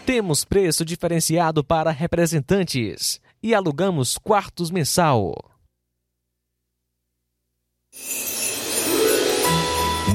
Temos 0.05 0.43
preço 0.43 0.83
diferenciado 0.83 1.63
para 1.63 1.91
representantes 1.91 3.19
e 3.41 3.53
alugamos 3.53 4.17
quartos 4.17 4.71
mensal. 4.71 5.33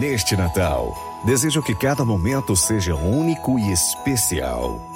Neste 0.01 0.37
Natal, 0.37 0.95
desejo 1.25 1.63
que 1.63 1.75
cada 1.75 2.05
momento 2.05 2.55
seja 2.55 2.95
único 2.95 3.59
e 3.59 3.73
especial. 3.73 4.95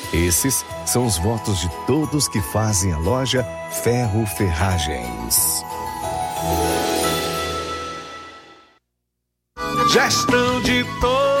Esses 0.13 0.65
são 0.85 1.05
os 1.05 1.17
votos 1.17 1.61
de 1.61 1.69
todos 1.87 2.27
que 2.27 2.41
fazem 2.41 2.91
a 2.91 2.97
loja 2.97 3.45
Ferro 3.83 4.25
Ferragens. 4.25 5.63
Gestão 9.93 10.61
de 10.61 10.83
todos 10.99 11.40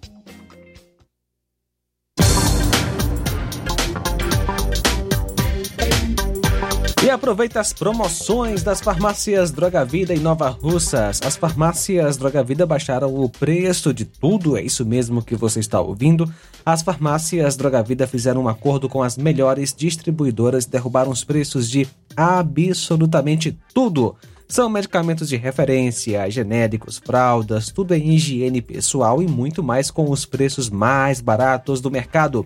Aproveita 7.11 7.59
as 7.59 7.73
promoções 7.73 8.63
das 8.63 8.79
farmácias 8.79 9.51
Droga 9.51 9.83
Vida 9.83 10.13
em 10.13 10.19
Nova 10.19 10.49
Russas. 10.49 11.19
As 11.23 11.35
farmácias 11.35 12.17
Droga 12.17 12.43
Vida 12.43 12.65
baixaram 12.65 13.13
o 13.13 13.29
preço 13.29 13.93
de 13.93 14.05
tudo, 14.05 14.57
é 14.57 14.61
isso 14.61 14.85
mesmo 14.85 15.21
que 15.21 15.35
você 15.35 15.59
está 15.59 15.79
ouvindo. 15.81 16.31
As 16.65 16.81
farmácias 16.81 17.55
Droga 17.55 17.83
Vida 17.83 18.07
fizeram 18.07 18.43
um 18.43 18.47
acordo 18.47 18.87
com 18.87 19.03
as 19.03 19.17
melhores 19.17 19.73
distribuidoras 19.73 20.63
e 20.63 20.69
derrubaram 20.69 21.11
os 21.11 21.23
preços 21.23 21.69
de 21.69 21.87
absolutamente 22.15 23.57
tudo. 23.73 24.15
São 24.51 24.69
medicamentos 24.69 25.29
de 25.29 25.37
referência, 25.37 26.29
genéricos, 26.29 26.97
fraldas, 26.97 27.69
tudo 27.71 27.93
em 27.93 28.09
higiene 28.09 28.61
pessoal 28.61 29.21
e 29.21 29.25
muito 29.25 29.63
mais 29.63 29.89
com 29.89 30.11
os 30.11 30.25
preços 30.25 30.69
mais 30.69 31.21
baratos 31.21 31.79
do 31.79 31.89
mercado. 31.89 32.43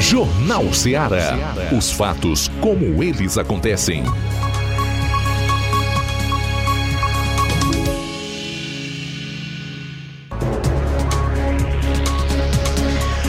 Jornal 0.01 0.72
Ceará. 0.72 1.36
Os 1.76 1.90
fatos 1.90 2.48
como 2.60 3.02
eles 3.02 3.36
acontecem. 3.36 4.05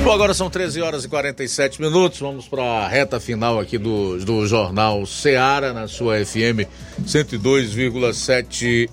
Bom, 0.05 0.11
agora 0.11 0.33
são 0.35 0.51
13 0.51 0.83
horas 0.83 1.03
e 1.03 1.09
47 1.09 1.81
minutos. 1.81 2.19
Vamos 2.19 2.47
para 2.47 2.61
a 2.61 2.87
reta 2.87 3.19
final 3.19 3.59
aqui 3.59 3.79
do, 3.79 4.23
do 4.23 4.45
Jornal 4.45 5.03
Seara, 5.07 5.73
na 5.73 5.87
sua 5.87 6.23
FM 6.23 6.69
102,7 7.03 8.87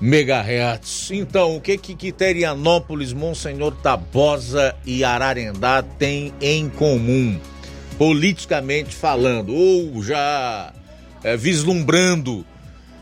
megahertz. 0.00 1.10
Então, 1.10 1.56
o 1.56 1.60
que 1.60 1.76
que 1.76 1.96
Quiterianópolis, 1.96 3.12
Monsenhor 3.12 3.74
Tabosa 3.82 4.72
e 4.86 5.02
Ararendá 5.02 5.82
têm 5.82 6.32
em 6.40 6.68
comum, 6.68 7.36
politicamente 7.98 8.94
falando, 8.94 9.52
ou 9.52 10.00
já 10.00 10.72
é, 11.24 11.36
vislumbrando 11.36 12.46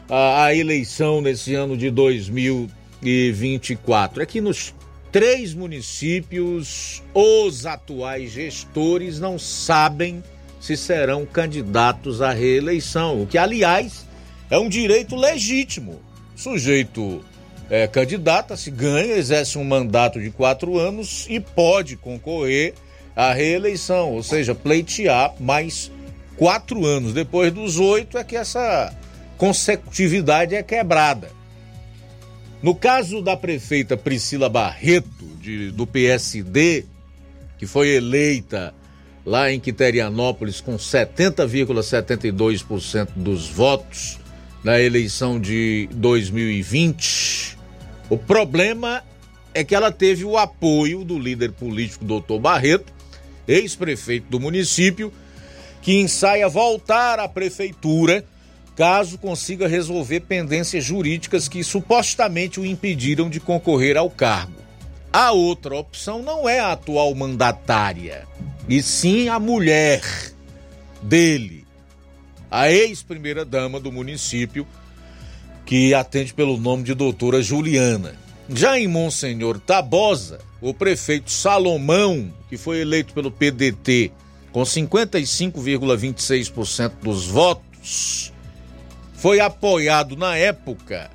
a, 0.08 0.44
a 0.44 0.54
eleição 0.54 1.20
nesse 1.20 1.54
ano 1.54 1.76
de 1.76 1.90
2024? 1.90 4.22
É 4.22 4.26
que 4.26 4.40
nos 4.40 4.72
três 5.12 5.54
municípios, 5.54 7.02
os 7.14 7.66
atuais 7.66 8.32
gestores 8.32 9.18
não 9.18 9.38
sabem 9.38 10.22
se 10.60 10.76
serão 10.76 11.24
candidatos 11.24 12.20
à 12.20 12.32
reeleição, 12.32 13.22
o 13.22 13.26
que, 13.26 13.38
aliás, 13.38 14.06
é 14.50 14.58
um 14.58 14.68
direito 14.68 15.16
legítimo. 15.16 16.00
O 16.36 16.38
sujeito 16.38 17.24
é, 17.70 17.86
candidata, 17.86 18.56
se 18.56 18.70
ganha, 18.70 19.14
exerce 19.14 19.56
um 19.56 19.64
mandato 19.64 20.20
de 20.20 20.30
quatro 20.30 20.78
anos 20.78 21.26
e 21.28 21.40
pode 21.40 21.96
concorrer 21.96 22.74
à 23.14 23.32
reeleição, 23.32 24.12
ou 24.12 24.22
seja, 24.22 24.54
pleitear 24.54 25.34
mais 25.40 25.90
quatro 26.36 26.84
anos. 26.84 27.12
Depois 27.12 27.52
dos 27.52 27.78
oito 27.78 28.18
é 28.18 28.24
que 28.24 28.36
essa 28.36 28.92
consecutividade 29.38 30.54
é 30.54 30.62
quebrada. 30.62 31.39
No 32.62 32.74
caso 32.74 33.22
da 33.22 33.34
prefeita 33.36 33.96
Priscila 33.96 34.50
Barreto, 34.50 35.24
de, 35.40 35.70
do 35.70 35.86
PSD, 35.86 36.84
que 37.58 37.66
foi 37.66 37.88
eleita 37.88 38.74
lá 39.24 39.50
em 39.50 39.58
Quiterianópolis 39.58 40.60
com 40.60 40.76
70,72% 40.76 43.08
dos 43.16 43.48
votos 43.48 44.18
na 44.62 44.78
eleição 44.78 45.40
de 45.40 45.88
2020. 45.92 47.56
O 48.10 48.18
problema 48.18 49.02
é 49.54 49.64
que 49.64 49.74
ela 49.74 49.90
teve 49.90 50.22
o 50.24 50.36
apoio 50.36 51.02
do 51.02 51.18
líder 51.18 51.52
político 51.52 52.04
Dr. 52.04 52.38
Barreto, 52.38 52.92
ex-prefeito 53.48 54.26
do 54.28 54.38
município, 54.38 55.10
que 55.80 55.98
ensaia 55.98 56.46
voltar 56.46 57.18
à 57.18 57.26
prefeitura 57.26 58.22
caso 58.80 59.18
consiga 59.18 59.68
resolver 59.68 60.20
pendências 60.20 60.82
jurídicas 60.82 61.46
que 61.48 61.62
supostamente 61.62 62.58
o 62.58 62.64
impediram 62.64 63.28
de 63.28 63.38
concorrer 63.38 63.98
ao 63.98 64.08
cargo. 64.08 64.54
A 65.12 65.32
outra 65.32 65.76
opção 65.76 66.22
não 66.22 66.48
é 66.48 66.60
a 66.60 66.72
atual 66.72 67.14
mandatária, 67.14 68.26
e 68.66 68.82
sim 68.82 69.28
a 69.28 69.38
mulher 69.38 70.00
dele, 71.02 71.66
a 72.50 72.72
ex-primeira-dama 72.72 73.78
do 73.78 73.92
município, 73.92 74.66
que 75.66 75.92
atende 75.92 76.32
pelo 76.32 76.56
nome 76.56 76.82
de 76.82 76.94
doutora 76.94 77.42
Juliana. 77.42 78.14
Já 78.48 78.78
em 78.78 78.88
Monsenhor 78.88 79.60
Tabosa, 79.60 80.40
o 80.58 80.72
prefeito 80.72 81.30
Salomão, 81.30 82.32
que 82.48 82.56
foi 82.56 82.80
eleito 82.80 83.12
pelo 83.12 83.30
PDT 83.30 84.10
com 84.50 84.62
55,26% 84.62 86.92
dos 87.02 87.26
votos, 87.26 88.32
foi 89.20 89.38
apoiado 89.38 90.16
na 90.16 90.34
época 90.34 91.10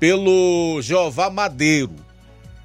pelo 0.00 0.82
Jeová 0.82 1.30
Madeiro, 1.30 1.94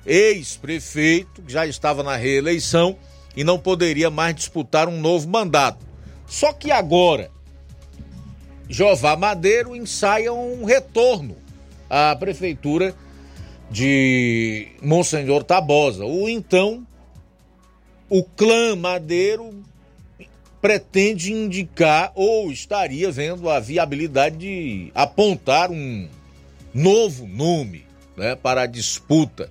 ex-prefeito, 0.03 1.43
que 1.43 1.53
já 1.53 1.67
estava 1.67 2.01
na 2.01 2.15
reeleição 2.15 2.97
e 3.35 3.43
não 3.43 3.59
poderia 3.59 4.09
mais 4.09 4.35
disputar 4.35 4.89
um 4.89 4.99
novo 4.99 5.29
mandato. 5.29 5.85
Só 6.25 6.51
que 6.51 6.71
agora, 6.71 7.29
Jeová 8.67 9.15
Madeiro 9.15 9.75
ensaia 9.75 10.33
um 10.33 10.65
retorno 10.65 11.37
à 11.87 12.15
prefeitura 12.15 12.95
de 13.69 14.69
Monsenhor 14.81 15.43
Tabosa. 15.43 16.03
O 16.03 16.27
então, 16.27 16.83
o 18.09 18.23
clã 18.23 18.75
Madeiro 18.75 19.63
pretende 20.61 21.31
indicar 21.31 22.11
ou 22.15 22.51
estaria 22.51 23.11
vendo 23.11 23.49
a 23.49 23.59
viabilidade 23.59 24.37
de 24.37 24.91
apontar 24.93 25.71
um 25.71 26.07
novo 26.73 27.25
nome 27.25 27.85
né, 28.17 28.35
para 28.35 28.63
a 28.63 28.67
disputa 28.67 29.49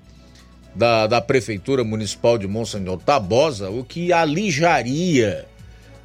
da, 0.74 1.06
da 1.06 1.20
Prefeitura 1.20 1.82
Municipal 1.82 2.38
de 2.38 2.46
Monsenhor 2.46 2.98
Tabosa, 2.98 3.70
o 3.70 3.82
que 3.82 4.12
alijaria, 4.12 5.46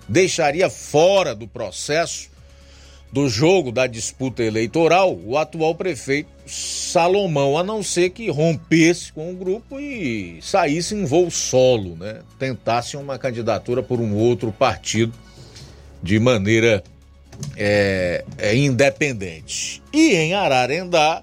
deixaria 0.07 0.69
fora 0.69 1.35
do 1.35 1.47
processo 1.47 2.32
do 3.13 3.29
jogo 3.29 3.71
da 3.71 3.85
disputa 3.85 4.43
eleitoral 4.43 5.15
o 5.23 5.37
atual 5.37 5.75
prefeito 5.75 6.33
Salomão, 6.47 7.55
a 7.57 7.63
não 7.63 7.83
ser 7.83 8.09
que 8.09 8.29
rompesse 8.29 9.13
com 9.13 9.31
o 9.31 9.35
grupo 9.35 9.79
e 9.79 10.39
saísse 10.41 10.93
em 10.95 11.05
voo 11.05 11.31
solo, 11.31 11.95
né? 11.95 12.21
Tentasse 12.39 12.97
uma 12.97 13.19
candidatura 13.19 13.83
por 13.83 14.01
um 14.01 14.15
outro 14.15 14.51
partido 14.51 15.13
de 16.01 16.19
maneira 16.19 16.83
é, 17.55 18.25
é, 18.37 18.55
independente. 18.55 19.81
E 19.93 20.15
em 20.15 20.33
Ararendá, 20.33 21.21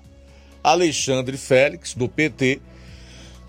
Alexandre 0.62 1.36
Félix, 1.36 1.94
do 1.94 2.08
PT, 2.08 2.60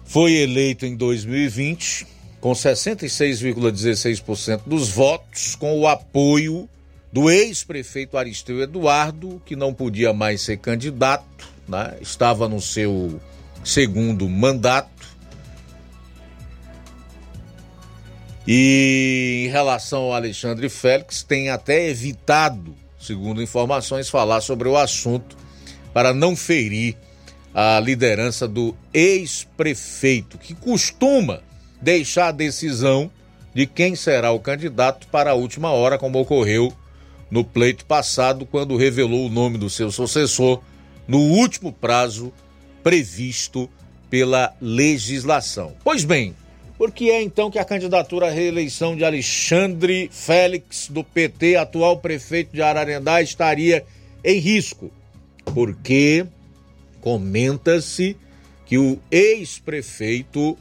foi 0.04 0.34
eleito 0.34 0.84
em 0.86 0.96
2020 0.96 2.08
com 2.42 2.52
66,16% 2.54 4.64
dos 4.66 4.90
votos, 4.90 5.56
com 5.56 5.80
o 5.80 5.88
apoio 5.88 6.68
do 7.12 7.30
ex-prefeito 7.30 8.18
Aristeu 8.18 8.62
Eduardo, 8.62 9.42
que 9.46 9.56
não 9.56 9.74
podia 9.74 10.14
mais 10.14 10.42
ser 10.42 10.58
candidato, 10.58 11.50
né? 11.68 11.98
estava 12.00 12.48
no 12.48 12.62
seu 12.62 13.20
segundo 13.64 14.28
mandato. 14.30 14.90
E 18.48 19.46
em 19.48 19.52
relação 19.52 20.04
ao 20.04 20.14
Alexandre 20.14 20.70
Félix, 20.70 21.22
tem 21.22 21.50
até 21.50 21.90
evitado, 21.90 22.76
segundo 23.00 23.42
informações, 23.42 24.10
falar 24.10 24.42
sobre 24.42 24.68
o 24.68 24.78
assunto 24.78 25.38
para 25.94 26.14
não 26.14 26.36
ferir 26.36 26.96
a 27.54 27.80
liderança 27.82 28.48
do 28.48 28.76
ex-prefeito, 28.94 30.38
que 30.38 30.56
costuma 30.56 31.42
deixar 31.82 32.30
a 32.30 32.32
decisão 32.32 33.12
de 33.54 33.68
quem 33.68 33.96
será 33.96 34.32
o 34.32 34.40
candidato 34.40 35.08
para 35.08 35.32
a 35.32 35.36
última 35.36 35.72
hora, 35.72 35.98
como 35.98 36.20
ocorreu 36.20 36.74
no 37.32 37.46
pleito 37.46 37.86
passado, 37.86 38.46
quando 38.46 38.76
revelou 38.76 39.26
o 39.26 39.30
nome 39.30 39.58
do 39.58 39.70
seu 39.70 39.90
sucessor 39.90 40.62
no 41.08 41.20
último 41.20 41.72
prazo 41.72 42.32
previsto 42.84 43.70
pela 44.10 44.54
legislação. 44.62 45.74
Pois 45.84 46.04
bem, 46.04 46.36
por 46.78 46.92
que 46.92 47.10
é 47.10 47.22
então 47.22 47.50
que 47.50 47.58
a 47.58 47.64
candidatura 47.64 48.28
à 48.28 48.30
reeleição 48.30 48.96
de 48.96 49.06
Alexandre 49.06 50.10
Félix, 50.12 50.90
do 50.90 51.04
PT, 51.04 51.56
atual 51.56 51.98
prefeito 51.98 52.52
de 52.54 52.62
Ararendá, 52.62 53.22
estaria 53.22 53.86
em 54.24 54.40
risco? 54.40 54.92
Porque 55.46 56.26
comenta-se 57.00 58.18
que 58.66 58.78
o 58.78 59.00
ex-prefeito 59.10 60.58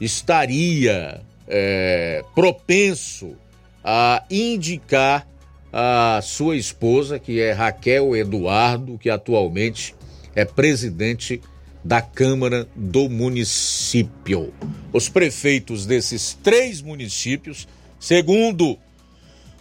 estaria 0.00 1.20
é, 1.46 2.24
propenso 2.34 3.36
a 3.82 4.24
indicar 4.30 5.26
a 5.72 6.20
sua 6.22 6.56
esposa, 6.56 7.18
que 7.18 7.40
é 7.40 7.52
Raquel 7.52 8.16
Eduardo, 8.16 8.98
que 8.98 9.10
atualmente 9.10 9.94
é 10.34 10.44
presidente 10.44 11.40
da 11.84 12.00
Câmara 12.00 12.68
do 12.74 13.08
município. 13.08 14.52
Os 14.92 15.08
prefeitos 15.08 15.86
desses 15.86 16.34
três 16.42 16.82
municípios, 16.82 17.68
segundo 17.98 18.78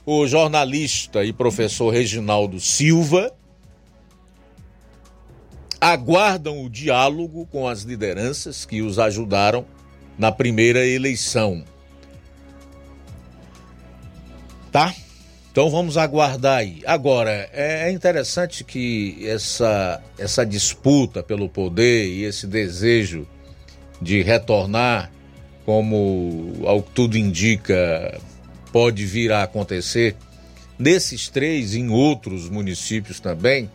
o 0.06 0.26
jornalista 0.26 1.24
e 1.24 1.34
professor 1.34 1.90
Reginaldo 1.90 2.60
Silva, 2.60 3.34
aguardam 5.80 6.64
o 6.64 6.70
diálogo 6.70 7.46
com 7.52 7.68
as 7.68 7.84
lideranças 7.84 8.66
que 8.66 8.82
os 8.82 8.98
ajudaram 8.98 9.66
na 10.18 10.32
primeira 10.32 10.86
eleição. 10.86 11.64
Tá? 14.72 14.94
Então 15.58 15.72
vamos 15.72 15.98
aguardar 15.98 16.60
aí. 16.60 16.84
Agora, 16.86 17.50
é, 17.52 17.90
é 17.90 17.92
interessante 17.92 18.64
que 18.64 19.28
essa, 19.28 20.00
essa 20.16 20.46
disputa 20.46 21.24
pelo 21.24 21.50
poder 21.50 22.06
e 22.06 22.26
esse 22.26 22.46
desejo 22.46 23.28
de 24.00 24.22
retornar, 24.22 25.12
como 25.66 26.62
ao 26.64 26.84
que 26.84 26.92
tudo 26.92 27.18
indica, 27.18 28.22
pode 28.72 29.04
vir 29.04 29.32
a 29.32 29.42
acontecer, 29.42 30.16
nesses 30.78 31.28
três 31.28 31.74
e 31.74 31.80
em 31.80 31.90
outros 31.90 32.48
municípios 32.52 33.20
também, 33.20 33.68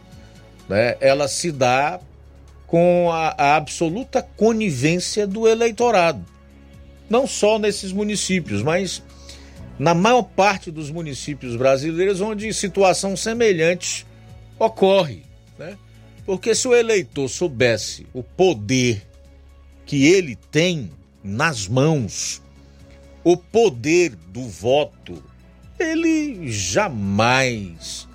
né, 0.69 0.97
ela 1.01 1.27
se 1.27 1.51
dá 1.51 1.99
com 2.65 3.11
a, 3.11 3.35
a 3.37 3.57
absoluta 3.57 4.23
conivência 4.23 5.27
do 5.27 5.49
eleitorado. 5.49 6.25
Não 7.11 7.27
só 7.27 7.59
nesses 7.59 7.91
municípios, 7.93 8.63
mas 8.63 9.03
na 9.79 9.95
maior 9.95 10.23
parte 10.23 10.71
dos 10.71 10.91
municípios 10.91 11.57
brasileiros 11.57 12.21
onde 12.21 12.53
situação 12.53 13.17
semelhante 13.17 14.07
ocorre. 14.59 15.23
Né? 15.59 15.77
Porque 16.25 16.55
se 16.55 16.69
o 16.69 16.75
eleitor 16.75 17.29
soubesse 17.29 18.07
o 18.13 18.23
poder 18.23 19.07
que 19.85 20.05
ele 20.05 20.37
tem 20.37 20.91
nas 21.23 21.67
mãos, 21.67 22.41
o 23.25 23.37
poder 23.37 24.15
do 24.29 24.43
voto, 24.43 25.23
ele 25.79 26.51
jamais 26.51 28.09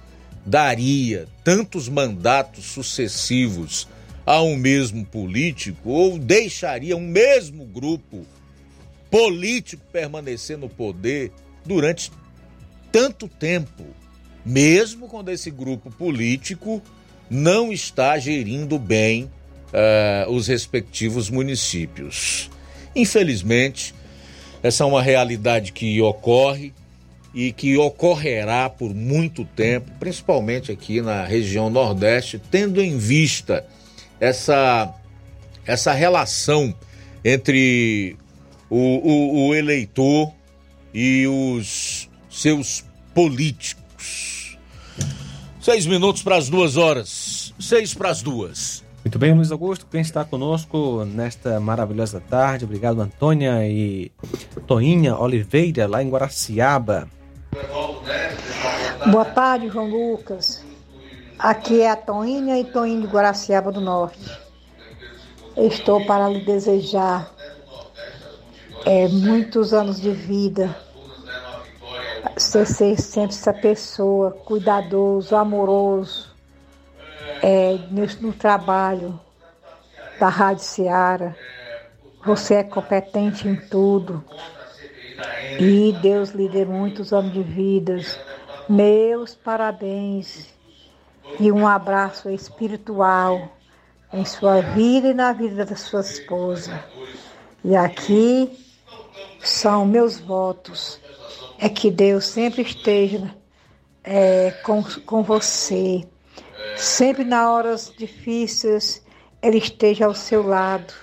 daria 0.45 1.27
tantos 1.43 1.89
mandatos 1.89 2.65
sucessivos 2.65 3.87
a 4.25 4.41
um 4.41 4.55
mesmo 4.55 5.05
político 5.05 5.89
ou 5.89 6.17
deixaria 6.17 6.95
um 6.95 7.07
mesmo 7.07 7.65
grupo 7.65 8.25
político 9.09 9.83
permanecer 9.91 10.57
no 10.57 10.69
poder 10.69 11.31
durante 11.67 12.11
tanto 12.91 13.27
tempo, 13.27 13.85
mesmo 14.45 15.07
quando 15.07 15.29
esse 15.29 15.51
grupo 15.51 15.91
político 15.91 16.81
não 17.29 17.71
está 17.71 18.17
gerindo 18.17 18.79
bem 18.79 19.25
uh, 19.25 20.31
os 20.31 20.47
respectivos 20.47 21.29
municípios. 21.29 22.49
Infelizmente, 22.95 23.93
essa 24.63 24.83
é 24.83 24.87
uma 24.87 25.01
realidade 25.01 25.71
que 25.71 26.01
ocorre 26.01 26.73
e 27.33 27.51
que 27.51 27.77
ocorrerá 27.77 28.69
por 28.69 28.93
muito 28.95 29.45
tempo, 29.45 29.91
principalmente 29.99 30.71
aqui 30.71 31.01
na 31.01 31.23
região 31.23 31.69
Nordeste, 31.69 32.41
tendo 32.49 32.81
em 32.81 32.97
vista 32.97 33.65
essa, 34.19 34.93
essa 35.65 35.93
relação 35.93 36.73
entre 37.23 38.15
o, 38.69 38.77
o, 38.77 39.47
o 39.47 39.55
eleitor 39.55 40.33
e 40.99 41.27
os 41.27 42.09
seus 42.27 42.83
políticos. 43.13 44.57
Seis 45.61 45.85
minutos 45.85 46.23
para 46.23 46.37
as 46.37 46.49
duas 46.49 46.75
horas. 46.75 47.53
Seis 47.59 47.93
para 47.93 48.09
as 48.09 48.23
duas. 48.23 48.83
Muito 49.05 49.19
bem, 49.19 49.31
Luiz 49.35 49.51
Augusto, 49.51 49.85
quem 49.91 50.01
está 50.01 50.25
conosco 50.25 51.05
nesta 51.05 51.59
maravilhosa 51.59 52.19
tarde. 52.19 52.65
Obrigado, 52.65 52.99
Antônia 52.99 53.63
e 53.69 54.11
Toinha 54.65 55.15
Oliveira, 55.15 55.87
lá 55.87 56.01
em 56.01 56.09
Guaraciaba. 56.09 57.07
Boa 59.11 59.25
tarde, 59.25 59.69
João 59.69 59.87
Lucas. 59.87 60.65
Aqui 61.37 61.81
é 61.81 61.91
a 61.91 61.95
Toinha 61.95 62.59
e 62.59 62.65
Toinho 62.65 63.01
de 63.01 63.07
Guaraciaba 63.07 63.71
do 63.71 63.79
Norte. 63.79 64.31
Estou 65.55 66.03
para 66.07 66.27
lhe 66.27 66.43
desejar 66.43 67.31
é, 68.83 69.07
muitos 69.09 69.75
anos 69.75 70.01
de 70.01 70.09
vida. 70.11 70.86
Você 72.37 72.67
ser 72.67 73.01
sempre 73.01 73.35
essa 73.35 73.51
pessoa 73.51 74.29
cuidadoso, 74.29 75.35
amoroso, 75.35 76.35
é, 77.41 77.79
no, 77.89 78.05
no 78.21 78.31
trabalho 78.31 79.19
da 80.19 80.29
Rádio 80.29 80.63
Seara. 80.63 81.35
Você 82.23 82.53
é 82.53 82.63
competente 82.63 83.47
em 83.47 83.55
tudo. 83.55 84.23
E 85.59 85.91
Deus 85.99 86.29
lhe 86.29 86.47
dê 86.47 86.63
muitos 86.63 87.11
anos 87.11 87.33
de 87.33 87.41
vidas. 87.41 88.19
Meus 88.69 89.33
parabéns 89.33 90.53
e 91.39 91.51
um 91.51 91.67
abraço 91.67 92.29
espiritual 92.29 93.49
em 94.13 94.23
sua 94.25 94.61
vida 94.61 95.07
e 95.07 95.13
na 95.15 95.33
vida 95.33 95.65
da 95.65 95.75
sua 95.75 96.01
esposa. 96.01 96.83
E 97.63 97.75
aqui 97.75 98.63
são 99.39 99.87
meus 99.87 100.19
votos. 100.19 101.01
É 101.59 101.69
que 101.69 101.89
Deus 101.89 102.25
sempre 102.25 102.61
esteja 102.61 103.33
é, 104.03 104.51
com, 104.63 104.83
com 105.05 105.23
você. 105.23 106.07
Sempre 106.75 107.23
nas 107.23 107.47
horas 107.47 107.93
difíceis, 107.97 109.03
Ele 109.41 109.57
esteja 109.57 110.05
ao 110.05 110.13
seu 110.13 110.45
lado. 110.45 110.93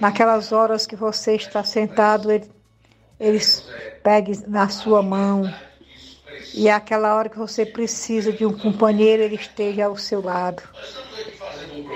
Naquelas 0.00 0.52
horas 0.52 0.86
que 0.86 0.96
você 0.96 1.34
está 1.36 1.62
sentado, 1.62 2.30
Ele, 2.30 2.50
ele 3.18 3.40
pegue 4.02 4.32
na 4.48 4.68
sua 4.68 5.02
mão. 5.02 5.42
E 6.54 6.68
é 6.68 6.72
aquela 6.72 7.14
hora 7.14 7.28
que 7.28 7.38
você 7.38 7.64
precisa 7.64 8.32
de 8.32 8.44
um 8.44 8.52
companheiro, 8.52 9.22
Ele 9.22 9.36
esteja 9.36 9.86
ao 9.86 9.96
seu 9.96 10.22
lado. 10.22 10.62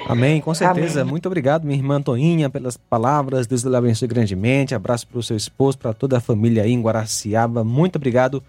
Amém, 0.08 0.40
com 0.40 0.54
certeza. 0.54 1.00
Amém. 1.00 1.12
Muito 1.12 1.26
obrigado, 1.26 1.64
minha 1.64 1.78
irmã 1.78 2.00
Toinha, 2.00 2.50
pelas 2.50 2.76
palavras. 2.76 3.46
Deus 3.46 3.62
lhe 3.62 3.76
abençoe 3.76 4.08
grandemente. 4.08 4.74
Abraço 4.74 5.06
para 5.06 5.18
o 5.18 5.22
seu 5.22 5.36
esposo, 5.36 5.78
para 5.78 5.92
toda 5.92 6.18
a 6.18 6.20
família 6.20 6.62
aí 6.62 6.72
em 6.72 6.80
Guaraciaba. 6.80 7.64
Muito 7.64 7.96
obrigado 7.96 8.42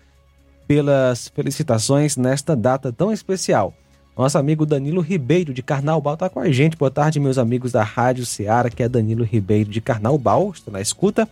pelas 0.67 1.27
felicitações 1.29 2.17
nesta 2.17 2.55
data 2.55 2.91
tão 2.91 3.11
especial. 3.11 3.73
Nosso 4.17 4.37
amigo 4.37 4.65
Danilo 4.65 5.01
Ribeiro 5.01 5.53
de 5.53 5.61
Carnaubal 5.61 6.13
está 6.13 6.29
com 6.29 6.39
a 6.39 6.49
gente. 6.49 6.77
Boa 6.77 6.89
tarde, 6.89 7.19
meus 7.19 7.37
amigos 7.37 7.73
da 7.73 7.83
Rádio 7.83 8.25
Ceará, 8.25 8.69
que 8.69 8.81
é 8.81 8.87
Danilo 8.87 9.23
Ribeiro 9.23 9.69
de 9.69 9.81
Carnaubal. 9.81 10.51
Estou 10.53 10.71
na 10.71 10.79
escuta. 10.79 11.27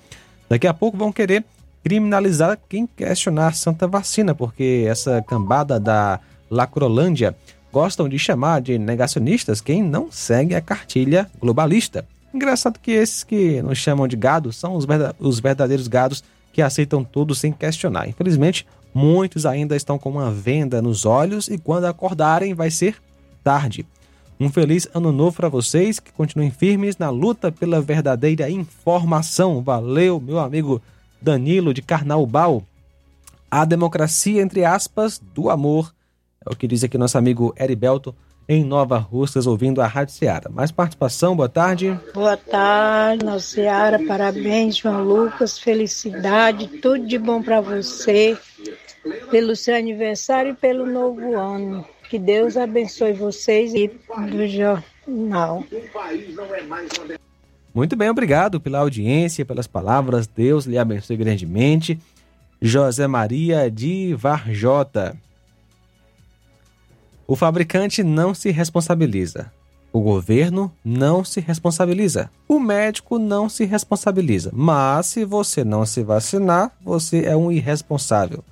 Daqui 0.49 0.67
a 0.67 0.73
pouco 0.73 0.97
vão 0.97 1.11
querer 1.11 1.45
criminalizar 1.83 2.57
quem 2.69 2.87
questionar 2.87 3.55
Santa 3.55 3.87
Vacina, 3.87 4.33
porque 4.33 4.85
essa 4.87 5.21
cambada 5.21 5.79
da 5.79 6.19
Lacrolândia 6.49 7.35
gostam 7.71 8.07
de 8.07 8.17
chamar 8.17 8.61
de 8.61 8.77
negacionistas 8.77 9.59
quem 9.59 9.83
não 9.83 10.11
segue 10.11 10.55
a 10.55 10.61
cartilha 10.61 11.29
globalista. 11.39 12.05
Engraçado 12.33 12.79
que 12.79 12.91
esses 12.91 13.23
que 13.23 13.61
nos 13.61 13.77
chamam 13.77 14.07
de 14.07 14.15
gado 14.15 14.53
são 14.53 14.75
os 14.75 14.85
verda- 14.85 15.15
os 15.19 15.39
verdadeiros 15.39 15.87
gados 15.87 16.23
que 16.51 16.61
aceitam 16.61 17.03
tudo 17.03 17.35
sem 17.35 17.51
questionar. 17.51 18.07
Infelizmente, 18.07 18.65
muitos 18.93 19.45
ainda 19.45 19.75
estão 19.75 19.97
com 19.99 20.09
uma 20.11 20.31
venda 20.31 20.81
nos 20.81 21.05
olhos 21.05 21.47
e 21.47 21.57
quando 21.57 21.85
acordarem 21.85 22.53
vai 22.53 22.71
ser 22.71 22.95
tarde. 23.43 23.85
Um 24.39 24.49
feliz 24.49 24.87
ano 24.93 25.11
novo 25.11 25.35
para 25.35 25.49
vocês 25.49 25.99
que 25.99 26.11
continuem 26.11 26.51
firmes 26.51 26.97
na 26.97 27.09
luta 27.09 27.51
pela 27.51 27.81
verdadeira 27.81 28.49
informação. 28.49 29.61
Valeu, 29.61 30.19
meu 30.19 30.39
amigo 30.39 30.81
Danilo 31.23 31.73
de 31.73 31.81
Carnaubal. 31.81 32.63
A 33.49 33.63
democracia, 33.63 34.41
entre 34.41 34.65
aspas, 34.65 35.19
do 35.19 35.49
amor. 35.49 35.93
É 36.45 36.51
o 36.51 36.55
que 36.55 36.67
diz 36.67 36.83
aqui 36.83 36.97
nosso 36.97 37.17
amigo 37.17 37.53
Heriberto 37.57 38.13
em 38.49 38.65
Nova 38.65 38.97
Russas, 38.97 39.47
ouvindo 39.47 39.81
a 39.81 39.87
Rádio 39.87 40.13
Seara. 40.13 40.49
Mais 40.49 40.69
participação, 40.69 41.33
boa 41.33 41.47
tarde. 41.47 41.97
Boa 42.13 42.35
tarde, 42.35 43.23
Nossa 43.23 43.47
Seara. 43.47 44.05
Parabéns, 44.05 44.75
João 44.75 45.01
Lucas. 45.01 45.57
Felicidade, 45.57 46.67
tudo 46.79 47.07
de 47.07 47.17
bom 47.17 47.41
para 47.41 47.61
você, 47.61 48.37
pelo 49.31 49.55
seu 49.55 49.77
aniversário 49.77 50.51
e 50.51 50.55
pelo 50.55 50.85
novo 50.85 51.37
ano. 51.37 51.85
Que 52.09 52.19
Deus 52.19 52.57
abençoe 52.57 53.13
vocês 53.13 53.73
e 53.73 53.87
do 53.87 54.45
jornal. 54.45 55.63
Muito 57.73 57.95
bem, 57.95 58.09
obrigado 58.09 58.59
pela 58.59 58.79
audiência, 58.79 59.45
pelas 59.45 59.65
palavras. 59.65 60.27
Deus 60.27 60.65
lhe 60.65 60.77
abençoe 60.77 61.17
grandemente. 61.17 61.99
José 62.61 63.07
Maria 63.07 63.69
de 63.69 64.13
Varjota. 64.13 65.17
O 67.25 67.35
fabricante 67.35 68.03
não 68.03 68.33
se 68.33 68.51
responsabiliza. 68.51 69.51
O 69.91 70.01
governo 70.01 70.71
não 70.83 71.23
se 71.23 71.39
responsabiliza. 71.39 72.29
O 72.47 72.59
médico 72.59 73.19
não 73.19 73.49
se 73.49 73.65
responsabiliza. 73.65 74.51
Mas 74.53 75.07
se 75.07 75.25
você 75.25 75.63
não 75.63 75.85
se 75.85 76.03
vacinar, 76.03 76.71
você 76.81 77.25
é 77.25 77.35
um 77.35 77.51
irresponsável. 77.51 78.43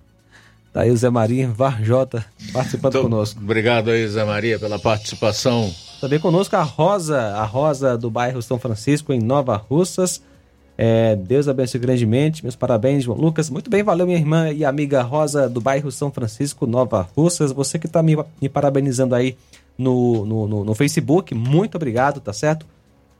Tá 0.73 0.81
aí 0.81 0.91
o 0.91 0.97
Zé 0.97 1.09
Maria 1.09 1.47
Varjota 1.49 2.25
participando 2.53 3.01
conosco. 3.01 3.41
Obrigado 3.41 3.91
aí, 3.91 4.07
Zé 4.07 4.23
Maria, 4.23 4.57
pela 4.57 4.79
participação. 4.79 5.73
Também 6.01 6.19
conosco 6.19 6.55
a 6.55 6.63
Rosa, 6.63 7.19
a 7.19 7.45
Rosa 7.45 7.95
do 7.95 8.09
bairro 8.09 8.41
São 8.41 8.57
Francisco, 8.57 9.13
em 9.13 9.19
Nova 9.19 9.55
Russas. 9.55 10.19
É, 10.75 11.15
Deus 11.15 11.47
abençoe 11.47 11.79
grandemente. 11.79 12.41
Meus 12.41 12.55
parabéns, 12.55 13.03
João 13.03 13.19
Lucas. 13.19 13.51
Muito 13.51 13.69
bem, 13.69 13.83
valeu, 13.83 14.07
minha 14.07 14.17
irmã 14.17 14.49
e 14.49 14.65
amiga 14.65 15.03
Rosa 15.03 15.47
do 15.47 15.61
bairro 15.61 15.91
São 15.91 16.11
Francisco, 16.11 16.65
Nova 16.65 17.07
Russas. 17.15 17.51
Você 17.51 17.77
que 17.77 17.85
está 17.85 18.01
me, 18.01 18.17
me 18.41 18.49
parabenizando 18.49 19.13
aí 19.13 19.37
no, 19.77 20.25
no, 20.25 20.47
no, 20.47 20.65
no 20.65 20.73
Facebook, 20.73 21.35
muito 21.35 21.75
obrigado, 21.75 22.19
tá 22.19 22.33
certo? 22.33 22.65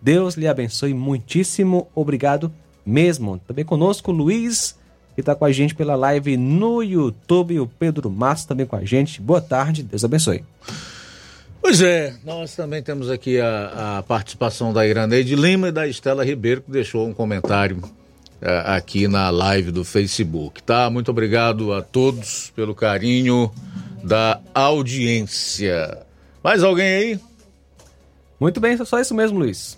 Deus 0.02 0.34
lhe 0.34 0.48
abençoe 0.48 0.96
muitíssimo. 0.96 1.88
Obrigado 1.94 2.52
mesmo. 2.84 3.40
Também 3.48 3.64
conosco, 3.64 4.12
Luiz, 4.12 4.76
que 5.14 5.22
está 5.22 5.36
com 5.36 5.46
a 5.46 5.52
gente 5.52 5.76
pela 5.76 5.94
live 5.94 6.36
no 6.36 6.82
YouTube. 6.82 7.60
O 7.60 7.68
Pedro 7.68 8.10
Matos 8.10 8.46
também 8.46 8.66
com 8.66 8.76
a 8.76 8.84
gente. 8.84 9.22
Boa 9.22 9.40
tarde, 9.40 9.84
Deus 9.84 10.04
abençoe. 10.04 10.44
Pois 11.62 11.80
é, 11.82 12.16
nós 12.26 12.56
também 12.56 12.82
temos 12.82 13.10
aqui 13.10 13.40
a, 13.40 13.98
a 14.00 14.04
participação 14.04 14.74
da 14.74 14.86
Iraneide 14.86 15.36
Lima 15.36 15.68
e 15.70 15.72
da 15.72 15.88
Estela 15.88 16.26
Ribeiro, 16.26 16.62
que 16.62 16.72
deixou 16.72 17.08
um 17.08 17.14
comentário 17.14 17.82
eh, 18.42 18.64
aqui 18.66 19.08
na 19.08 19.30
live 19.30 19.72
do 19.72 19.84
Facebook, 19.86 20.62
tá? 20.64 20.90
Muito 20.90 21.12
obrigado 21.12 21.72
a 21.72 21.82
todos 21.82 22.52
pelo 22.56 22.74
carinho 22.74 23.52
da 24.04 24.40
audiência. 24.56 26.00
Mais 26.44 26.64
alguém 26.64 26.88
aí? 26.96 27.20
Muito 28.40 28.60
bem, 28.60 28.76
só 28.84 29.00
isso 29.00 29.14
mesmo, 29.14 29.38
Luiz. 29.38 29.78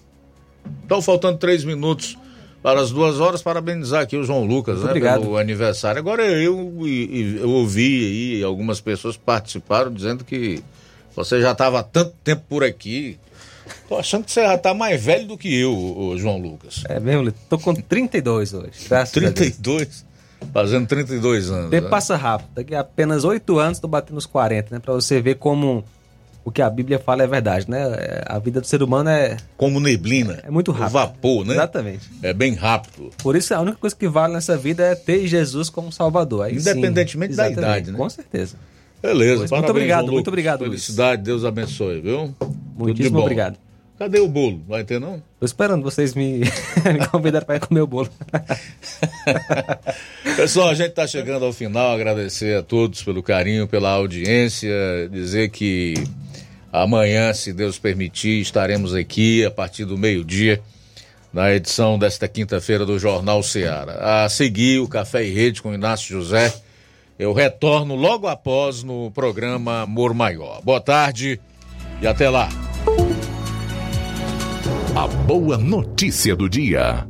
Estão 0.84 1.02
faltando 1.02 1.38
três 1.38 1.66
minutos 1.66 2.18
para 2.62 2.80
as 2.80 2.92
duas 2.92 3.20
horas. 3.20 3.42
Parabenizar 3.42 4.02
aqui 4.04 4.16
o 4.16 4.24
João 4.24 4.46
Lucas, 4.46 4.76
Muito 4.76 4.86
né? 4.86 4.92
obrigado. 4.92 5.22
Pelo 5.24 5.38
aniversário. 5.38 6.00
Agora 6.00 6.24
eu, 6.24 6.74
e- 6.88 6.88
e- 6.88 7.38
eu 7.42 7.50
ouvi 7.50 8.38
aí, 8.38 8.44
algumas 8.44 8.80
pessoas 8.80 9.18
participaram 9.18 9.92
dizendo 9.94 10.24
que 10.24 10.64
você 11.16 11.42
já 11.42 11.52
estava 11.52 11.80
há 11.80 11.84
tanto 11.84 12.14
tempo 12.24 12.44
por 12.48 12.64
aqui. 12.64 13.20
Tô 13.88 13.98
achando 13.98 14.26
que 14.26 14.32
você 14.32 14.44
já 14.44 14.58
tá 14.58 14.74
mais 14.74 15.02
velho 15.02 15.28
do 15.28 15.38
que 15.38 15.54
eu, 15.54 16.16
João 16.18 16.38
Lucas. 16.38 16.84
É 16.90 17.00
mesmo. 17.00 17.32
Tô 17.50 17.58
com 17.58 17.74
32 17.74 18.54
hoje. 18.54 18.72
Graças 18.90 19.16
a 19.16 19.20
Deus. 19.20 19.34
32? 19.34 20.06
Fazendo 20.52 20.88
32 20.88 21.50
anos. 21.50 21.70
Tempo 21.70 21.86
né? 21.86 21.90
passa 21.90 22.16
rápido. 22.16 22.50
Daqui 22.56 22.76
a 22.76 22.82
apenas 22.82 23.24
8 23.24 23.58
anos 23.60 23.80
tô 23.80 23.88
batendo 23.88 24.18
os 24.18 24.26
40, 24.26 24.76
né? 24.76 24.80
Pra 24.80 24.94
você 24.94 25.22
ver 25.22 25.36
como 25.36 25.86
o 26.44 26.52
que 26.52 26.62
a 26.62 26.70
Bíblia 26.70 27.00
fala 27.00 27.24
é 27.24 27.28
verdade, 27.28 27.70
né? 27.70 27.82
É, 27.94 28.24
A 28.28 28.38
vida 28.40 28.60
do 28.60 28.68
ser 28.68 28.84
humano 28.84 29.10
é. 29.10 29.38
Como 29.56 29.80
neblina. 29.80 30.40
É 30.44 30.52
muito 30.52 30.72
rápido. 30.72 30.94
Vapor, 30.94 31.46
né? 31.46 31.54
Exatamente. 31.54 32.10
É 32.22 32.34
bem 32.34 32.54
rápido. 32.54 33.12
Por 33.20 33.36
isso 33.36 33.54
a 33.54 33.62
única 33.62 33.78
coisa 33.78 33.96
que 33.96 34.08
vale 34.08 34.34
nessa 34.34 34.58
vida 34.58 34.84
é 34.84 34.96
ter 34.96 35.26
Jesus 35.28 35.70
como 35.70 35.92
Salvador. 35.92 36.46
Aí 36.46 36.60
sim, 36.60 36.70
Independentemente 36.70 37.36
da 37.36 37.46
exatamente, 37.46 37.62
idade, 37.62 37.92
né? 37.92 37.98
Com 37.98 38.10
certeza. 38.10 38.58
Beleza, 39.04 39.40
Pois, 39.40 39.50
parabéns, 39.50 39.52
muito 39.52 39.70
obrigado, 39.70 40.12
muito 40.14 40.28
obrigado, 40.30 40.60
Luiz. 40.62 40.72
Felicidade, 40.72 41.24
Deus 41.24 41.44
abençoe, 41.44 42.00
viu? 42.00 42.34
Muitíssimo 42.78 43.20
obrigado. 43.20 43.58
Cadê 44.00 44.22
o 44.22 44.30
bolo? 44.30 44.64
Vai 44.66 44.86
ter 44.86 44.98
não? 44.98 45.22
Tô 45.42 45.46
esperando 45.46 45.84
vocês 45.84 46.16
me, 46.16 46.40
me 46.40 47.08
convidarem 47.12 47.46
para 47.46 47.58
ir 47.58 47.60
comer 47.60 47.82
o 47.82 47.88
bolo. 47.88 48.10
Pessoal, 50.38 50.70
a 50.70 50.74
gente 50.74 50.92
está 50.92 51.06
chegando 51.06 51.44
ao 51.44 51.52
final. 51.52 51.94
Agradecer 51.94 52.58
a 52.58 52.64
todos 52.64 53.04
pelo 53.04 53.22
carinho, 53.22 53.68
pela 53.68 53.90
audiência. 53.90 54.72
Dizer 55.12 55.50
que 55.50 55.96
amanhã, 56.72 57.34
se 57.34 57.52
Deus 57.52 57.78
permitir, 57.78 58.40
estaremos 58.40 58.96
aqui 58.96 59.44
a 59.44 59.52
partir 59.52 59.84
do 59.84 59.98
meio-dia 59.98 60.62
na 61.34 61.54
edição 61.54 62.00
desta 62.00 62.26
quinta-feira 62.26 62.86
do 62.86 62.98
Jornal 62.98 63.44
Ceará. 63.44 64.24
A 64.24 64.30
seguir, 64.30 64.80
o 64.80 64.88
Café 64.88 65.26
e 65.26 65.34
Rede 65.34 65.62
com 65.62 65.74
Inácio 65.74 66.08
José. 66.08 66.54
Eu 67.18 67.32
retorno 67.32 67.96
logo 67.96 68.28
após 68.28 68.82
no 68.82 69.12
programa 69.12 69.82
Amor 69.82 70.16
Maior. 70.16 70.62
Boa 70.64 70.82
tarde 70.82 71.40
e 72.02 72.08
até 72.08 72.28
lá. 72.28 72.50
A 74.96 75.08
boa 75.08 75.58
notícia 75.58 76.36
do 76.36 76.50
dia. 76.50 77.08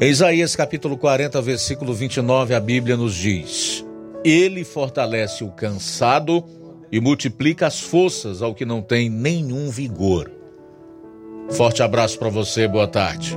Em 0.00 0.08
Isaías 0.10 0.54
capítulo 0.54 0.96
40, 0.96 1.42
versículo 1.42 1.92
29, 1.92 2.54
a 2.54 2.60
Bíblia 2.60 2.96
nos 2.96 3.16
diz: 3.16 3.84
Ele 4.24 4.62
fortalece 4.62 5.42
o 5.42 5.50
cansado 5.50 6.44
e 6.90 7.00
multiplica 7.00 7.66
as 7.66 7.80
forças 7.80 8.42
ao 8.42 8.54
que 8.54 8.64
não 8.64 8.80
tem 8.80 9.10
nenhum 9.10 9.70
vigor. 9.70 10.30
Forte 11.50 11.82
abraço 11.82 12.16
para 12.16 12.28
você, 12.28 12.68
boa 12.68 12.86
tarde. 12.86 13.36